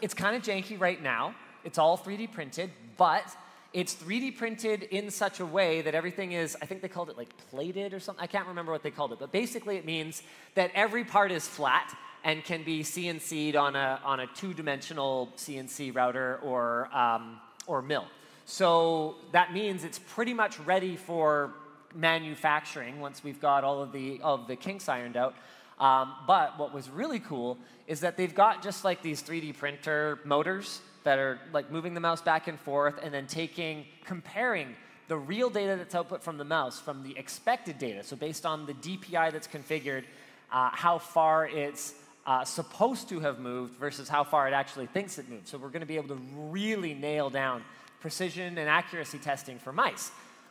[0.00, 1.34] it's kind of janky right now.
[1.64, 3.24] It's all 3D printed, but
[3.72, 7.16] it's 3D printed in such a way that everything is, I think they called it
[7.16, 8.22] like plated or something.
[8.22, 10.22] I can't remember what they called it, but basically it means
[10.54, 15.32] that every part is flat and can be CNC'd on a, on a two dimensional
[15.36, 18.06] CNC router or, um, or mill.
[18.46, 21.52] So that means it's pretty much ready for
[21.94, 25.34] manufacturing once we've got all of the, of the kinks ironed out.
[25.80, 30.18] Um, but what was really cool is that they've got just like these 3D printer
[30.24, 34.74] motors that are like moving the mouse back and forth and then taking, comparing
[35.06, 38.02] the real data that's output from the mouse from the expected data.
[38.04, 40.04] So based on the DPI that's configured,
[40.52, 41.94] uh, how far it's
[42.26, 45.48] uh, supposed to have moved versus how far it actually thinks it moved.
[45.48, 47.62] So we're going to be able to really nail down
[48.00, 50.10] precision and accuracy testing for mice,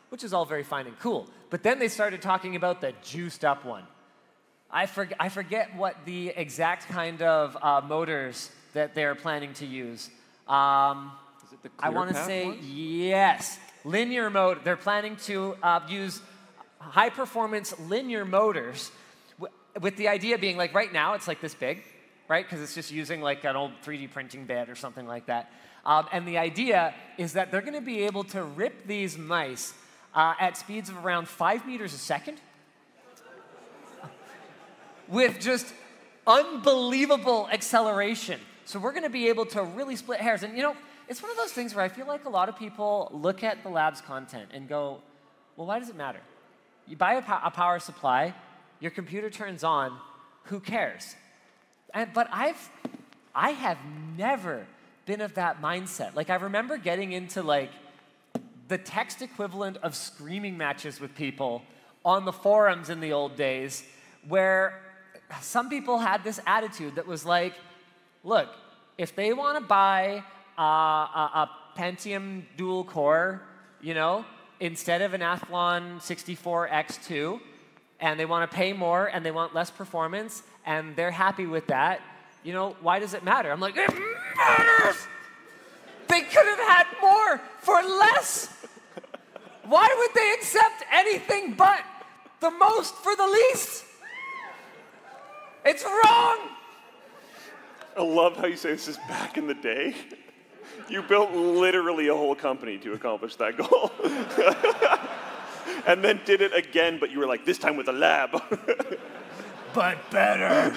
[0.10, 1.28] which is all very fine and cool.
[1.50, 3.84] But then they started talking about the juiced up one.
[4.70, 9.66] I, forg I forget what the exact kind of uh, motors that they're planning to
[9.66, 10.10] use.
[10.48, 11.12] Um,
[11.46, 12.60] Is it the I want to say one?
[12.62, 14.64] yes, linear mode.
[14.64, 16.22] They're planning to uh, use
[16.80, 18.92] high performance linear motors
[19.40, 21.84] w- with the idea being like right now it's like this big,
[22.28, 22.46] right?
[22.46, 25.52] Because it's just using like an old 3D printing bed or something like that.
[25.86, 29.74] Um, and the idea is that they're going to be able to rip these mice
[30.14, 32.42] uh, at speeds of around five meters a second
[35.08, 35.74] with just
[36.26, 38.40] unbelievable acceleration.
[38.66, 40.44] So we're going to be able to really split hairs.
[40.44, 40.76] And you know,
[41.08, 43.64] it's one of those things where I feel like a lot of people look at
[43.64, 45.00] the lab's content and go,
[45.56, 46.20] well, why does it matter?
[46.86, 48.34] You buy a, po- a power supply,
[48.80, 49.98] your computer turns on,
[50.44, 51.16] who cares?
[51.94, 52.70] And, but I've,
[53.34, 53.78] I have
[54.18, 54.68] never
[55.06, 56.16] been of that mindset.
[56.16, 57.72] Like I remember getting into like
[58.68, 61.64] the text equivalent of screaming matches with people
[62.04, 63.84] on the forums in the old days
[64.28, 64.82] where
[65.42, 67.54] some people had this attitude that was like,
[68.24, 68.50] look,
[68.98, 70.24] if they want to buy
[70.58, 73.42] uh, a, a Pentium dual core,
[73.82, 74.26] you know,
[74.60, 77.40] instead of an Athlon 64X2,
[78.00, 81.68] and they want to pay more and they want less performance, and they're happy with
[81.68, 82.02] that,
[82.44, 83.52] you know, why does it matter?
[83.52, 83.94] I'm like, it
[84.38, 85.08] matters!
[86.08, 88.54] They could have had more for less!
[89.66, 91.82] Why would they accept anything but
[92.40, 93.84] the most for the least?
[95.68, 96.38] It's wrong!
[97.98, 99.96] I love how you say this is back in the day.
[100.88, 103.92] You built literally a whole company to accomplish that goal.
[105.88, 108.42] and then did it again, but you were like, this time with a lab.
[109.74, 110.76] But better.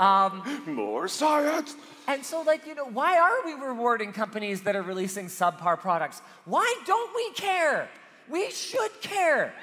[0.00, 1.76] um, More science.
[2.06, 6.20] And so, like, you know, why are we rewarding companies that are releasing subpar products?
[6.44, 7.88] Why don't we care?
[8.28, 9.54] We should care.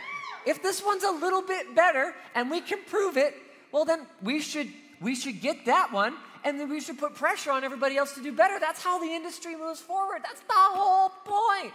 [0.48, 3.36] If this one's a little bit better and we can prove it,
[3.76, 4.69] well, then we should
[5.02, 6.15] we should get that one,
[6.45, 8.57] and then we should put pressure on everybody else to do better.
[8.57, 10.22] That's how the industry moves forward.
[10.23, 11.73] That's the whole point.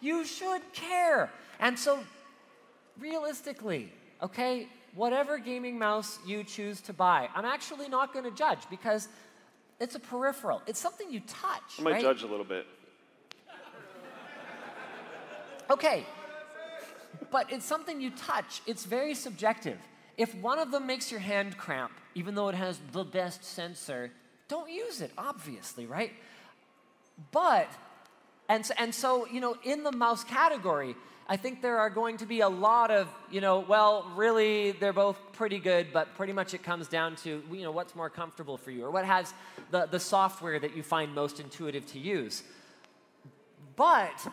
[0.00, 1.30] You should care.
[1.60, 2.00] And so,
[2.98, 4.66] realistically, okay,
[4.96, 9.06] whatever gaming mouse you choose to buy, I'm actually not going to judge because
[9.78, 10.62] it's a peripheral.
[10.66, 11.78] It's something you touch.
[11.78, 12.02] I might right?
[12.02, 12.66] judge a little bit.
[15.70, 16.04] Okay.
[17.30, 18.62] But it's something you touch.
[18.66, 19.78] It's very subjective.
[20.16, 24.10] If one of them makes your hand cramp, even though it has the best sensor,
[24.48, 26.12] don't use it, obviously, right?
[27.32, 27.70] But,
[28.48, 30.96] and, so- and so, you know, in the mouse category,
[31.28, 34.92] I think there are going to be a lot of, you know, well, really, they're
[34.92, 38.56] both pretty good, but pretty much it comes down to, you know, what's more comfortable
[38.56, 39.34] for you or what has
[39.72, 42.44] the, the software that you find most intuitive to use.
[43.74, 44.26] But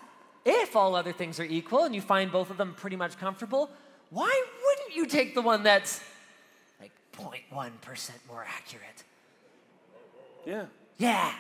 [0.45, 3.71] if all other things are equal and you find both of them pretty much comfortable,
[4.13, 6.01] why wouldn't you take the one that's
[6.79, 9.03] like 0.1% more accurate?
[10.45, 10.65] Yeah.
[10.97, 11.33] Yeah.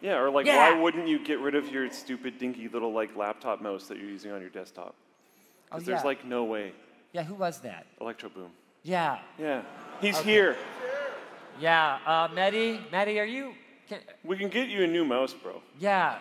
[0.00, 0.56] Yeah, or like, Yeah.
[0.72, 4.08] why wouldn't you get rid of your stupid dinky little like laptop mouse that you're
[4.10, 4.94] using on your desktop?
[4.94, 6.06] Oh, Because there's yeah.
[6.06, 6.72] like no way.
[7.12, 7.86] Yeah, who was that?
[8.00, 8.50] ElectroBOOM.
[8.82, 9.18] Yeah.
[9.38, 9.62] Yeah,
[10.00, 10.56] he's here.
[11.60, 11.98] Yeah.
[12.06, 13.54] Uh, Mehdi, Mehdi, are you?
[13.88, 15.60] Can, We can get you a new mouse, bro.
[15.78, 16.18] yeah.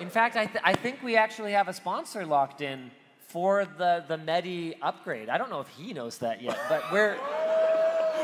[0.00, 2.90] In fact, I, th- I think we actually have a sponsor locked in
[3.34, 5.28] for the, the Mehdi upgrade.
[5.28, 7.16] I don't know if he knows that yet, but we're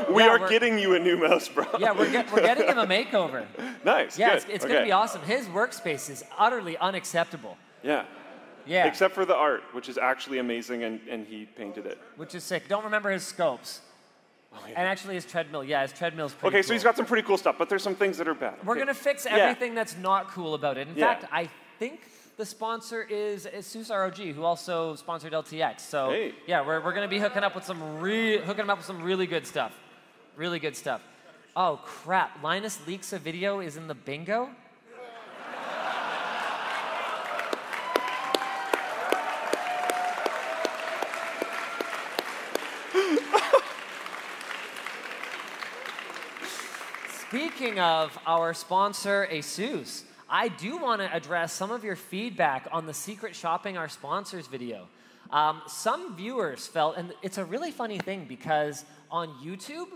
[0.08, 1.66] We Yeah, are getting you a new mouse, bro.
[1.80, 3.44] yeah we're, get, we're getting him a makeover.
[3.84, 4.16] nice.
[4.16, 4.36] Yeah, good.
[4.36, 4.74] it's, it's okay.
[4.74, 5.20] gonna be awesome.
[5.22, 7.58] His workspace is utterly unacceptable.
[7.82, 8.04] Yeah.
[8.66, 8.86] Yeah.
[8.86, 11.98] Except for the art, which is actually amazing, and, and he painted it.
[12.16, 12.68] which is sick.
[12.68, 13.80] Don't remember his scopes.
[14.54, 15.64] Oh, and actually, his treadmill.
[15.64, 17.96] Yeah, his treadmill's pretty Okay, so he's got some pretty cool stuff, but there's some
[17.96, 18.54] things that are bad.
[18.64, 18.80] We're Okay.
[18.82, 19.36] gonna fix Yeah.
[19.38, 20.86] everything that's not cool about it.
[20.86, 21.06] In Yeah.
[21.14, 21.48] fact, I
[21.80, 22.00] think
[22.40, 25.80] the sponsor is ASUS ROG, who also sponsored LTX.
[25.80, 26.32] So Hey.
[26.46, 28.86] yeah, we're, we're going to be hooking up with some re- hooking them up with
[28.86, 29.78] some really good stuff.
[30.36, 31.02] Really good stuff.
[31.54, 32.42] Oh crap!
[32.42, 34.48] Linus leaks a video is in the bingo.
[47.28, 52.86] Speaking of our sponsor, ASUS, I do want to address some of your feedback on
[52.86, 54.86] the Secret Shopping Our Sponsors video.
[55.32, 59.88] Um, some viewers felt, and it's a really funny thing because on YouTube,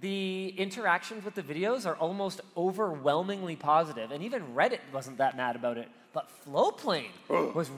[0.00, 5.56] the interactions with the videos are almost overwhelmingly positive, and even Reddit wasn't that mad
[5.56, 5.88] about it.
[6.14, 7.10] But Floatplane
[7.54, 7.70] was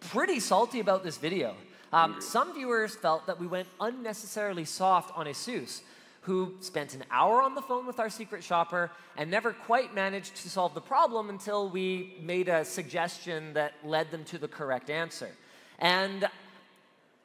[0.00, 1.54] pretty salty about this video.
[1.92, 5.82] Um, some viewers felt that we went unnecessarily soft on ASUS,
[6.26, 10.34] who spent an hour on the phone with our secret shopper and never quite managed
[10.34, 14.90] to solve the problem until we made a suggestion that led them to the correct
[14.90, 15.30] answer.
[15.78, 16.28] And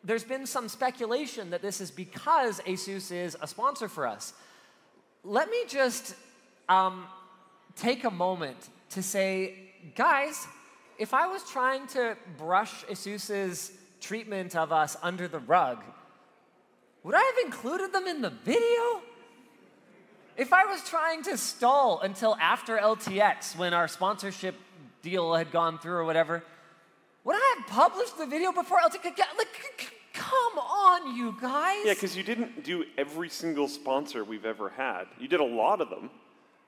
[0.04, 4.34] there's been some speculation that this is because ASUS is a sponsor for us.
[5.24, 6.14] Let me just
[6.70, 7.06] um,
[7.76, 9.56] take a moment to say,
[9.96, 10.46] guys,
[11.00, 15.80] if I was trying to brush ASUS's treatment of us under the rug,
[17.04, 19.02] would I have included them in the video?
[20.38, 24.56] If I was trying to stall until after LTX when our sponsorship
[25.02, 26.44] deal had gone through or whatever,
[27.24, 29.18] would I have published the video before LTX?
[29.38, 31.80] Like, come on, you guys.
[31.86, 35.06] Yeah, because you didn't do every single sponsor we've ever had.
[35.20, 36.10] You did a lot of them,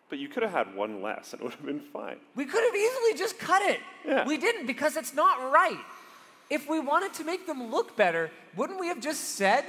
[0.10, 2.18] but you could have had one less and it would have been fine.
[2.35, 3.80] We could have easily just cut it.
[4.05, 4.27] Yeah.
[4.27, 5.80] We didn't because it's not right.
[6.49, 9.65] If we wanted to make them look better, wouldn't we have just said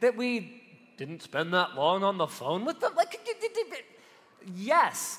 [0.00, 0.62] that we
[0.96, 2.92] didn't spend that long on the phone with them?
[2.96, 3.18] Like,
[4.54, 5.18] yes,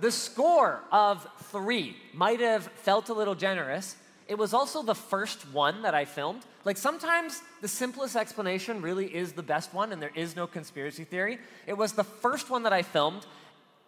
[0.00, 3.96] the score of three might have felt a little generous.
[4.28, 6.42] It was also the first one that I filmed.
[6.64, 11.04] Like sometimes the simplest explanation really is the best one, and there is no conspiracy
[11.04, 11.38] theory.
[11.66, 13.24] It was the first one that I filmed,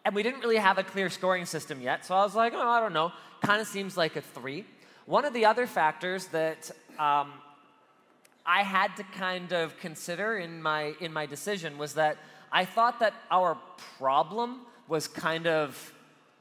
[0.04, 2.06] and we didn't really have a clear scoring system yet.
[2.06, 3.12] So I was like, oh, I don't know.
[3.42, 4.64] Kind of seems like a three.
[5.06, 7.32] One of the other factors that um,
[8.48, 12.16] I had to kind of consider in my in my decision was that
[12.50, 13.58] I thought that our
[13.98, 15.92] problem was kind of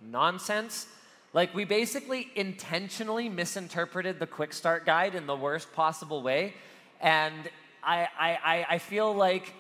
[0.02, 0.88] nonsense.
[1.34, 6.54] Like we basically intentionally misinterpreted the quick start guide in the worst possible way,
[7.02, 7.50] and
[7.84, 9.54] I I, I, feel like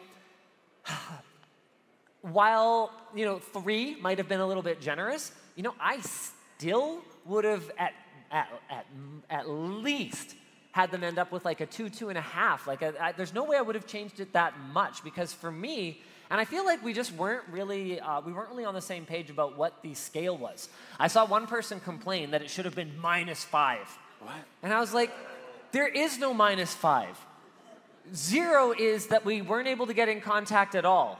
[2.21, 7.01] while you know three might have been a little bit generous, you know I still
[7.25, 7.93] would have at
[8.31, 8.85] at at,
[9.29, 10.35] at least
[10.77, 12.67] had them end up with like a two two and a half.
[12.67, 15.51] Like a, I, there's no way I would have changed it that much because for
[15.51, 16.01] me.
[16.29, 19.03] And I feel like we just weren't really uh, we weren't really on the same
[19.13, 20.69] page about what the scale was.
[20.99, 23.87] I saw one person complain that it should have been minus five.
[24.19, 24.35] What?
[24.61, 25.11] And I was like,
[25.71, 27.17] there is no minus five.
[28.13, 31.19] Zero is that we weren't able to get in contact at all.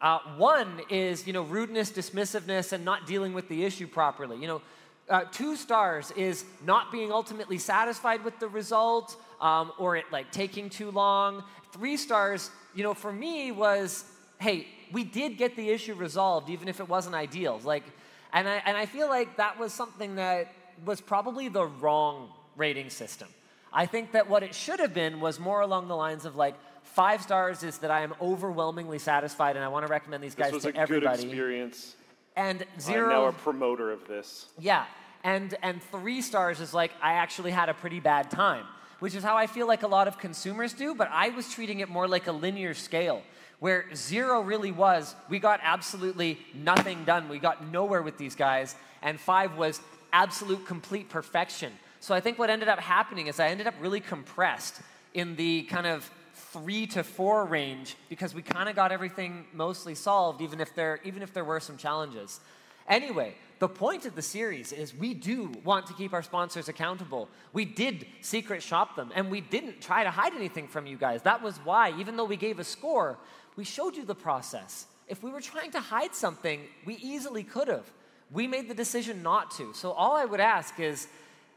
[0.00, 4.36] Uh, one is, you know, rudeness, dismissiveness, and not dealing with the issue properly.
[4.42, 4.62] You know,
[5.08, 10.30] uh, two stars is not being ultimately satisfied with the result, um, or it like
[10.30, 11.44] taking too long.
[11.72, 14.04] Three stars, you know, for me was,
[14.38, 17.60] hey, we did get the issue resolved, even if it wasn't ideal.
[17.64, 17.84] Like,
[18.32, 20.52] and I and I feel like that was something that
[20.84, 23.28] was probably the wrong rating system.
[23.72, 26.54] I think that what it should have been was more along the lines of like
[26.82, 30.44] five stars is that I am overwhelmingly satisfied and I want to recommend these This
[30.46, 31.22] guys was to a good everybody.
[31.22, 31.96] experience.
[32.36, 33.04] And zero.
[33.04, 34.46] I'm now a promoter of this.
[34.58, 34.86] yeah,
[35.22, 38.64] and and three stars is like I actually had a pretty bad time,
[39.00, 40.94] which is how I feel like a lot of consumers do.
[40.94, 43.22] But I was treating it more like a linear scale,
[43.60, 47.28] where zero really was we got absolutely nothing done.
[47.28, 49.80] We got nowhere with these guys, and five was
[50.12, 51.72] absolute complete perfection.
[52.00, 54.80] So I think what ended up happening is I ended up really compressed
[55.14, 56.10] in the kind of
[56.52, 61.00] three to four range because we kind of got everything mostly solved, even if there
[61.04, 62.40] even if there were some challenges.
[62.88, 67.28] Anyway, the point of the series is we do want to keep our sponsors accountable.
[67.52, 71.22] We did secret shop them, and we didn't try to hide anything from you guys.
[71.22, 73.18] That was why, even though we gave a score,
[73.56, 74.86] we showed you the process.
[75.08, 77.90] If we were trying to hide something, we easily could have.
[78.32, 79.72] We made the decision not to.
[79.74, 81.06] So all I would ask is,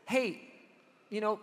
[0.05, 0.41] hey,
[1.09, 1.39] you know,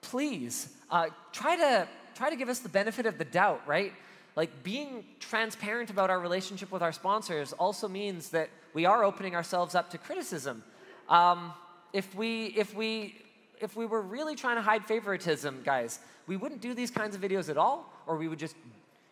[0.00, 1.88] please uh, try to
[2.20, 3.94] try to give us the benefit of the doubt, right?
[4.36, 9.34] Like being transparent about our relationship with our sponsors also means that we are opening
[9.34, 10.62] ourselves up to criticism.
[11.08, 11.54] Um,
[11.94, 13.14] if we if we
[13.58, 17.22] if we were really trying to hide favoritism, guys, we wouldn't do these kinds of
[17.22, 18.54] videos at all, or we would just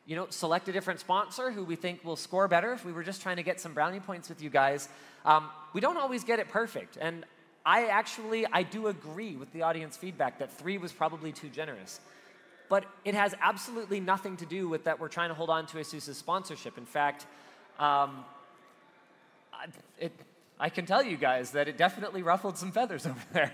[0.05, 3.03] you know, select a different sponsor who we think will score better if we were
[3.03, 4.89] just trying to get some brownie points with you guys.
[5.25, 6.99] Um, we don't always get it perfect.
[7.01, 7.25] And
[7.65, 12.01] I actually I do agree with the audience feedback that three was probably too generous.
[12.69, 15.79] But it has absolutely nothing to do with that we're trying to hold on to
[15.79, 16.77] ASUS's sponsorship.
[16.77, 17.27] In fact,
[17.79, 18.25] um,
[19.53, 19.67] I,
[19.99, 20.13] it,
[20.61, 23.53] I can tell you guys that it definitely ruffled some feathers over there.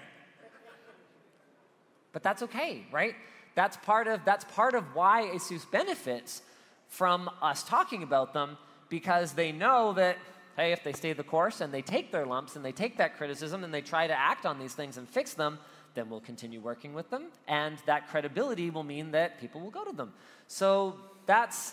[2.13, 3.15] But that's okay, right?
[3.55, 6.43] That's part of that's part of why ASUS benefits
[6.89, 8.57] from us talking about them
[8.89, 10.17] because they know that
[10.57, 13.17] hey, if they stay the course and they take their lumps and they take that
[13.17, 15.59] criticism and they try to act on these things and fix them,
[15.95, 19.85] then we'll continue working with them and that credibility will mean that people will go
[19.85, 20.13] to them.
[20.49, 20.97] So
[21.27, 21.73] that's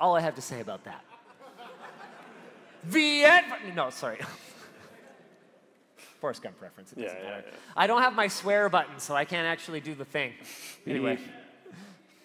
[0.00, 1.04] all I have to say about that.
[2.90, 3.46] the end.
[3.74, 4.18] No, sorry.
[6.20, 6.92] Forrest Gump reference.
[6.92, 7.44] It doesn't yeah, matter.
[7.48, 7.54] yeah.
[7.76, 10.32] I don't have my swear button, so I can't actually do the thing.
[10.86, 11.18] Anyway,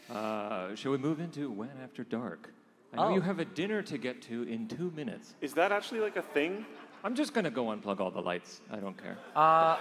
[0.10, 2.54] Uh, shall we move into When After Dark?
[2.94, 3.14] I know Oh.
[3.16, 5.36] you have a dinner to get to in two minutes.
[5.42, 6.66] Is that actually like a thing?
[7.04, 8.62] I'm just gonna go unplug all the lights.
[8.72, 9.18] I don't care.
[9.36, 9.78] Uh,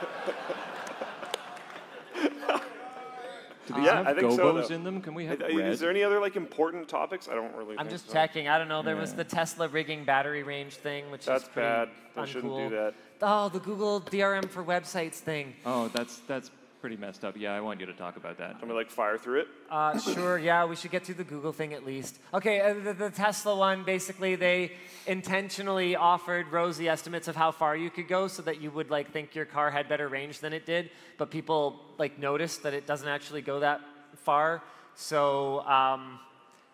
[3.66, 4.74] Do these yeah, have I think so, gobos though.
[4.76, 5.00] in them?
[5.00, 5.72] Can we have I- red?
[5.72, 7.28] Is there any other like important topics?
[7.28, 7.72] I don't really.
[7.72, 8.12] I'm think just so.
[8.12, 8.46] checking.
[8.48, 8.80] I don't know.
[8.82, 11.88] There was the Tesla rigging battery range thing, which That's is pretty bad.
[12.14, 12.70] They shouldn't do uncool.
[12.70, 12.94] that.
[13.22, 15.54] Oh, the Google DRM for websites thing.
[15.64, 16.52] Oh, that's that's
[16.86, 17.36] pretty messed up.
[17.36, 18.60] Yeah, I want you to talk about that.
[18.60, 19.48] Can we like fire through it?
[19.68, 22.20] Uh, sure, yeah, we should get to the Google thing at least.
[22.32, 24.70] Okay, uh, the, the Tesla one, basically, they
[25.04, 29.10] intentionally offered rosy estimates of how far you could go so that you would like
[29.10, 32.86] think your car had better range than it did, but people like noticed that it
[32.86, 33.80] doesn't actually go that
[34.18, 34.62] far.
[34.94, 36.20] So um,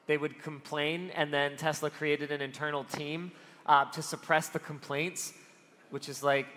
[0.07, 3.33] they would complain, and then Tesla created an internal team
[3.65, 5.33] uh, to suppress the complaints,
[5.89, 6.49] which is like,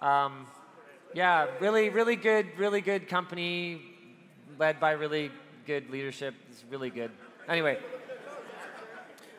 [0.00, 0.46] um,
[1.14, 3.82] yeah, really, really good, really good company,
[4.58, 5.30] led by really
[5.66, 6.34] good leadership.
[6.50, 7.10] It's really good.
[7.48, 7.78] Anyway,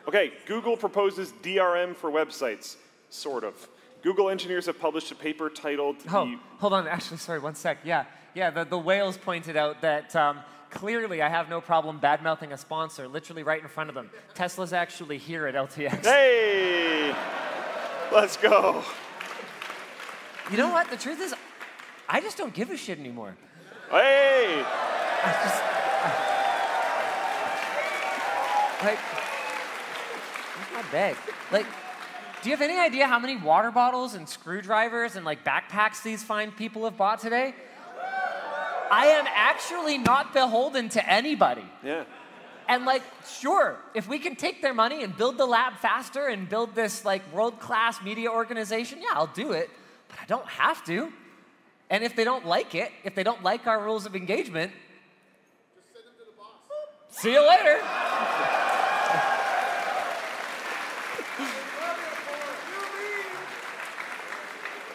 [0.06, 2.76] Okay, Google proposes DRM for websites,
[3.08, 3.54] sort of.
[4.02, 6.86] Google engineers have published a paper titled oh, the hold on.
[6.86, 7.78] Actually, sorry, one sec.
[7.84, 8.50] Yeah, yeah.
[8.50, 12.58] The, the whales pointed out that um, clearly I have no problem bad mouthing a
[12.58, 14.10] sponsor, literally right in front of them.
[14.34, 16.04] Tesla's actually here at LTX.
[16.04, 17.14] Hey!
[18.12, 18.84] Let's go.
[20.50, 20.90] You know what?
[20.90, 21.34] The truth is,
[22.08, 23.36] I just don't give a shit anymore.
[23.90, 24.62] Hey!
[24.64, 25.62] I just.
[28.84, 28.98] like,
[30.58, 31.16] where's my bag?
[31.50, 31.66] Like,
[32.42, 36.22] do you have any idea how many water bottles and screwdrivers and like backpacks these
[36.22, 37.54] fine people have bought today?
[38.90, 41.64] I am actually not beholden to anybody.
[41.82, 42.04] Yeah.
[42.68, 46.48] And like, sure, if we can take their money and build the lab faster and
[46.48, 49.70] build this like world-class media organization, yeah, I'll do it.
[50.08, 51.12] But I don't have to.
[51.90, 54.72] And if they don't like it, if they don't like our rules of engagement,
[55.74, 57.20] just send them to the boss.
[57.20, 57.80] see you later.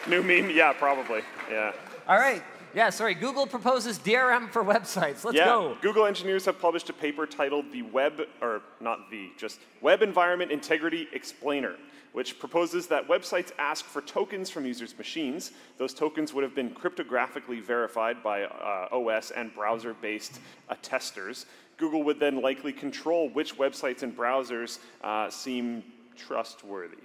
[0.08, 0.50] New meme?
[0.50, 1.22] Yeah, probably.
[1.50, 1.72] Yeah.
[2.08, 2.42] All right.
[2.74, 3.14] Yeah, sorry.
[3.14, 5.24] Google proposes DRM for websites.
[5.24, 5.46] Let's yeah.
[5.46, 5.76] go.
[5.80, 10.52] Google engineers have published a paper titled the Web, or not the, just Web Environment
[10.52, 11.76] Integrity Explainer,
[12.12, 15.52] which proposes that websites ask for tokens from users' machines.
[15.78, 21.46] Those tokens would have been cryptographically verified by uh, OS and browser-based attesters.
[21.76, 25.82] Google would then likely control which websites and browsers uh, seem
[26.16, 26.98] trustworthy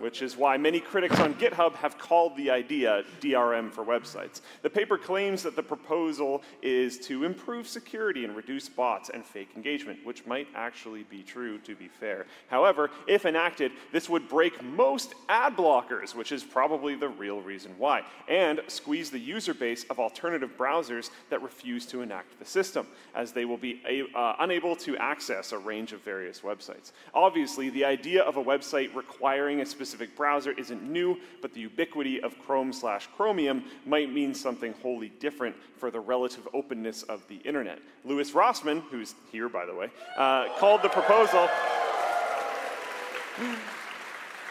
[0.00, 4.40] which is why many critics on GitHub have called the idea DRM for websites.
[4.62, 9.50] The paper claims that the proposal is to improve security and reduce bots and fake
[9.54, 12.26] engagement, which might actually be true, to be fair.
[12.48, 17.74] However, if enacted, this would break most ad blockers, which is probably the real reason
[17.76, 22.86] why, and squeeze the user base of alternative browsers that refuse to enact the system,
[23.14, 23.82] as they will be
[24.14, 26.92] uh, unable to access a range of various websites.
[27.12, 32.20] Obviously, the idea of a website requiring a specific browser isn't new, but the ubiquity
[32.20, 37.36] of Chrome slash Chromium might mean something wholly different for the relative openness of the
[37.36, 37.78] internet.
[38.04, 41.48] Louis Rossman, who's here by the way, uh, called the proposal.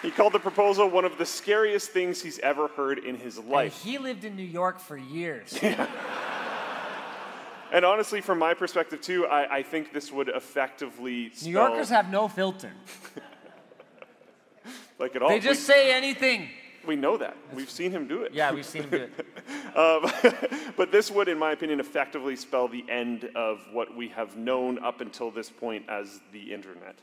[0.01, 3.49] He called the proposal one of the scariest things he's ever heard in his And
[3.49, 3.81] life.
[3.83, 5.57] he lived in New York for years.
[5.61, 5.87] Yeah.
[7.71, 11.89] And honestly, from my perspective too, I, I think this would effectively spell, New Yorkers
[11.89, 12.71] have no filter.
[14.99, 15.29] like it all.
[15.29, 16.49] They just say anything.
[16.83, 17.35] we, we know that.
[17.53, 18.33] We've seen him do it.
[18.33, 19.75] Yeah, we've seen him do it.
[19.75, 20.11] Um,
[20.77, 24.83] but this would, in my opinion, effectively spell the end of what we have known
[24.83, 26.95] up until this point as the internet.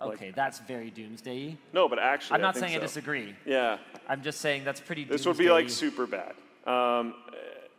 [0.00, 3.34] Okay, that's very doomsday No, but actually, I'm not I saying I disagree.
[3.46, 3.78] Yeah,
[4.08, 5.16] I'm just saying that's pretty doomsday.
[5.16, 6.34] this would be like super bad.
[6.66, 7.14] Um,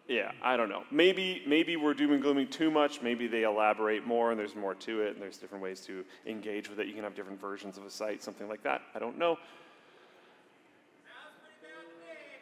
[0.07, 0.83] yeah, I don't know.
[0.91, 3.01] Maybe maybe we're doom and glooming too much.
[3.01, 6.69] Maybe they elaborate more and there's more to it, and there's different ways to engage
[6.69, 6.87] with it.
[6.87, 8.81] You can have different versions of a site, something like that.
[8.93, 9.37] I don't know.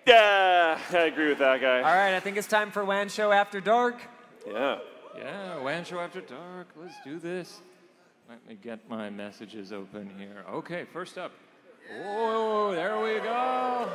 [0.05, 1.77] Yeah, I agree with that guy.
[1.77, 4.01] All right, I think it's time for WAN Show After Dark.
[4.45, 4.79] Yeah.
[5.17, 6.67] Yeah, WAN Show After Dark.
[6.75, 7.61] Let's do this.
[8.27, 10.43] Let me get my messages open here.
[10.51, 11.31] Okay, first up.
[12.03, 13.89] Oh, there we go.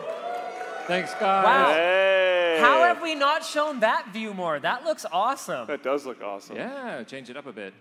[0.88, 1.44] Thanks, guys.
[1.44, 1.72] Wow.
[1.74, 2.56] Hey.
[2.62, 4.58] How have we not shown that view more?
[4.58, 5.66] That looks awesome.
[5.66, 6.56] That does look awesome.
[6.56, 7.74] Yeah, change it up a bit.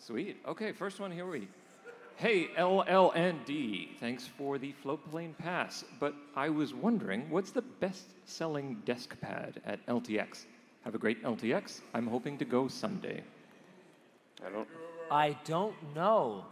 [0.00, 0.38] Sweet.
[0.44, 1.46] Okay, first one here we.
[2.16, 5.84] Hey, LLND, thanks for the floatplane pass.
[6.00, 10.46] But I was wondering, what's the best selling desk pad at LTX?
[10.84, 11.82] Have a great LTX.
[11.94, 13.22] I'm hoping to go someday.
[14.44, 14.68] I don't.
[15.08, 16.46] I don't know.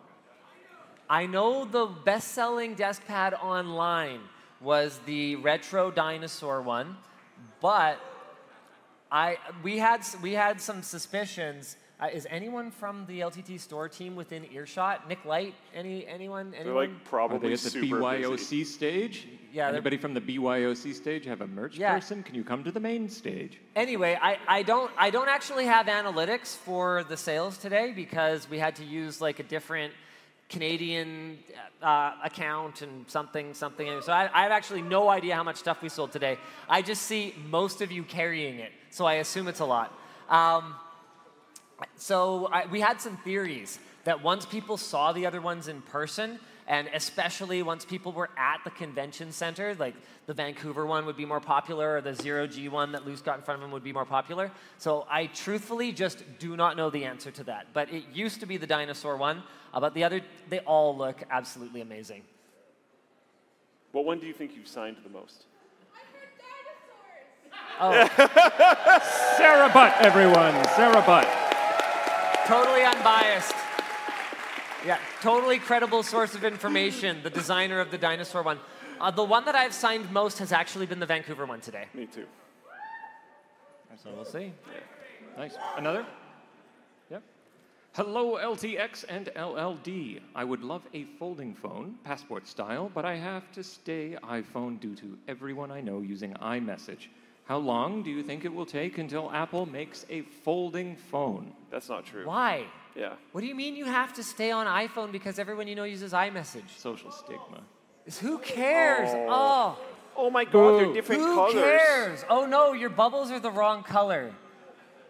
[1.11, 4.21] I know the best selling desk pad online
[4.63, 6.97] was the retro dinosaur one,
[7.61, 7.99] but
[9.11, 11.77] I we had we had some suspicions.
[12.01, 15.09] Uh, is anyone from the LTT store team within earshot?
[15.09, 15.55] Nick Light?
[15.73, 16.51] Any anyone?
[16.51, 16.77] They're Anyone?
[16.77, 18.65] like Are probably they at the super BYOC busy.
[18.65, 19.29] stage?
[19.53, 21.95] Yeah, they're- Anybody from the BYOC stage have a merch Yeah.
[21.95, 22.25] person?
[22.25, 23.61] Can you come to the main stage?
[23.77, 28.59] Anyway, I, I don't I don't actually have analytics for the sales today because we
[28.59, 29.93] had to use like a different
[30.53, 31.39] Canadian
[31.83, 33.89] uh, account and something something.
[34.03, 36.39] So I, I have actually no idea how much stuff we sold today.
[36.69, 39.99] I just see most of you carrying it, so I assume it's a lot.
[40.29, 40.75] Um,
[41.97, 46.39] so I, we had some theories that once people saw the other ones in person,
[46.73, 49.95] and especially once people were at the convention center, like
[50.25, 53.37] the Vancouver one would be more popular, or the Zero G one that Luke got
[53.37, 54.51] in front of him would be more popular.
[54.79, 57.67] So I truthfully just do not know the answer to that.
[57.75, 59.43] But it used to be the dinosaur one,
[59.75, 62.23] uh, but the other, they all look absolutely amazing.
[63.93, 65.45] What one do you think you've signed the most?
[65.95, 66.07] I've
[67.83, 68.17] heard dinosaurs.
[68.19, 70.55] Oh Sarah Butt, everyone.
[70.75, 71.29] Sarah Butt.
[72.47, 73.52] Totally unbiased.
[75.23, 78.59] Yeah, totally credible source of information, the designer of the dinosaur one.
[79.01, 81.87] Uh, the one that I've signed most has actually been the Vancouver one today.
[81.95, 82.27] Me too.
[84.03, 84.53] So we'll see.
[85.37, 85.55] Nice.
[85.77, 86.05] Another?
[87.11, 87.23] Yep.
[87.95, 90.21] Hello, LTX and LLD.
[90.35, 94.95] I would love a folding phone, passport style, but I have to stay iPhone due
[94.97, 97.09] to everyone I know using iMessage.
[97.45, 101.53] How long do you think it will take until Apple makes a folding phone?
[101.71, 102.27] That's not true.
[102.27, 102.67] Why?
[102.95, 103.15] Yeah.
[103.33, 106.13] What do you mean you have to stay on iPhone because everyone you know uses
[106.13, 106.69] iMessage?
[106.77, 107.63] Social stigma.
[108.07, 109.09] It's- Who cares?
[109.13, 109.77] Oh.
[109.77, 109.79] oh,
[110.15, 111.55] Oh my God, they're different who colors.
[111.55, 112.25] cares?
[112.29, 114.31] Oh no, your bubbles are the wrong color.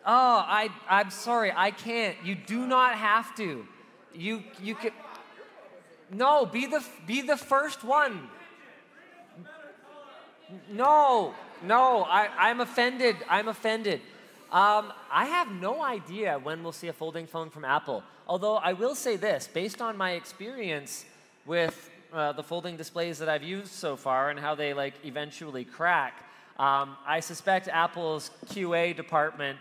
[0.07, 2.17] Oh, I, I'm sorry, I can't.
[2.25, 3.67] You do not have to.
[4.15, 4.93] You, you can.
[6.13, 8.29] No, be the, be the first one.
[10.71, 13.17] No, no, I, I'm offended.
[13.29, 14.01] I'm offended.
[14.53, 18.03] Um, I have no idea when we'll see a folding phone from Apple.
[18.29, 21.07] Although I will say this, based on my experience
[21.47, 25.65] with uh, the folding displays that I've used so far and how they like eventually
[25.65, 29.59] crack, um, I suspect Apple's QA department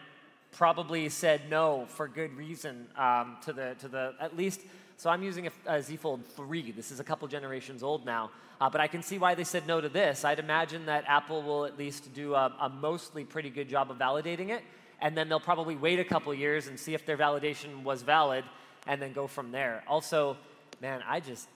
[0.52, 4.60] probably said no for good reason um, to the to the at least.
[4.98, 6.74] So I'm using a, a Z Fold 3.
[6.74, 9.66] This is a couple generations old now, uh, but I can see why they said
[9.66, 10.26] no to this.
[10.26, 13.98] I'd imagine that Apple will at least do a, a mostly pretty good job of
[13.98, 14.64] validating it,
[15.02, 18.44] and then they'll probably wait a couple years and see if their validation was valid,
[18.88, 19.84] and then go from there.
[19.88, 20.38] Also,
[20.82, 21.48] man, I just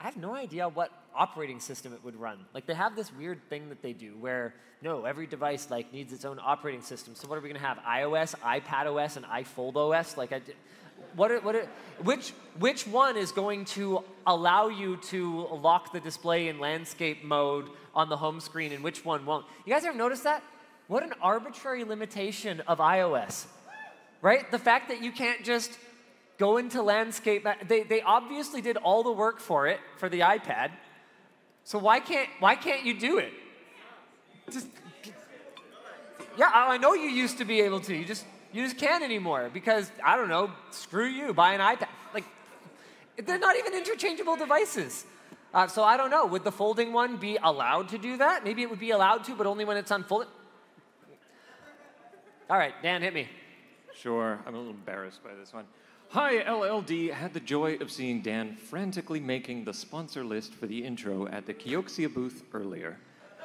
[0.00, 2.38] I have no idea what operating system it would run.
[2.54, 6.12] Like they have this weird thing that they do where no, every device like needs
[6.12, 7.14] its own operating system.
[7.14, 7.78] So what are we going to have?
[7.78, 10.16] iOS, iPad OS, and iFold OS?
[10.16, 10.40] Like I,
[11.14, 11.68] what are, what are,
[12.02, 17.68] which which one is going to allow you to lock the display in landscape mode
[17.94, 19.46] on the home screen, and which one won't?
[19.64, 20.42] You guys ever notice that?
[20.92, 23.46] What an arbitrary limitation of iOS,
[24.20, 24.50] right?
[24.50, 25.78] The fact that you can't just
[26.36, 27.48] go into landscape.
[27.66, 30.70] They, they obviously did all the work for it for the iPad.
[31.64, 33.32] So why can't why can't you do it?
[34.50, 34.66] Just
[36.36, 37.96] yeah, I know you used to be able to.
[37.96, 40.50] You just you just can't anymore because I don't know.
[40.72, 41.32] Screw you.
[41.32, 41.88] Buy an iPad.
[42.12, 42.24] Like
[43.16, 45.06] they're not even interchangeable devices.
[45.54, 46.26] Uh, so I don't know.
[46.26, 48.44] Would the folding one be allowed to do that?
[48.44, 50.28] Maybe it would be allowed to, but only when it's unfolded.
[52.50, 53.28] All right, Dan, hit me.
[53.94, 55.64] Sure, I'm a little embarrassed by this one.
[56.08, 57.12] Hi, LLD.
[57.12, 61.46] Had the joy of seeing Dan frantically making the sponsor list for the intro at
[61.46, 62.98] the Kioxia booth earlier.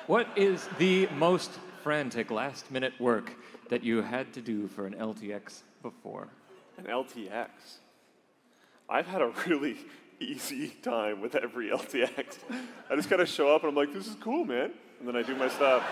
[0.07, 1.51] What is the most
[1.83, 3.31] frantic last minute work
[3.69, 6.27] that you had to do for an LTX before?
[6.77, 7.49] An LTX.
[8.89, 9.77] I've had a really
[10.19, 12.39] easy time with every LTX.
[12.89, 14.71] I just kind of show up and I'm like, this is cool, man.
[14.99, 15.83] And then I do my stuff.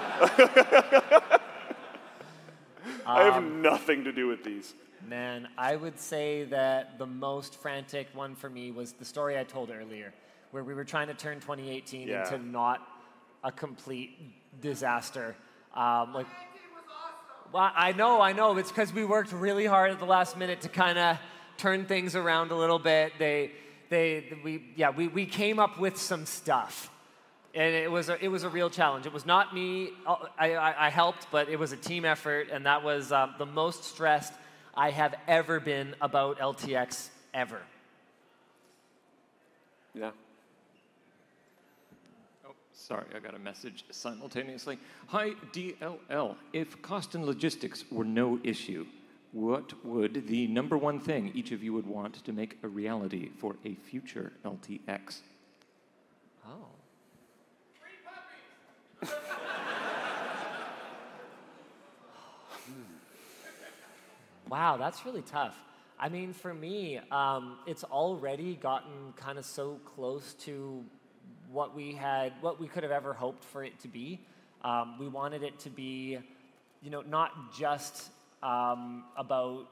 [3.06, 4.74] I have nothing to do with these.
[5.08, 9.44] Man, I would say that the most frantic one for me was the story I
[9.44, 10.14] told earlier,
[10.52, 12.24] where we were trying to turn 2018 Yeah.
[12.24, 12.82] into not
[13.44, 14.18] a complete
[14.62, 15.36] disaster.
[15.76, 16.28] Um, like,
[17.52, 18.58] well, I know, I know.
[18.58, 21.18] It's because we worked really hard at the last minute to kind of
[21.58, 23.14] turn things around a little bit.
[23.20, 23.52] They,
[23.90, 26.90] they, we, yeah, we, we came up with some stuff,
[27.56, 29.06] and it was a, it was a real challenge.
[29.06, 29.92] It was not me.
[30.06, 33.36] uh, I, I, I helped, but it was a team effort, and that was um,
[33.38, 34.34] the most stressed
[34.76, 37.62] I have ever been about LTX ever.
[39.94, 40.12] Yeah.
[42.46, 44.78] Oh, sorry, I got a message simultaneously.
[45.08, 46.36] Hi, DLL.
[46.52, 48.86] If cost and logistics were no issue,
[49.32, 53.30] what would the number one thing each of you would want to make a reality
[53.38, 55.22] for a future LTX?
[56.46, 56.68] Oh.
[64.50, 65.56] Wow, that's really tough.
[66.00, 70.84] I mean, for me, um, it's already gotten kind of so close to
[71.52, 74.20] what we had, what we could have ever hoped for it to be.
[74.64, 76.18] Um, we wanted it to be,
[76.82, 78.10] you know, not just
[78.44, 79.68] um, about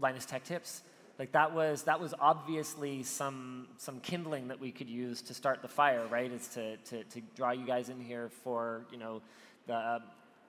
[0.00, 0.82] Linus Tech Tips.
[1.18, 5.62] Like that was that was obviously some some kindling that we could use to start
[5.62, 6.32] the fire, right?
[6.32, 9.22] Is to to, to draw you guys in here for you know
[9.66, 10.00] the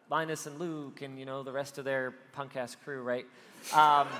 [0.09, 3.25] Linus and Luke and you know the rest of their punk ass crew, right?
[3.73, 4.07] Um,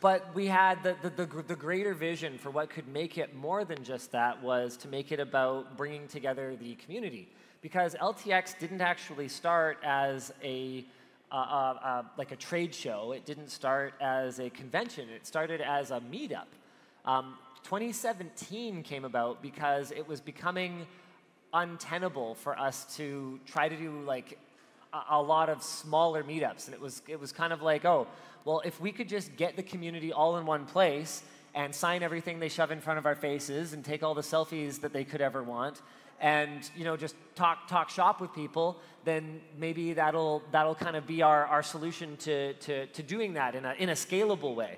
[0.00, 3.64] but we had the, the, the, the greater vision for what could make it more
[3.64, 7.28] than just that was to make it about bringing together the community.
[7.62, 10.84] Because LTX didn't actually start as a,
[11.30, 13.12] uh, uh, uh, like a trade show.
[13.12, 15.08] It didn't start as a convention.
[15.10, 16.46] It started as a meetup.
[17.04, 20.86] Um, 2017 came about because it was becoming
[21.52, 24.38] untenable for us to try to do like
[24.92, 28.06] a, a lot of smaller meetups, and it was it was kind of like, oh,
[28.44, 31.22] well, if we could just get the community all in one place
[31.54, 34.80] and sign everything they shove in front of our faces and take all the selfies
[34.80, 35.82] that they could ever want
[36.20, 41.06] and you know just talk talk shop with people then maybe that'll that'll kind of
[41.06, 44.76] be our, our solution to, to, to doing that in a, in a scalable way.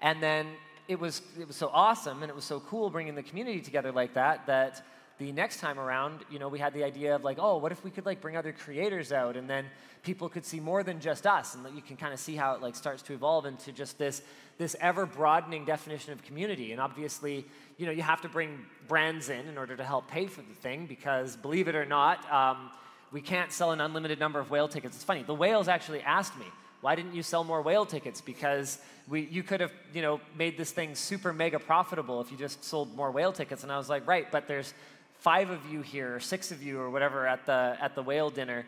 [0.00, 0.46] And then
[0.88, 3.92] it was it was so awesome and it was so cool bringing the community together
[3.92, 4.84] like that that
[5.18, 7.84] the next time around, you know, we had the idea of like, oh, what if
[7.84, 9.66] we could like bring other creators out and then
[10.02, 12.54] people could see more than just us and that you can kind of see how
[12.54, 14.22] it like starts to evolve into just this
[14.58, 16.72] this ever broadening definition of community.
[16.72, 17.46] And obviously,
[17.78, 20.54] you know, you have to bring brands in in order to help pay for the
[20.54, 22.70] thing because believe it or not, um,
[23.10, 24.96] we can't sell an unlimited number of whale tickets.
[24.96, 26.46] It's funny, the whales actually asked me,
[26.80, 28.20] why didn't you sell more whale tickets?
[28.20, 28.78] Because
[29.08, 32.64] we, you could have, you know, made this thing super mega profitable if you just
[32.64, 33.62] sold more whale tickets.
[33.62, 34.74] And I was like, right, but there's
[35.22, 38.28] five of you here, or six of you, or whatever, at the at the whale
[38.28, 38.66] dinner.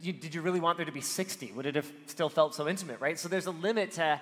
[0.00, 1.52] You, did you really want there to be 60?
[1.52, 3.18] Would it have still felt so intimate, right?
[3.18, 4.20] So there's a limit to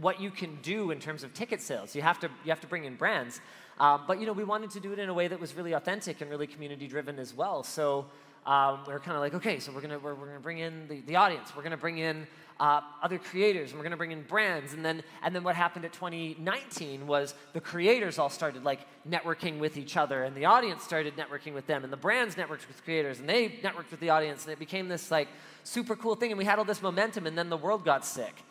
[0.00, 1.94] what you can do in terms of ticket sales.
[1.96, 3.40] You have to you have to bring in brands.
[3.80, 5.72] Um, but you know, we wanted to do it in a way that was really
[5.72, 7.62] authentic and really community driven as well.
[7.62, 8.06] So
[8.44, 10.86] um, we are kind of like, okay, so we're gonna we're, we're gonna bring in
[10.88, 11.56] the, the audience.
[11.56, 12.26] We're gonna bring in
[12.60, 14.72] uh, other creators, and we're gonna bring in brands.
[14.72, 19.58] And then and then what happened at 2019 was the creators all started like networking
[19.58, 22.82] with each other, and the audience started networking with them, and the brands networked with
[22.84, 25.28] creators, and they networked with the audience, and it became this like
[25.64, 26.30] super cool thing.
[26.30, 28.44] And we had all this momentum, and then the world got sick.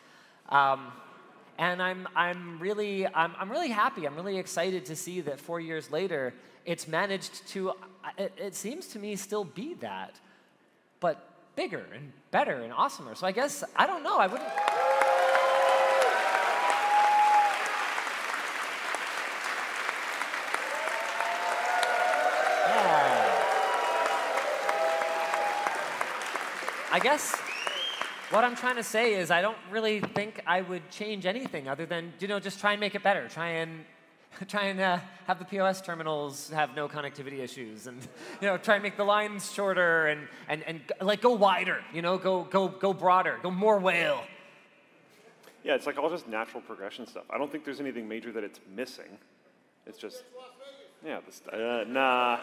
[0.50, 0.92] Um,
[1.58, 4.08] and I'm, I'm, really, I'm, I'm really happy.
[4.08, 6.34] I'm really excited to see that four years later,
[6.66, 7.74] it's managed to,
[8.18, 10.20] it, it seems to me, still be that,
[11.00, 13.16] but bigger and better and awesomer.
[13.16, 14.50] So I guess, I don't know, I wouldn't.
[26.94, 27.34] I guess
[28.32, 31.86] what I'm trying to say is I don't really think I would change anything other
[31.86, 33.30] than, you know, just try and make it better.
[33.30, 33.86] Try and
[34.48, 38.02] try and uh, have the POS terminals have no connectivity issues and
[38.42, 42.02] you know try and make the lines shorter and, and, and like go wider you
[42.02, 44.24] know go go go broader go more whale
[45.64, 47.26] Yeah, it's like all just natural progression stuff.
[47.30, 49.18] I don't think there's anything major that it's missing.
[49.86, 50.24] It's just,
[51.06, 52.40] yeah, this, uh, nah.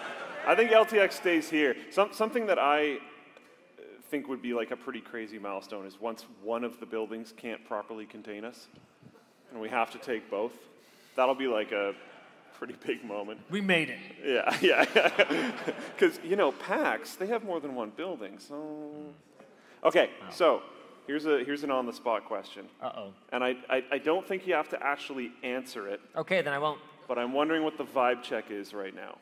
[0.47, 1.75] I think LTX stays here.
[1.91, 6.27] Some, something that I uh, think would be like a pretty crazy milestone is once
[6.43, 8.69] one of the buildings can't properly contain us,
[9.51, 10.53] and we have to take both.
[11.19, 11.95] That'll be like a
[12.59, 13.41] pretty big moment.
[13.51, 14.85] we made it Yeah, yeah.
[15.93, 18.93] Because, you know, PAX, they have more than one building, so.
[19.83, 20.63] Okay, so
[21.09, 22.67] here's, a, here's an on the spot question.
[22.81, 26.53] uh-oh And I, I, I don't think you have to actually answer it, okay then
[26.53, 29.17] i won't but I'm wondering what the vibe check is right now.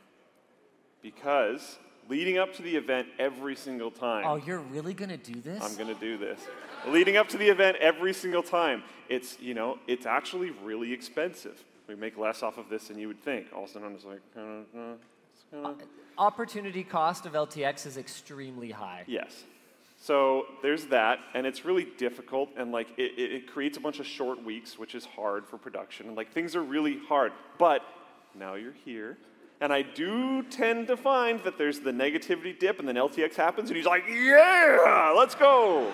[1.01, 1.79] Because
[2.11, 5.77] leading up to the event every single time, oh you're really gonna do this I'm
[5.77, 6.41] going to do this.
[6.89, 11.65] Leading up to the event every single time, it's, you know, it's actually really expensive.
[11.89, 13.47] We make less off of this than you would think.
[13.55, 14.95] All of a sudden, I'm just like, uh, uh,
[15.33, 15.85] it's Kinda-
[16.19, 19.05] Opportunity cost of LTX is extremely high.
[19.07, 19.45] Yes.
[19.99, 23.99] So there's that, and it's really difficult, and like it, it, it creates a bunch
[23.99, 26.07] of short weeks, which is hard for production.
[26.09, 27.33] And like things are really hard.
[27.59, 27.83] But
[28.35, 29.17] now you're here,
[29.61, 33.71] and I do tend to find that there's the negativity dip, and then LTX happens,
[33.71, 35.93] and he's like, "Yeah, let's go."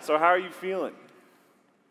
[0.00, 0.94] so how are you feeling?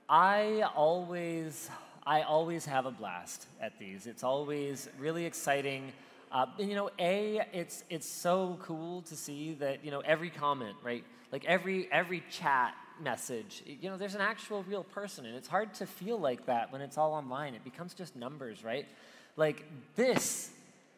[0.08, 1.70] I always,
[2.06, 4.06] I always have a blast at these.
[4.08, 5.92] It's always really exciting.
[6.32, 10.30] Uh, and, you know, a it's it's so cool to see that you know every
[10.30, 11.04] comment, right?
[11.32, 15.74] Like every every chat message, you know, there's an actual real person, and it's hard
[15.76, 17.56] to feel like that when it's all online.
[17.56, 18.86] It becomes just numbers, right?
[19.36, 19.66] Like
[19.96, 20.52] this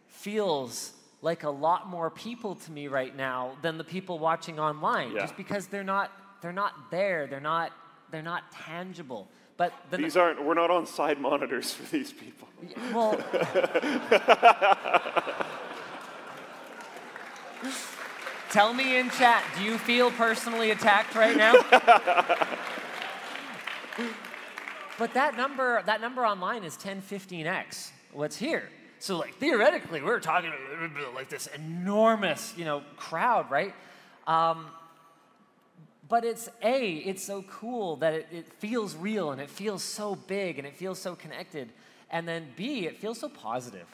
[0.07, 5.11] feels like a lot more people to me right now than the people watching online,
[5.13, 5.21] Yeah.
[5.21, 6.11] just because they're not
[6.41, 7.27] they're not there.
[7.27, 7.71] They're not
[8.11, 9.27] they're not tangible.
[9.57, 10.43] But the, These aren't.
[10.43, 12.47] We're not on side monitors for these people.
[12.93, 13.13] well,
[18.51, 21.53] tell me in chat, do you feel personally attacked right now?
[24.99, 27.89] but that number, that number online is 1015x.
[28.13, 28.69] What's here?
[28.99, 30.51] So like theoretically, we're talking
[31.15, 33.73] like this enormous, you know, crowd, right?
[34.27, 34.67] Um,
[36.09, 40.15] but it's a it's so cool that it, it feels real and it feels so
[40.15, 41.69] big and it feels so connected
[42.11, 43.87] and then b it feels so positive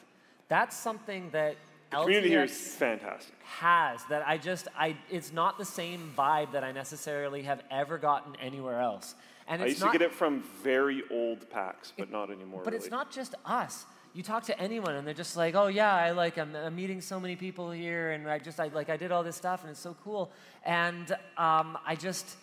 [0.48, 1.56] that's something that
[1.91, 3.35] The community here is fantastic.
[3.44, 7.98] has that i just i it's not the same vibe that i necessarily have ever
[7.98, 9.15] gotten anywhere else
[9.48, 12.61] and I used not to get it from very old PAX, but not anymore.
[12.64, 12.84] but really.
[12.85, 13.85] it's not just us.
[14.15, 17.02] You talk to anyone, and they're just like, "Oh yeah, I like I'm, I'm meeting
[17.02, 19.72] so many people here, and I just I like I did all this stuff, and
[19.72, 20.31] it's so cool."
[20.65, 22.38] And um, I just,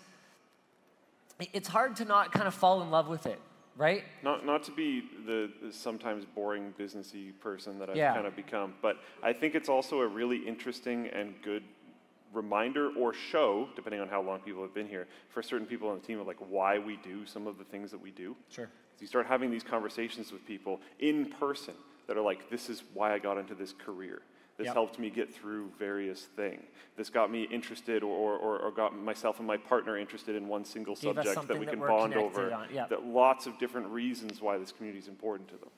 [1.52, 3.40] it's hard to not kind of fall in love with it,
[3.76, 4.02] right?
[4.22, 8.14] Not, not to be the, the sometimes boring businessy person that I've Yeah.
[8.14, 11.62] kind of become, but I think it's also a really interesting and good
[12.32, 15.98] reminder or show, depending on how long people have been here, for certain people on
[16.00, 18.36] the team of like why we do some of the things that we do.
[18.50, 18.68] Sure.
[19.00, 21.74] You start having these conversations with people in person
[22.06, 24.22] that are like, this is why I got into this career.
[24.58, 24.74] This Yep.
[24.74, 26.62] helped me get through various things.
[26.96, 30.66] This got me interested or, or, or got myself and my partner interested in one
[30.66, 32.52] single subject that we that can bond over.
[32.52, 32.86] on, yeah.
[32.88, 35.70] That lots of different reasons why this community is important to them.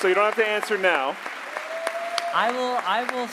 [0.00, 1.14] So you don't have to answer now.
[2.34, 3.28] I will, I will,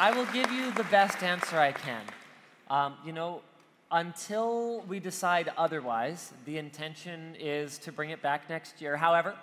[0.00, 2.00] I will give you the best answer I can.
[2.70, 3.42] Um, you know,
[3.90, 8.96] until we decide otherwise, the intention is to bring it back next year.
[8.96, 9.34] However,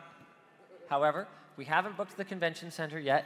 [0.90, 1.28] however,
[1.58, 3.26] we haven't booked the convention center yet.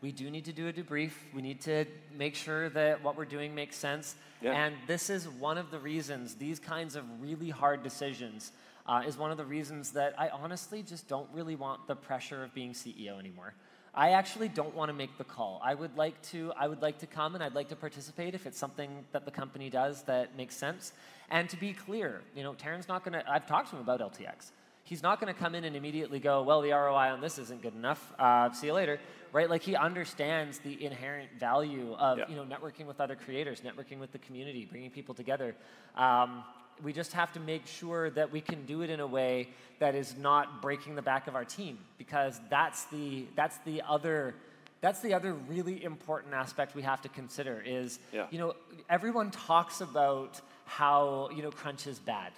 [0.00, 1.12] We do need to do a debrief.
[1.32, 1.84] We need to
[2.18, 4.16] make sure that what we're doing makes sense.
[4.40, 4.50] Yeah.
[4.50, 8.50] And this is one of the reasons, these kinds of really hard decisions,
[8.88, 12.42] uh, is one of the reasons that I honestly just don't really want the pressure
[12.42, 13.54] of being CEO anymore.
[13.94, 15.60] I actually don't want to make the call.
[15.62, 16.52] I would like to.
[16.56, 19.30] I would like to come and I'd like to participate if it's something that the
[19.30, 20.92] company does that makes sense.
[21.30, 23.30] And to be clear, you know, Terren's not going to.
[23.30, 24.50] I've talked to him about LTX.
[24.84, 27.60] He's not going to come in and immediately go, "Well, the ROI on this isn't
[27.62, 28.12] good enough.
[28.18, 28.98] Uh, see you later."
[29.30, 29.48] Right?
[29.48, 32.24] Like he understands the inherent value of Yeah.
[32.28, 35.54] you know networking with other creators, networking with the community, bringing people together.
[35.96, 36.44] Um,
[36.82, 39.48] we just have to make sure that we can do it in a way
[39.78, 44.34] that is not breaking the back of our team because that's the that's the other
[44.80, 48.26] that's the other really important aspect we have to consider is Yeah.
[48.30, 48.54] you know
[48.90, 52.32] everyone talks about how you know crunch is bad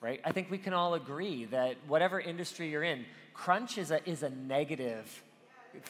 [0.00, 4.06] right i think we can all agree that whatever industry you're in crunch is a
[4.08, 5.22] is a negative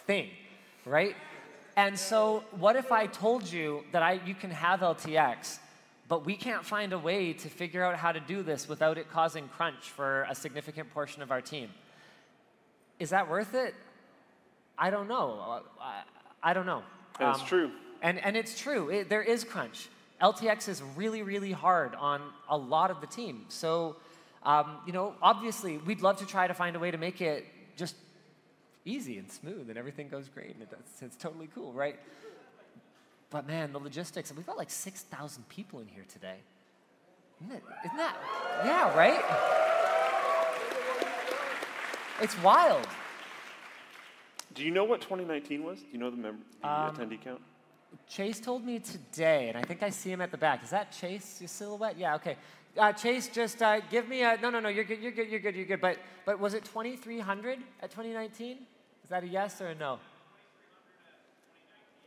[0.07, 0.29] thing
[0.87, 1.15] right
[1.77, 5.59] and so what if i told you that i you can have ltx
[6.09, 9.11] but we can't find a way to figure out how to do this without it
[9.11, 11.71] causing crunch for a significant portion of our team.
[12.99, 13.75] Is that worth it?
[14.79, 15.63] I don't know.
[15.81, 16.03] I,
[16.43, 16.83] I don't know.
[17.19, 17.71] That's Um, true.
[18.03, 18.91] And, and it's true.
[18.91, 19.89] It, there is crunch.
[20.21, 23.47] LTX is really, really hard on a lot of the team.
[23.49, 23.97] So,
[24.43, 27.47] um, you know, obviously, we'd love to try to find a way to make it
[27.77, 27.97] just
[28.85, 31.99] easy and smooth and everything goes great and it, it's, it's totally cool, right?
[33.31, 36.37] But man, the logistics, we've got like 6,000 people in here today.
[37.45, 38.17] Isn't, it, isn't that,
[38.65, 39.21] yeah, right?
[42.23, 42.87] It's wild.
[44.55, 45.81] Do you know what 2019 was?
[45.81, 47.41] Do you know the, mem- the Um, attendee count?
[48.09, 50.63] Chase told me today, and I think I see him at the back.
[50.63, 51.97] Is that Chase, your silhouette?
[51.99, 52.37] Yeah, okay.
[52.79, 55.41] Uh, Chase, just uh, give me a, no, no, no, you're good, you're good, you're
[55.41, 55.81] good, you're good.
[55.81, 58.59] But, but was it 2,300 at 2019?
[59.03, 59.99] Is that a yes or a no?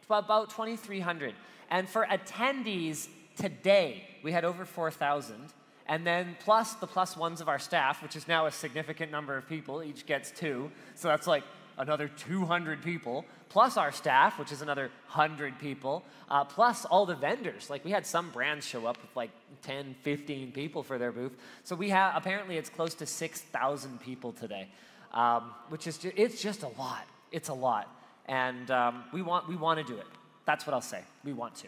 [0.08, 1.36] About- About 2,300.
[1.70, 5.54] And for attendees today, we had over 4,000.
[5.86, 9.38] And then plus the plus ones of our staff, which is now a significant number
[9.38, 10.70] of people, each gets two.
[10.96, 11.44] So that's like
[11.78, 17.16] another 200 people, plus our staff, which is another 100 people, uh, plus all the
[17.16, 17.70] vendors.
[17.70, 19.30] Like we had some brands show up with like
[19.62, 21.34] 10, 15 people for their booth.
[21.64, 24.68] So we have, apparently it's close to 6,000 people today,
[25.14, 27.06] um, which is, ju- it's just a lot.
[27.32, 27.94] It's a lot.
[28.28, 30.08] And um, we want, we want to do it.
[30.46, 31.02] That's what I'll say.
[31.24, 31.68] We want to.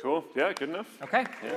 [0.00, 0.24] Cool.
[0.34, 0.86] Yeah, good enough.
[1.02, 1.24] Okay?
[1.44, 1.56] Yeah.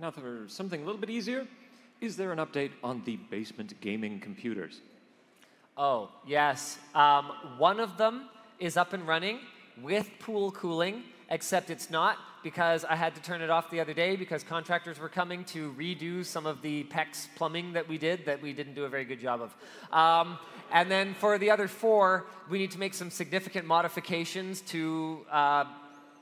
[0.00, 1.46] Now, for something a little bit easier,
[2.00, 4.80] is there an update on the basement gaming computers?
[5.76, 6.78] Oh, yes.
[6.94, 9.40] Um, one of them is up and running
[9.82, 13.94] with pool cooling, except it's not because I had to turn it off the other
[13.94, 18.24] day because contractors were coming to redo some of the PEX plumbing that we did
[18.26, 19.54] that we didn't do a very good job of.
[19.92, 20.38] Um,
[20.72, 25.64] and then for the other four, we need to make some significant modifications to uh,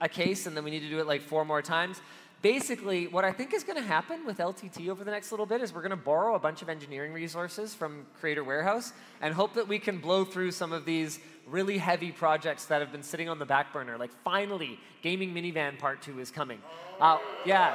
[0.01, 2.01] a case, and then we need to do it like four more times.
[2.41, 5.61] Basically, what I think is going to happen with LTT over the next little bit
[5.61, 9.55] is we're going to borrow a bunch of engineering resources from Creator Warehouse and hope
[9.55, 11.19] that we can blow through some of these
[11.51, 13.99] really heavy projects that have been sitting on the back burner.
[13.99, 16.61] Like, finally, Gaming Minivan Part 2 is coming.
[17.01, 17.75] Uh, yeah,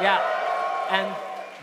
[0.00, 0.20] yeah.
[0.90, 1.14] And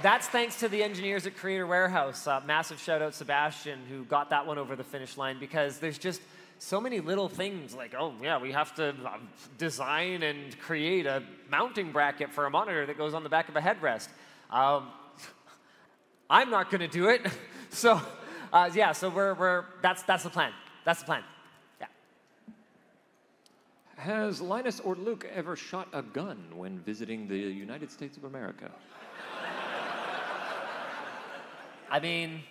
[0.02, 2.28] that's thanks to the engineers at Creator Warehouse.
[2.28, 5.98] Uh, massive shout out Sebastian, who got that one over the finish line because there's
[5.98, 6.22] just
[6.60, 9.18] so many little things like, oh, yeah, we have to uh,
[9.58, 13.56] design and create a mounting bracket for a monitor that goes on the back of
[13.56, 14.10] a headrest.
[14.52, 14.90] Um,
[16.30, 17.22] I'm not going to do it.
[17.70, 18.02] so,
[18.52, 20.52] uh, yeah, so we're, we're, that's, that's the plan.
[20.86, 21.24] That's the plan.
[23.98, 28.70] Has Linus or Luke ever shot a gun when visiting the United States of America?
[31.90, 32.44] I mean,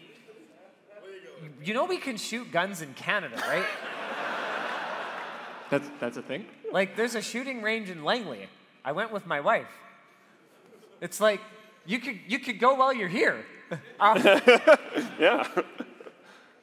[1.63, 3.67] you know we can shoot guns in Canada, right?
[5.71, 6.47] That's, that's a thing?
[6.73, 8.49] Like, there's a shooting range in Langley.
[8.85, 9.69] I went with my wife.
[11.01, 11.41] It's like
[11.85, 13.45] you could you could go while you're here.
[14.01, 14.23] Um,
[15.21, 15.47] Yeah.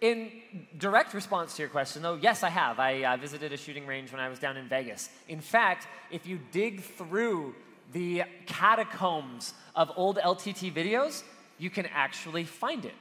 [0.04, 0.30] In
[0.78, 2.78] direct response to your question, though, yes, I have.
[2.78, 5.10] I uh, visited a shooting range when I was down in Vegas.
[5.30, 7.56] In fact, if you dig through
[7.94, 11.24] the catacombs of old LTT videos,
[11.58, 12.96] you can actually find it.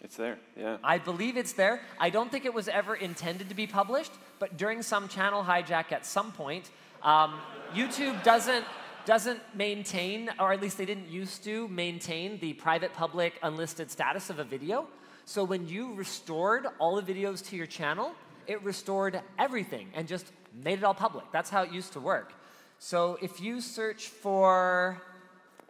[0.00, 0.38] it's there.
[0.56, 0.78] Yeah.
[0.82, 1.82] I believe it's there.
[1.98, 5.92] I don't think it was ever intended to be published, but during some channel hijack
[5.92, 6.70] at some point,
[7.02, 7.38] um,
[7.74, 8.64] YouTube doesn't
[9.06, 14.30] doesn't maintain, or at least they didn't used to maintain the private, public, unlisted status
[14.30, 14.86] of a video.
[15.30, 18.10] So when you restored all the videos to your channel,
[18.48, 20.26] it restored everything and just
[20.64, 21.24] made it all public.
[21.30, 22.32] That's how it used to work.
[22.80, 25.00] So if you search for,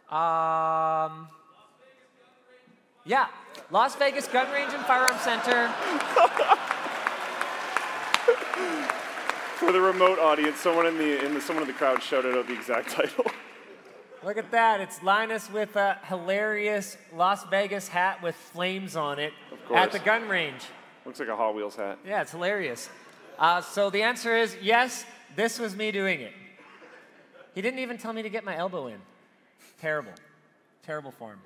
[0.09, 1.27] um,
[3.05, 3.27] yeah,
[3.69, 5.67] Las Vegas Gun Range and Firearm Center.
[9.57, 12.47] For the remote audience, someone in the, in the someone in the crowd shouted out
[12.47, 13.25] the exact title.
[14.23, 14.81] Look at that.
[14.81, 19.99] It's Linus with a hilarious Las Vegas hat with flames on it Of at the
[19.99, 20.61] gun range.
[21.05, 21.97] Looks like a Hot Wheels hat.
[22.05, 22.89] Yeah, it's hilarious.
[23.39, 26.33] Uh, so the answer is yes, this was me doing it.
[27.55, 28.99] He didn't even tell me to get my elbow in.
[29.79, 30.13] Terrible.
[30.85, 31.39] Terrible form.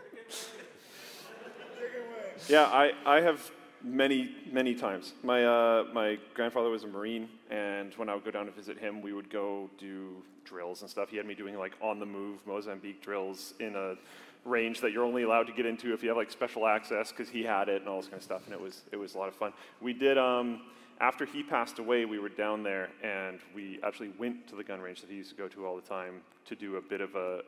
[2.49, 3.49] Yeah, I, I have
[3.85, 5.13] many, many times.
[5.23, 8.77] My, uh, my grandfather was a Marine, and when I would go down to visit
[8.77, 11.09] him, we would go do drills and stuff.
[11.09, 13.95] He had me doing like on the move Mozambique drills in a
[14.43, 17.29] range that you're only allowed to get into if you have like special access because
[17.29, 19.17] he had it and all this kind of stuff, and it was, it was a
[19.17, 19.53] lot of fun.
[19.81, 20.61] We did, um,
[20.99, 24.79] after he passed away, we were down there and we actually went to the gun
[24.79, 27.15] range that he used to go to all the time to do a bit of
[27.15, 27.41] a,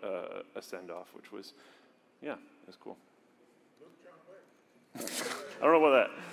[0.56, 1.54] a, a send off, which was,
[2.22, 2.98] yeah, it was cool.
[5.00, 6.24] I don't know about that.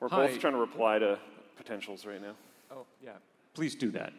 [0.00, 0.26] We're Hi.
[0.26, 1.18] both trying to reply to
[1.56, 2.34] potentials right now.
[2.70, 3.12] Oh, yeah.
[3.54, 4.12] Please do that.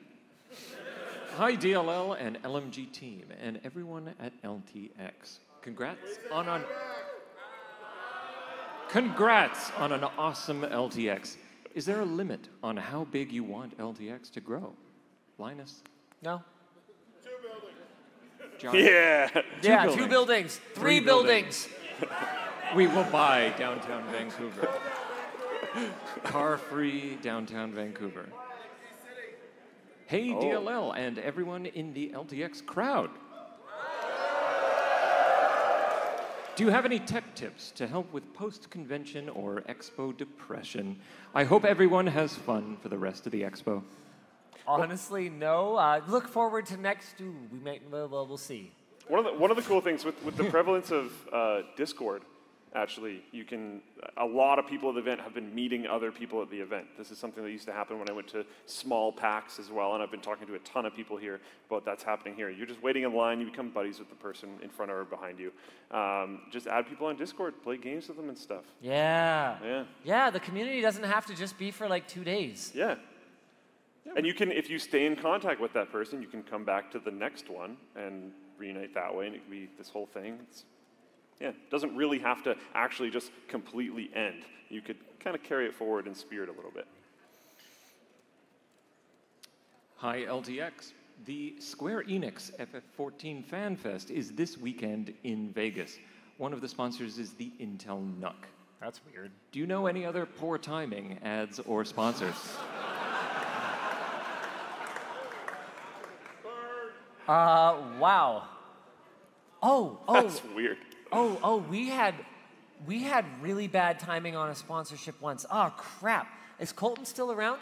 [1.38, 5.40] Hi, DLL and LMG team, and everyone at LTX.
[5.62, 6.64] Congrats on an.
[8.90, 11.38] Congrats on an awesome LTX.
[11.76, 14.74] Is there a limit on how big you want LTX to grow?
[15.38, 15.84] Linus?
[16.24, 16.42] No?
[18.58, 18.76] John?
[18.76, 19.30] Yeah.
[19.62, 19.96] yeah, buildings.
[19.96, 21.70] two buildings, three, Three buildings.
[22.76, 24.70] We will buy downtown Vancouver.
[26.24, 28.28] Car free downtown Vancouver.
[30.06, 33.10] Hey, DLL, and everyone in the LTX crowd.
[36.56, 41.00] Do you have any tech tips to help with post convention or expo depression?
[41.34, 43.82] I hope everyone has fun for the rest of the expo.
[44.68, 45.76] Honestly, no.
[45.76, 47.20] Uh, look forward to next.
[47.22, 47.90] Ooh, we might.
[47.90, 48.72] Well, well, we'll see.
[49.10, 52.22] One of the, one of the cool things with, with the prevalence of uh, Discord
[52.76, 53.81] Actually, you can.
[54.18, 56.86] A lot of people at the event have been meeting other people at the event.
[56.99, 59.95] This is something that used to happen when I went to small PAX as well,
[59.95, 62.52] and I've been talking to a ton of people here about that's happening here.
[62.52, 65.40] You're just waiting in line, you become buddies with the person in front or behind
[65.40, 65.52] you.
[65.90, 68.65] Um, just add people on Discord, play games with them and stuff.
[68.81, 69.57] Yeah.
[69.64, 69.84] Yeah.
[70.03, 72.72] Yeah, the community doesn't have to just be for like two days.
[72.76, 72.95] Yeah.
[74.15, 76.91] And you can, if you stay in contact with that person, you can come back
[76.91, 80.38] to the next one and reunite that way, and it could be this whole thing.
[80.49, 80.65] It's,
[81.40, 84.44] yeah, it doesn't really have to actually just completely end.
[84.69, 86.88] You could kind of carry it forward in spirit a little bit.
[89.98, 90.94] Hi, LTX.
[91.26, 95.98] The Square Enix FF14 Fan Fest is this weekend in Vegas.
[96.38, 98.36] One of the sponsors is the Intel NUC.
[98.80, 99.31] That's weird.
[99.52, 102.36] Do you know any other poor timing ads or sponsors?
[107.30, 108.44] Uh, wow.
[109.62, 110.78] Oh, oh, That's weird.
[111.12, 112.16] oh, oh, we had
[112.88, 115.46] we had really bad timing on a sponsorship once.
[115.52, 116.28] Oh crap.
[116.60, 117.60] Is Colton still around?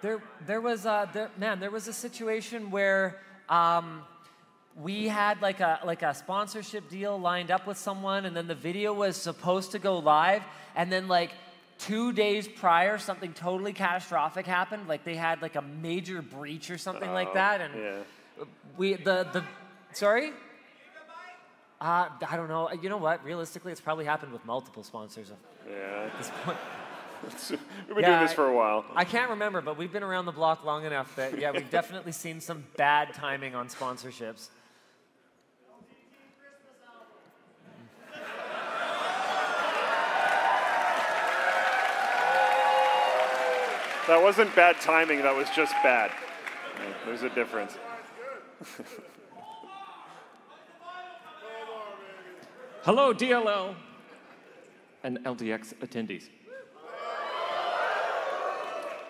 [0.00, 3.18] There there was uh there, man, there was a situation where
[3.50, 4.02] um
[4.74, 8.54] we had like a like a sponsorship deal lined up with someone and then the
[8.54, 10.42] video was supposed to go live
[10.76, 11.32] and then like
[11.78, 16.78] two days prior something totally catastrophic happened like they had like a major breach or
[16.78, 17.98] something like that and Yeah.
[18.76, 19.44] We the the
[19.92, 20.32] sorry
[21.80, 22.70] uh, I don't know.
[22.72, 23.24] You know what?
[23.24, 25.32] Realistically, it's probably happened with multiple sponsors
[25.66, 26.10] Yeah.
[26.12, 26.58] at this point.
[27.88, 28.84] We've been Yeah, doing this for a while.
[28.94, 32.12] I can't remember, but we've been around the block long enough that yeah, we've definitely
[32.12, 34.48] seen some bad timing on sponsorships.
[44.06, 46.10] That wasn't bad timing, that was just bad.
[47.06, 47.76] There's a difference.
[52.82, 53.74] Hello, DLL
[55.02, 56.28] and LTX attendees.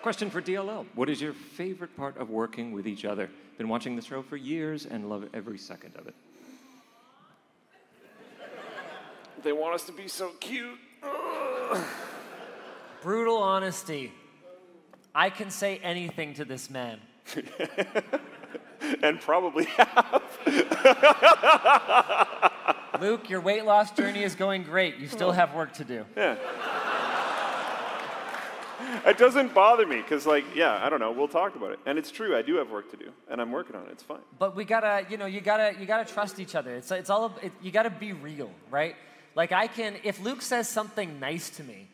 [0.01, 3.29] Question for DLL What is your favorite part of working with each other?
[3.57, 6.15] Been watching the show for years and love every second of it.
[9.43, 10.77] They want us to be so cute.
[13.01, 14.11] Brutal honesty.
[15.13, 16.99] I can say anything to this man.
[19.03, 20.23] And probably have.
[23.01, 24.97] Luke, your weight loss journey is going great.
[24.97, 26.05] You still have work to do.
[26.15, 26.37] Yeah.
[29.05, 31.11] It doesn't bother me because, like, yeah, I don't know.
[31.11, 32.35] We'll talk about it, and it's true.
[32.35, 33.89] I do have work to do, and I'm working on it.
[33.91, 34.19] It's fine.
[34.37, 36.75] But we gotta, you know, you gotta, you gotta trust each other.
[36.75, 38.95] It's, it's all, it, you gotta be real, right?
[39.33, 41.87] Like I can, if Luke says something nice to me,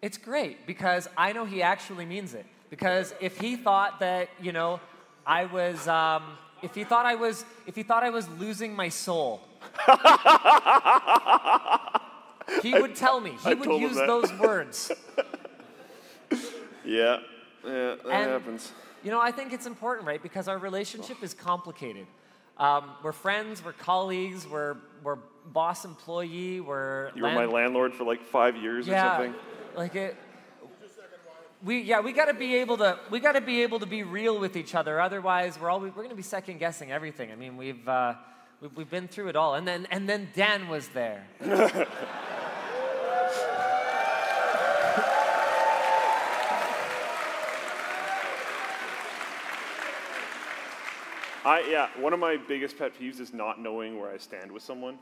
[0.00, 2.46] it's great because I know he actually means it.
[2.70, 4.80] Because if he thought that, you know,
[5.26, 6.22] I was, um,
[6.62, 9.40] if he thought I was, if he thought I was losing my soul,
[12.62, 13.32] he would tell me.
[13.44, 14.92] He I would use those words.
[16.84, 17.18] Yeah,
[17.64, 18.72] yeah, that And- happens.
[19.04, 20.20] You know, I think it's important, right?
[20.22, 22.06] Because our relationship is complicated.
[22.58, 25.18] Um, we're friends, we're colleagues, we're, we're
[25.52, 29.34] boss employee, we're You were my landlord for like five years or yeah, something.
[29.76, 30.16] like it.
[31.64, 34.02] We yeah, we got to be able to we got to be able to be
[34.02, 35.00] real with each other.
[35.00, 37.30] Otherwise, we're always we're going to be second guessing everything.
[37.32, 37.88] I mean, we've.
[37.88, 38.14] Uh,
[38.62, 41.26] We've, we've been through it all, and then and then Dan was there.
[51.44, 54.62] I yeah, one of my biggest pet peeves is not knowing where I stand with
[54.62, 54.96] someone.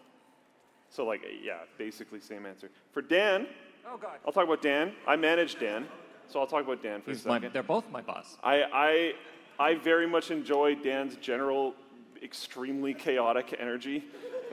[0.89, 2.70] So like yeah, basically same answer.
[2.93, 3.47] For Dan,
[3.87, 4.19] Oh God.
[4.27, 4.95] I'll talk about Dan.
[5.07, 5.87] I manage Dan,
[6.31, 7.52] so I'll talk about Dan for He's a my, second.
[7.52, 8.36] they're both my boss.
[8.43, 9.12] I, I,
[9.59, 11.74] I very much enjoy Dan's general,
[12.23, 14.05] extremely chaotic energy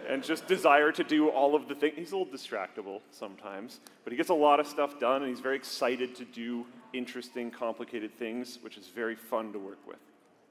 [0.07, 1.95] and just desire to do all of the things.
[1.97, 5.39] He's a little distractible sometimes, but he gets a lot of stuff done and he's
[5.39, 9.99] very excited to do interesting, complicated things, which is very fun to work with.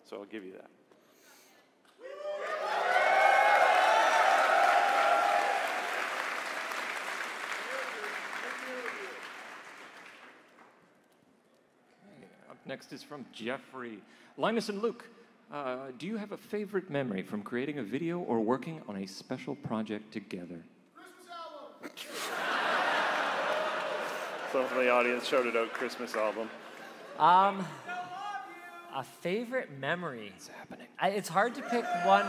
[0.09, 0.71] So I'll give you that.
[12.67, 13.99] Next is from Jeffrey.
[14.37, 15.09] Linus and Luke,
[15.53, 19.07] uh, do you have a favorite memory from creating a video or working on a
[19.07, 20.63] special project together?
[20.95, 21.97] Christmas album!
[24.53, 26.49] Someone from the audience shouted out Christmas album.
[27.19, 27.67] Um,
[28.95, 30.33] a favorite memory.
[30.37, 30.87] It's happening.
[30.99, 32.27] I, it's hard to pick one.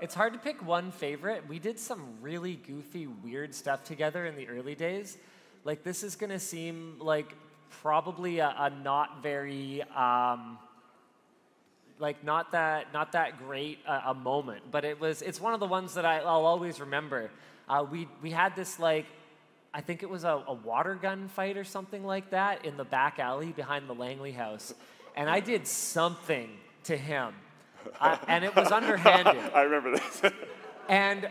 [0.00, 1.44] It's hard to pick one favorite.
[1.48, 5.18] We did some really goofy, weird stuff together in the early days.
[5.64, 7.34] Like this is gonna seem like
[7.80, 9.82] probably a, a not very.
[9.82, 10.58] Um,
[11.98, 15.60] like not that not that great uh, a moment, but it was it's one of
[15.60, 17.30] the ones that I, I'll always remember.
[17.68, 19.06] Uh, we we had this like
[19.72, 22.84] I think it was a, a water gun fight or something like that in the
[22.84, 24.74] back alley behind the Langley house.
[25.16, 26.50] And I did something
[26.84, 27.34] to him.
[28.00, 29.38] I, and it was underhanded.
[29.54, 30.22] I remember this.
[30.88, 31.28] And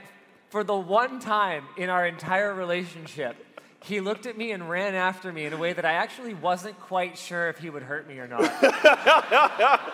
[0.50, 3.36] for the one time in our entire relationship,
[3.84, 6.80] he looked at me and ran after me in a way that I actually wasn't
[6.80, 8.42] quite sure if he would hurt me or not.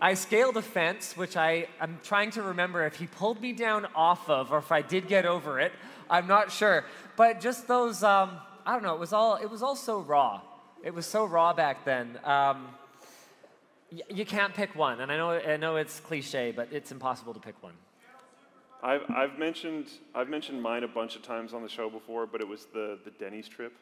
[0.00, 3.86] I scaled a fence, which I, I'm trying to remember if he pulled me down
[3.94, 5.72] off of or if I did get over it.
[6.08, 6.84] I'm not sure.
[7.16, 10.42] But just those, um, I don't know, it was all, it was all so raw.
[10.84, 12.18] It was so raw back then.
[12.22, 12.68] Um,
[13.90, 15.00] y- you can't pick one.
[15.00, 17.74] And I know, I know it's cliche, but it's impossible to pick one.
[18.82, 22.40] I've, I've mentioned I've mentioned mine a bunch of times on the show before, but
[22.40, 23.72] it was the the Denny's trip.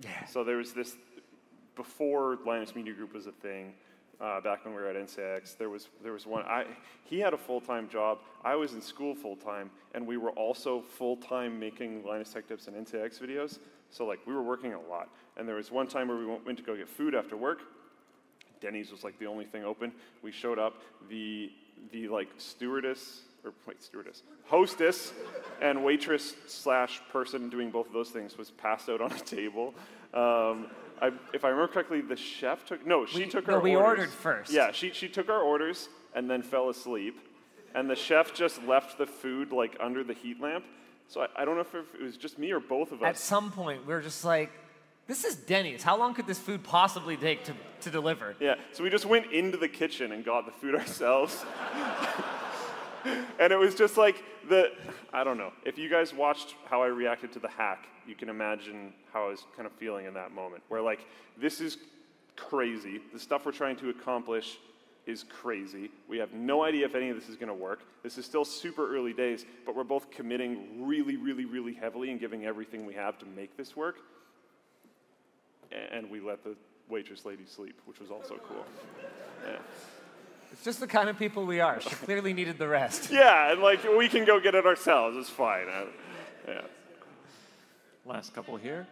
[0.00, 0.24] Yeah.
[0.26, 0.96] So there was this
[1.76, 3.74] before Linus Media Group was a thing.
[4.20, 6.44] Uh, back when we were at NCIX, there was there was one.
[6.44, 6.66] I
[7.04, 8.18] he had a full time job.
[8.44, 12.46] I was in school full time, and we were also full time making Linus Tech
[12.46, 13.58] Tips and NCIX videos.
[13.90, 15.08] So like we were working a lot.
[15.36, 17.60] And there was one time where we went, went to go get food after work.
[18.60, 19.92] Denny's was like the only thing open.
[20.22, 20.80] We showed up.
[21.08, 21.50] The
[21.90, 25.12] the like stewardess or wait stewardess hostess
[25.60, 29.74] and waitress slash person doing both of those things was passed out on a table.
[30.12, 30.66] Um,
[31.00, 33.04] I, if I remember correctly, the chef took no.
[33.06, 33.88] She We- took no, our we orders.
[34.00, 34.52] ordered first.
[34.52, 37.16] Yeah, she she took our orders and then fell asleep,
[37.74, 40.64] and the chef just left the food like under the heat lamp.
[41.08, 43.08] So I, I don't know if it was just me or both of us.
[43.08, 44.50] At some point, we were just like,
[45.06, 45.82] this is Denny's.
[45.82, 47.52] How long could this food possibly take to,
[47.82, 48.34] to deliver?
[48.40, 51.44] Yeah, so we just went into the kitchen and got the food ourselves.
[53.38, 54.72] and it was just like the
[55.12, 55.52] I don't know.
[55.64, 59.30] If you guys watched how I reacted to the hack, you can imagine how I
[59.30, 60.62] was kind of feeling in that moment.
[60.68, 61.06] Where like
[61.36, 61.78] this is
[62.36, 63.00] crazy.
[63.12, 64.58] The stuff we're trying to accomplish
[65.06, 65.90] is crazy.
[66.08, 67.80] We have no idea if any of this is going to work.
[68.02, 72.18] This is still super early days, but we're both committing really, really, really heavily and
[72.18, 73.96] giving everything we have to make this work.
[75.92, 76.56] And we let the
[76.88, 78.64] waitress lady sleep, which was also cool.
[79.46, 79.58] Yeah.
[80.54, 81.80] It's just the kind of people we are.
[81.80, 83.10] She clearly needed the rest.
[83.12, 85.16] Yeah, and like we can go get it ourselves.
[85.16, 85.66] It's fine.
[85.68, 85.86] Uh,
[86.46, 86.60] yeah.
[88.06, 88.86] Last couple here.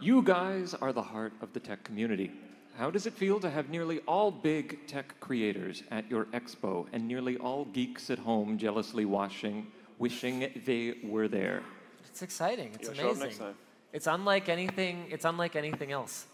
[0.00, 2.30] You guys are the heart of the tech community.
[2.76, 7.08] How does it feel to have nearly all big tech creators at your expo and
[7.08, 9.66] nearly all geeks at home jealously watching,
[9.98, 11.62] wishing they were there?
[12.04, 12.72] It's exciting.
[12.74, 13.54] It's Yeah, show amazing.
[13.94, 15.06] It's unlike anything.
[15.08, 16.26] It's unlike anything else.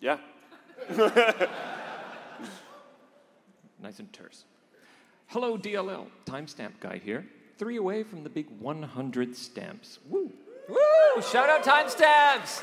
[0.00, 0.18] Yeah.
[3.80, 4.44] Nice and terse.
[5.28, 6.06] Hello, DLL.
[6.26, 7.24] Timestamp guy here.
[7.58, 9.98] Three away from the big 100 stamps.
[10.08, 10.32] Woo!
[10.68, 11.22] Woo!
[11.22, 12.62] Shout out timestamps.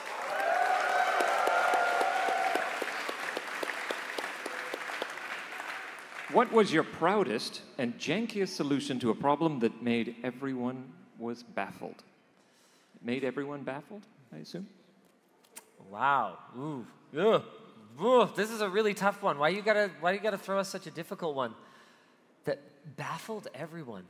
[6.32, 12.04] What was your proudest and jankiest solution to a problem that made everyone was baffled?
[13.02, 14.04] Made everyone baffled,
[14.34, 14.68] I assume?
[15.90, 16.40] Wow.
[16.58, 16.86] Ooh.
[17.18, 17.44] Ugh.
[18.36, 19.38] This is a really tough one.
[19.38, 19.90] Why you gotta?
[20.00, 21.54] Why you gotta throw us such a difficult one?
[22.46, 22.62] That
[22.98, 24.04] baffled everyone.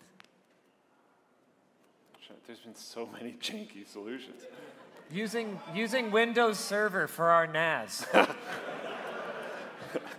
[2.47, 4.43] There's been so many janky solutions.
[5.11, 8.05] Using using Windows Server for our NAS.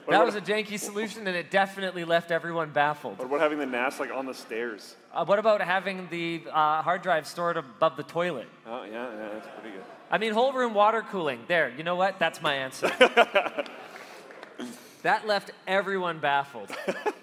[0.09, 3.19] that was a janky solution, and it definitely left everyone baffled.
[3.19, 4.97] What about having the NAS like on the stairs?
[5.12, 8.48] Uh, what about having the uh, hard drive stored above the toilet?
[8.66, 9.85] Oh yeah, yeah, that's pretty good.
[10.11, 11.40] I mean, whole room water cooling.
[11.48, 12.19] There, you know what?
[12.19, 12.90] That's my answer.
[15.03, 16.70] that left everyone baffled.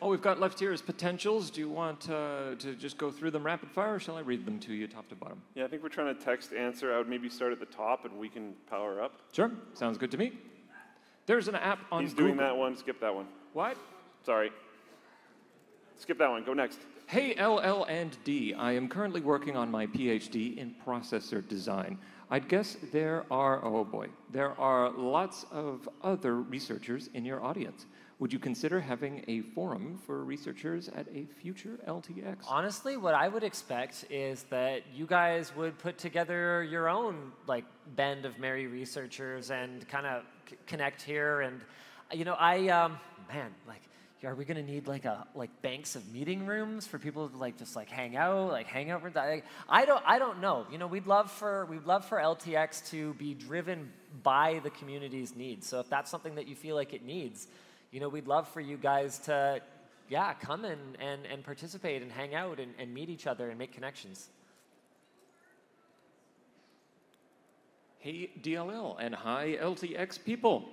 [0.00, 1.50] All we've got left here is potentials.
[1.50, 4.44] Do you want uh, to just go through them rapid fire, or shall I read
[4.46, 5.40] them to you top to bottom?
[5.54, 6.94] Yeah, I think we're trying to text answer.
[6.94, 9.20] I would maybe start at the top and we can power up.
[9.32, 10.32] Sure, sounds good to me.
[11.26, 12.26] There's an app on He's Google.
[12.26, 12.76] doing that one.
[12.76, 13.26] Skip that one.
[13.52, 13.76] What?
[14.24, 14.50] Sorry.
[15.96, 16.44] Skip that one.
[16.44, 16.78] Go next.
[17.06, 21.98] Hey LL and D, I am currently working on my PhD in processor design.
[22.30, 27.84] I'd guess there are, oh boy, there are lots of other researchers in your audience.
[28.20, 32.36] Would you consider having a forum for researchers at a future LTX?
[32.48, 37.64] Honestly, what I would expect is that you guys would put together your own like
[37.96, 40.28] band of merry researchers and kind of c-
[40.66, 41.40] connect here.
[41.40, 41.60] And
[42.12, 42.98] you know, I um,
[43.32, 43.82] man, like,
[44.24, 47.58] are we gonna need like a like banks of meeting rooms for people to like
[47.58, 49.02] just like hang out, like hang out?
[49.02, 50.66] with- I, I don't, I don't know.
[50.70, 53.92] You know, we'd love for we'd love for LTX to be driven
[54.22, 55.66] by the community's needs.
[55.66, 57.48] So if that's something that you feel like it needs,
[57.90, 59.60] you know, we'd love for you guys to
[60.08, 63.58] yeah, come and, and, and participate and hang out and, and meet each other and
[63.58, 64.28] make connections.
[68.04, 70.68] Hey DLL and hi LTX people.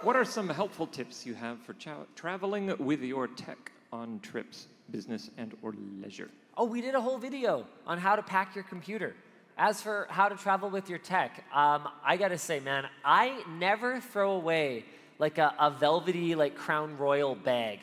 [0.00, 4.68] What are some helpful tips you have for chow- traveling with your tech on trips?
[4.90, 6.30] business and or leisure.
[6.56, 9.14] Oh, we did a whole video on how to pack your computer.
[9.58, 14.00] As for how to travel with your tech, um, I gotta say, man, I never
[14.00, 14.86] throw away
[15.18, 17.80] like a, a velvety, like Crown Royal bag.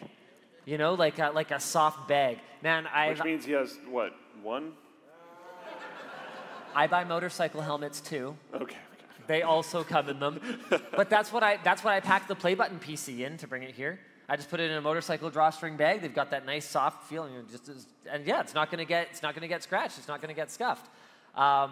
[0.65, 2.39] You know, like a, like a soft bag.
[2.63, 4.73] Man, I Which means he has what one?
[6.75, 8.35] I buy motorcycle helmets too.
[8.53, 8.77] Okay.
[9.27, 10.39] They also come in them.
[10.95, 13.63] but that's what I that's what I packed the play button PC in to bring
[13.63, 13.99] it here.
[14.27, 16.01] I just put it in a motorcycle drawstring bag.
[16.01, 17.33] They've got that nice soft feeling.
[17.51, 17.69] Just
[18.09, 19.97] and yeah, it's not gonna get it's not gonna get scratched.
[19.97, 20.87] It's not gonna get scuffed.
[21.35, 21.71] Um,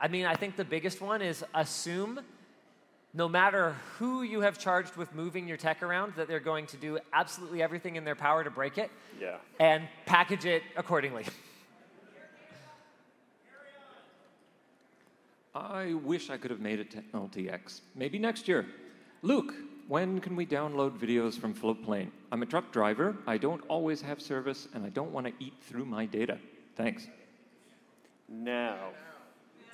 [0.00, 2.20] I mean, I think the biggest one is assume
[3.14, 6.76] no matter who you have charged with moving your tech around, that they're going to
[6.76, 9.36] do absolutely everything in their power to break it Yeah.
[9.58, 11.24] and package it accordingly.
[15.56, 17.80] I wish I could have made it to LTX.
[17.94, 18.66] Maybe next year.
[19.22, 19.54] Luke,
[19.88, 22.10] when can we download videos from Floatplane?
[22.30, 25.54] I'm a truck driver, I don't always have service, and I don't want to eat
[25.62, 26.38] through my data.
[26.76, 27.06] Thanks.
[28.28, 28.76] Now.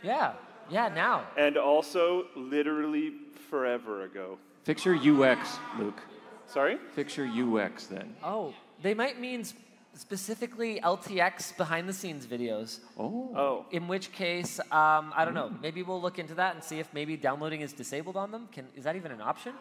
[0.04, 0.34] Yeah,
[0.70, 1.26] yeah, now.
[1.36, 3.14] And also, literally
[3.50, 4.38] forever ago.
[4.64, 6.00] Fix your UX, Luke.
[6.46, 6.78] Sorry?
[6.94, 8.14] Fix your UX then.
[8.22, 9.54] Oh, they might mean s-
[9.94, 12.80] specifically LTX behind the scenes videos.
[12.98, 13.32] Oh.
[13.36, 13.66] Oh.
[13.70, 15.48] In which case, um, I don't know.
[15.48, 15.60] Mm.
[15.60, 18.48] Maybe we'll look into that and see if maybe downloading is disabled on them.
[18.52, 19.52] Can is that even an option?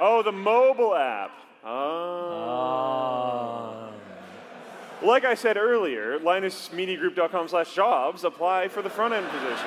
[0.00, 1.32] Oh, the mobile app.
[1.64, 2.72] Oh.
[5.02, 9.66] Like I said earlier, linusmediagroup.com slash jobs apply for the front end position.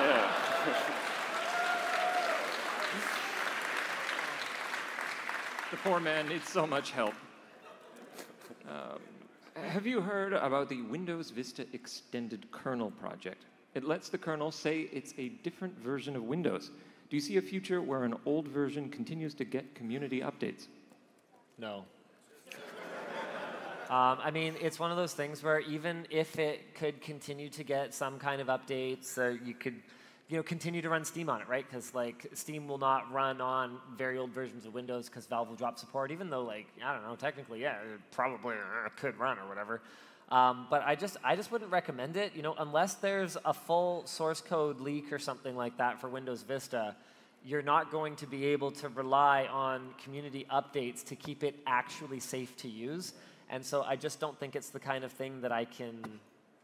[0.00, 0.32] Yeah.
[5.68, 7.12] The poor man needs so much help.
[8.68, 8.98] Um,
[9.54, 13.44] have you heard about the Windows Vista Extended Kernel project?
[13.74, 16.70] It lets the kernel say it's a different version of Windows.
[17.08, 20.66] Do you see a future where an old version continues to get community updates?
[21.58, 21.84] No.
[23.88, 27.62] Um, I mean, it's one of those things where even if it could continue to
[27.62, 29.16] get some kind of updates,
[29.46, 29.76] you could,
[30.28, 31.64] you know, continue to run Steam on it, right?
[31.68, 35.56] Because like Steam will not run on very old versions of Windows because Valve will
[35.56, 39.38] drop support, even though like I don't know, technically, yeah, it probably uh, could run
[39.38, 39.80] or whatever.
[40.28, 44.04] Um, but I just, I just wouldn't recommend it, you know, unless there's a full
[44.06, 46.96] source code leak or something like that for Windows Vista
[47.46, 52.18] you're not going to be able to rely on community updates to keep it actually
[52.18, 53.12] safe to use.
[53.48, 56.02] And so I just don't think it's the kind of thing that I can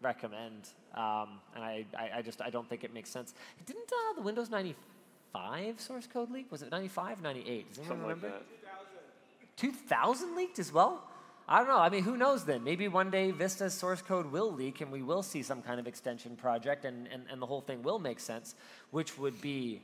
[0.03, 0.69] recommend.
[0.95, 3.35] Um, and I, I, I just I don't think it makes sense.
[3.67, 6.51] Didn't uh, the Windows 95 source code leak?
[6.51, 7.69] Was it 95, 98?
[7.69, 8.29] Does anyone Something remember?
[8.29, 9.57] that.
[9.57, 11.03] 2000 leaked as well?
[11.49, 11.79] I don't know.
[11.79, 12.63] I mean, who knows then?
[12.65, 15.87] Maybe one day Vista's source code will leak and we will see some kind of
[15.87, 18.55] extension project and, and, and the whole thing will make sense,
[18.91, 19.83] which would be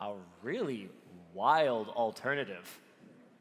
[0.00, 0.88] a really
[1.32, 2.78] wild alternative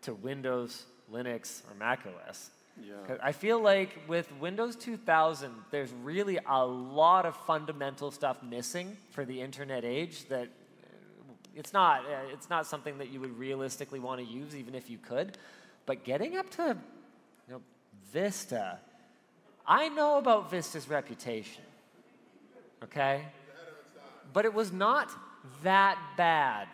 [0.02, 2.50] to Windows, Linux, or Mac OS.
[2.82, 3.18] Yeah.
[3.22, 9.26] I feel like with Windows 2000, there's really a lot of fundamental stuff missing for
[9.26, 14.00] the internet age that uh, it's not, uh, it's not something that you would realistically
[14.00, 15.38] want to use even if you could.
[15.86, 16.78] But getting up to
[17.48, 17.62] you know,
[18.12, 18.80] Vista,
[19.68, 21.64] I know about Vista's reputation,
[22.84, 23.26] okay?
[24.34, 25.12] But it was not
[25.62, 26.68] that bad.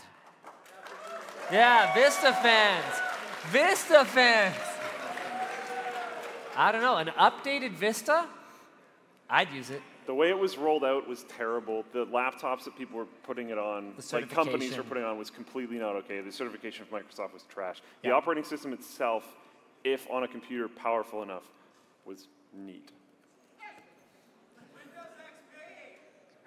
[1.51, 2.85] Yeah, Vista fans.
[3.51, 4.68] Vista fans.
[6.59, 8.27] I don't know, an updated Vista?
[9.29, 9.81] I'd use it.
[10.07, 11.85] The way it was rolled out was terrible.
[11.93, 15.29] The laptops that people were putting it on, like companies were putting it on, was
[15.29, 16.19] completely not okay.
[16.19, 17.81] The certification from Microsoft was trash.
[18.01, 18.15] The Yeah.
[18.15, 19.37] operating system itself,
[19.85, 21.49] if on a computer powerful enough,
[22.03, 22.91] was neat.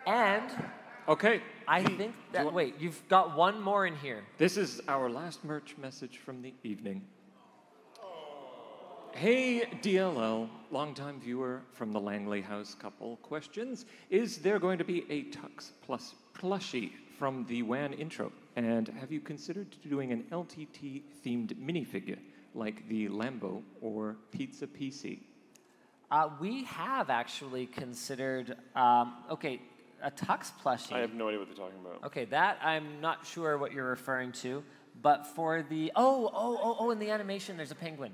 [0.06, 0.50] And
[1.08, 4.24] Okay, I think that, wait, you've got one more in here.
[4.36, 7.08] this is our last merch message from the evening.
[9.14, 13.84] Hey, DLL, longtime viewer from the Langley House couple questions.
[14.10, 18.32] Is there going to be a Tux Plus plushie from the WAN intro?
[18.56, 22.18] And have you considered doing an LTT themed minifigure
[22.54, 25.20] like the Lambo or Pizza PC?
[26.10, 29.60] Uh, we have actually considered, um, okay,
[30.02, 30.92] a Tux plushie.
[30.92, 32.02] I have no idea what they're talking about.
[32.04, 34.64] Okay, that I'm not sure what you're referring to,
[35.00, 38.12] but for the oh oh oh oh in the animation there's a penguin.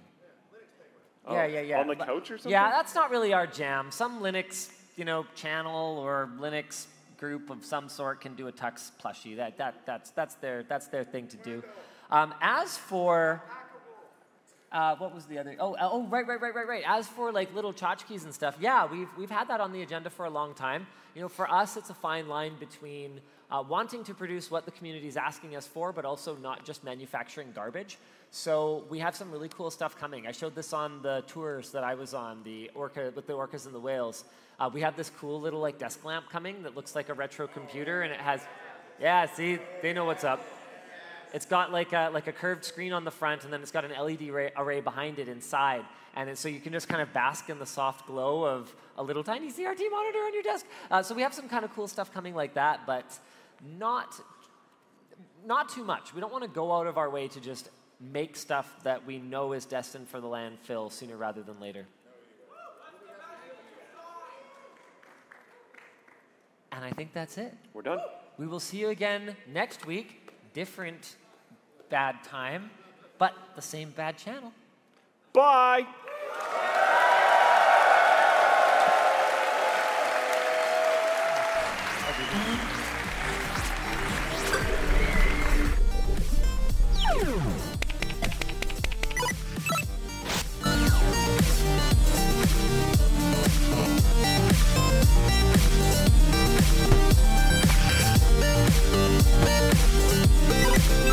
[1.26, 1.80] Yeah, Oh, yeah, yeah.
[1.80, 2.52] on the But- couch or something?
[2.52, 3.90] Yeah, that's not really our jam.
[3.90, 6.86] Some Linux, you know, channel or Linux
[7.18, 9.36] group of some sort can do a Tux plushie.
[9.36, 11.62] That that that's that's their that's their thing to do.
[12.10, 13.42] Um, as for
[14.70, 15.56] uh, what was the other?
[15.58, 16.84] Oh, uh, oh, right, right, right, right, right.
[16.86, 20.10] As for like little tchotchkes and stuff, yeah, we've we've had that on the agenda
[20.10, 20.86] for a long time.
[21.14, 24.70] You know, for us, it's a fine line between uh, wanting to produce what the
[24.70, 27.98] community is asking us for, but also not just manufacturing garbage.
[28.30, 30.26] So we have some really cool stuff coming.
[30.26, 33.64] I showed this on the tours that I was on, the orca with the orcas
[33.64, 34.24] and the whales.
[34.60, 37.46] Uh, we have this cool little like desk lamp coming that looks like a retro
[37.46, 38.42] computer, and it has,
[39.00, 40.44] yeah, see, they know what's up.
[41.32, 43.84] It's got like a, like a curved screen on the front, and then it's got
[43.84, 45.84] an LED array, behind it inside.
[46.16, 49.22] And so you can just kind of bask in the soft glow of a little
[49.22, 50.66] tiny CRT monitor on your desk.
[50.90, 53.18] Uh, so we have some kind of cool stuff coming like that, but
[53.78, 54.14] not,
[55.46, 56.14] not too much.
[56.14, 57.70] We don't want to go out of our way to just
[58.00, 61.86] make stuff that we know is destined for the landfill sooner rather than later.
[66.70, 67.54] And I think that's it.
[67.74, 67.98] We're done.
[68.36, 70.30] We will see you again next week.
[70.54, 71.16] Different
[71.88, 72.70] bad time,
[73.18, 74.52] but the same bad channel.
[75.32, 75.86] Bye.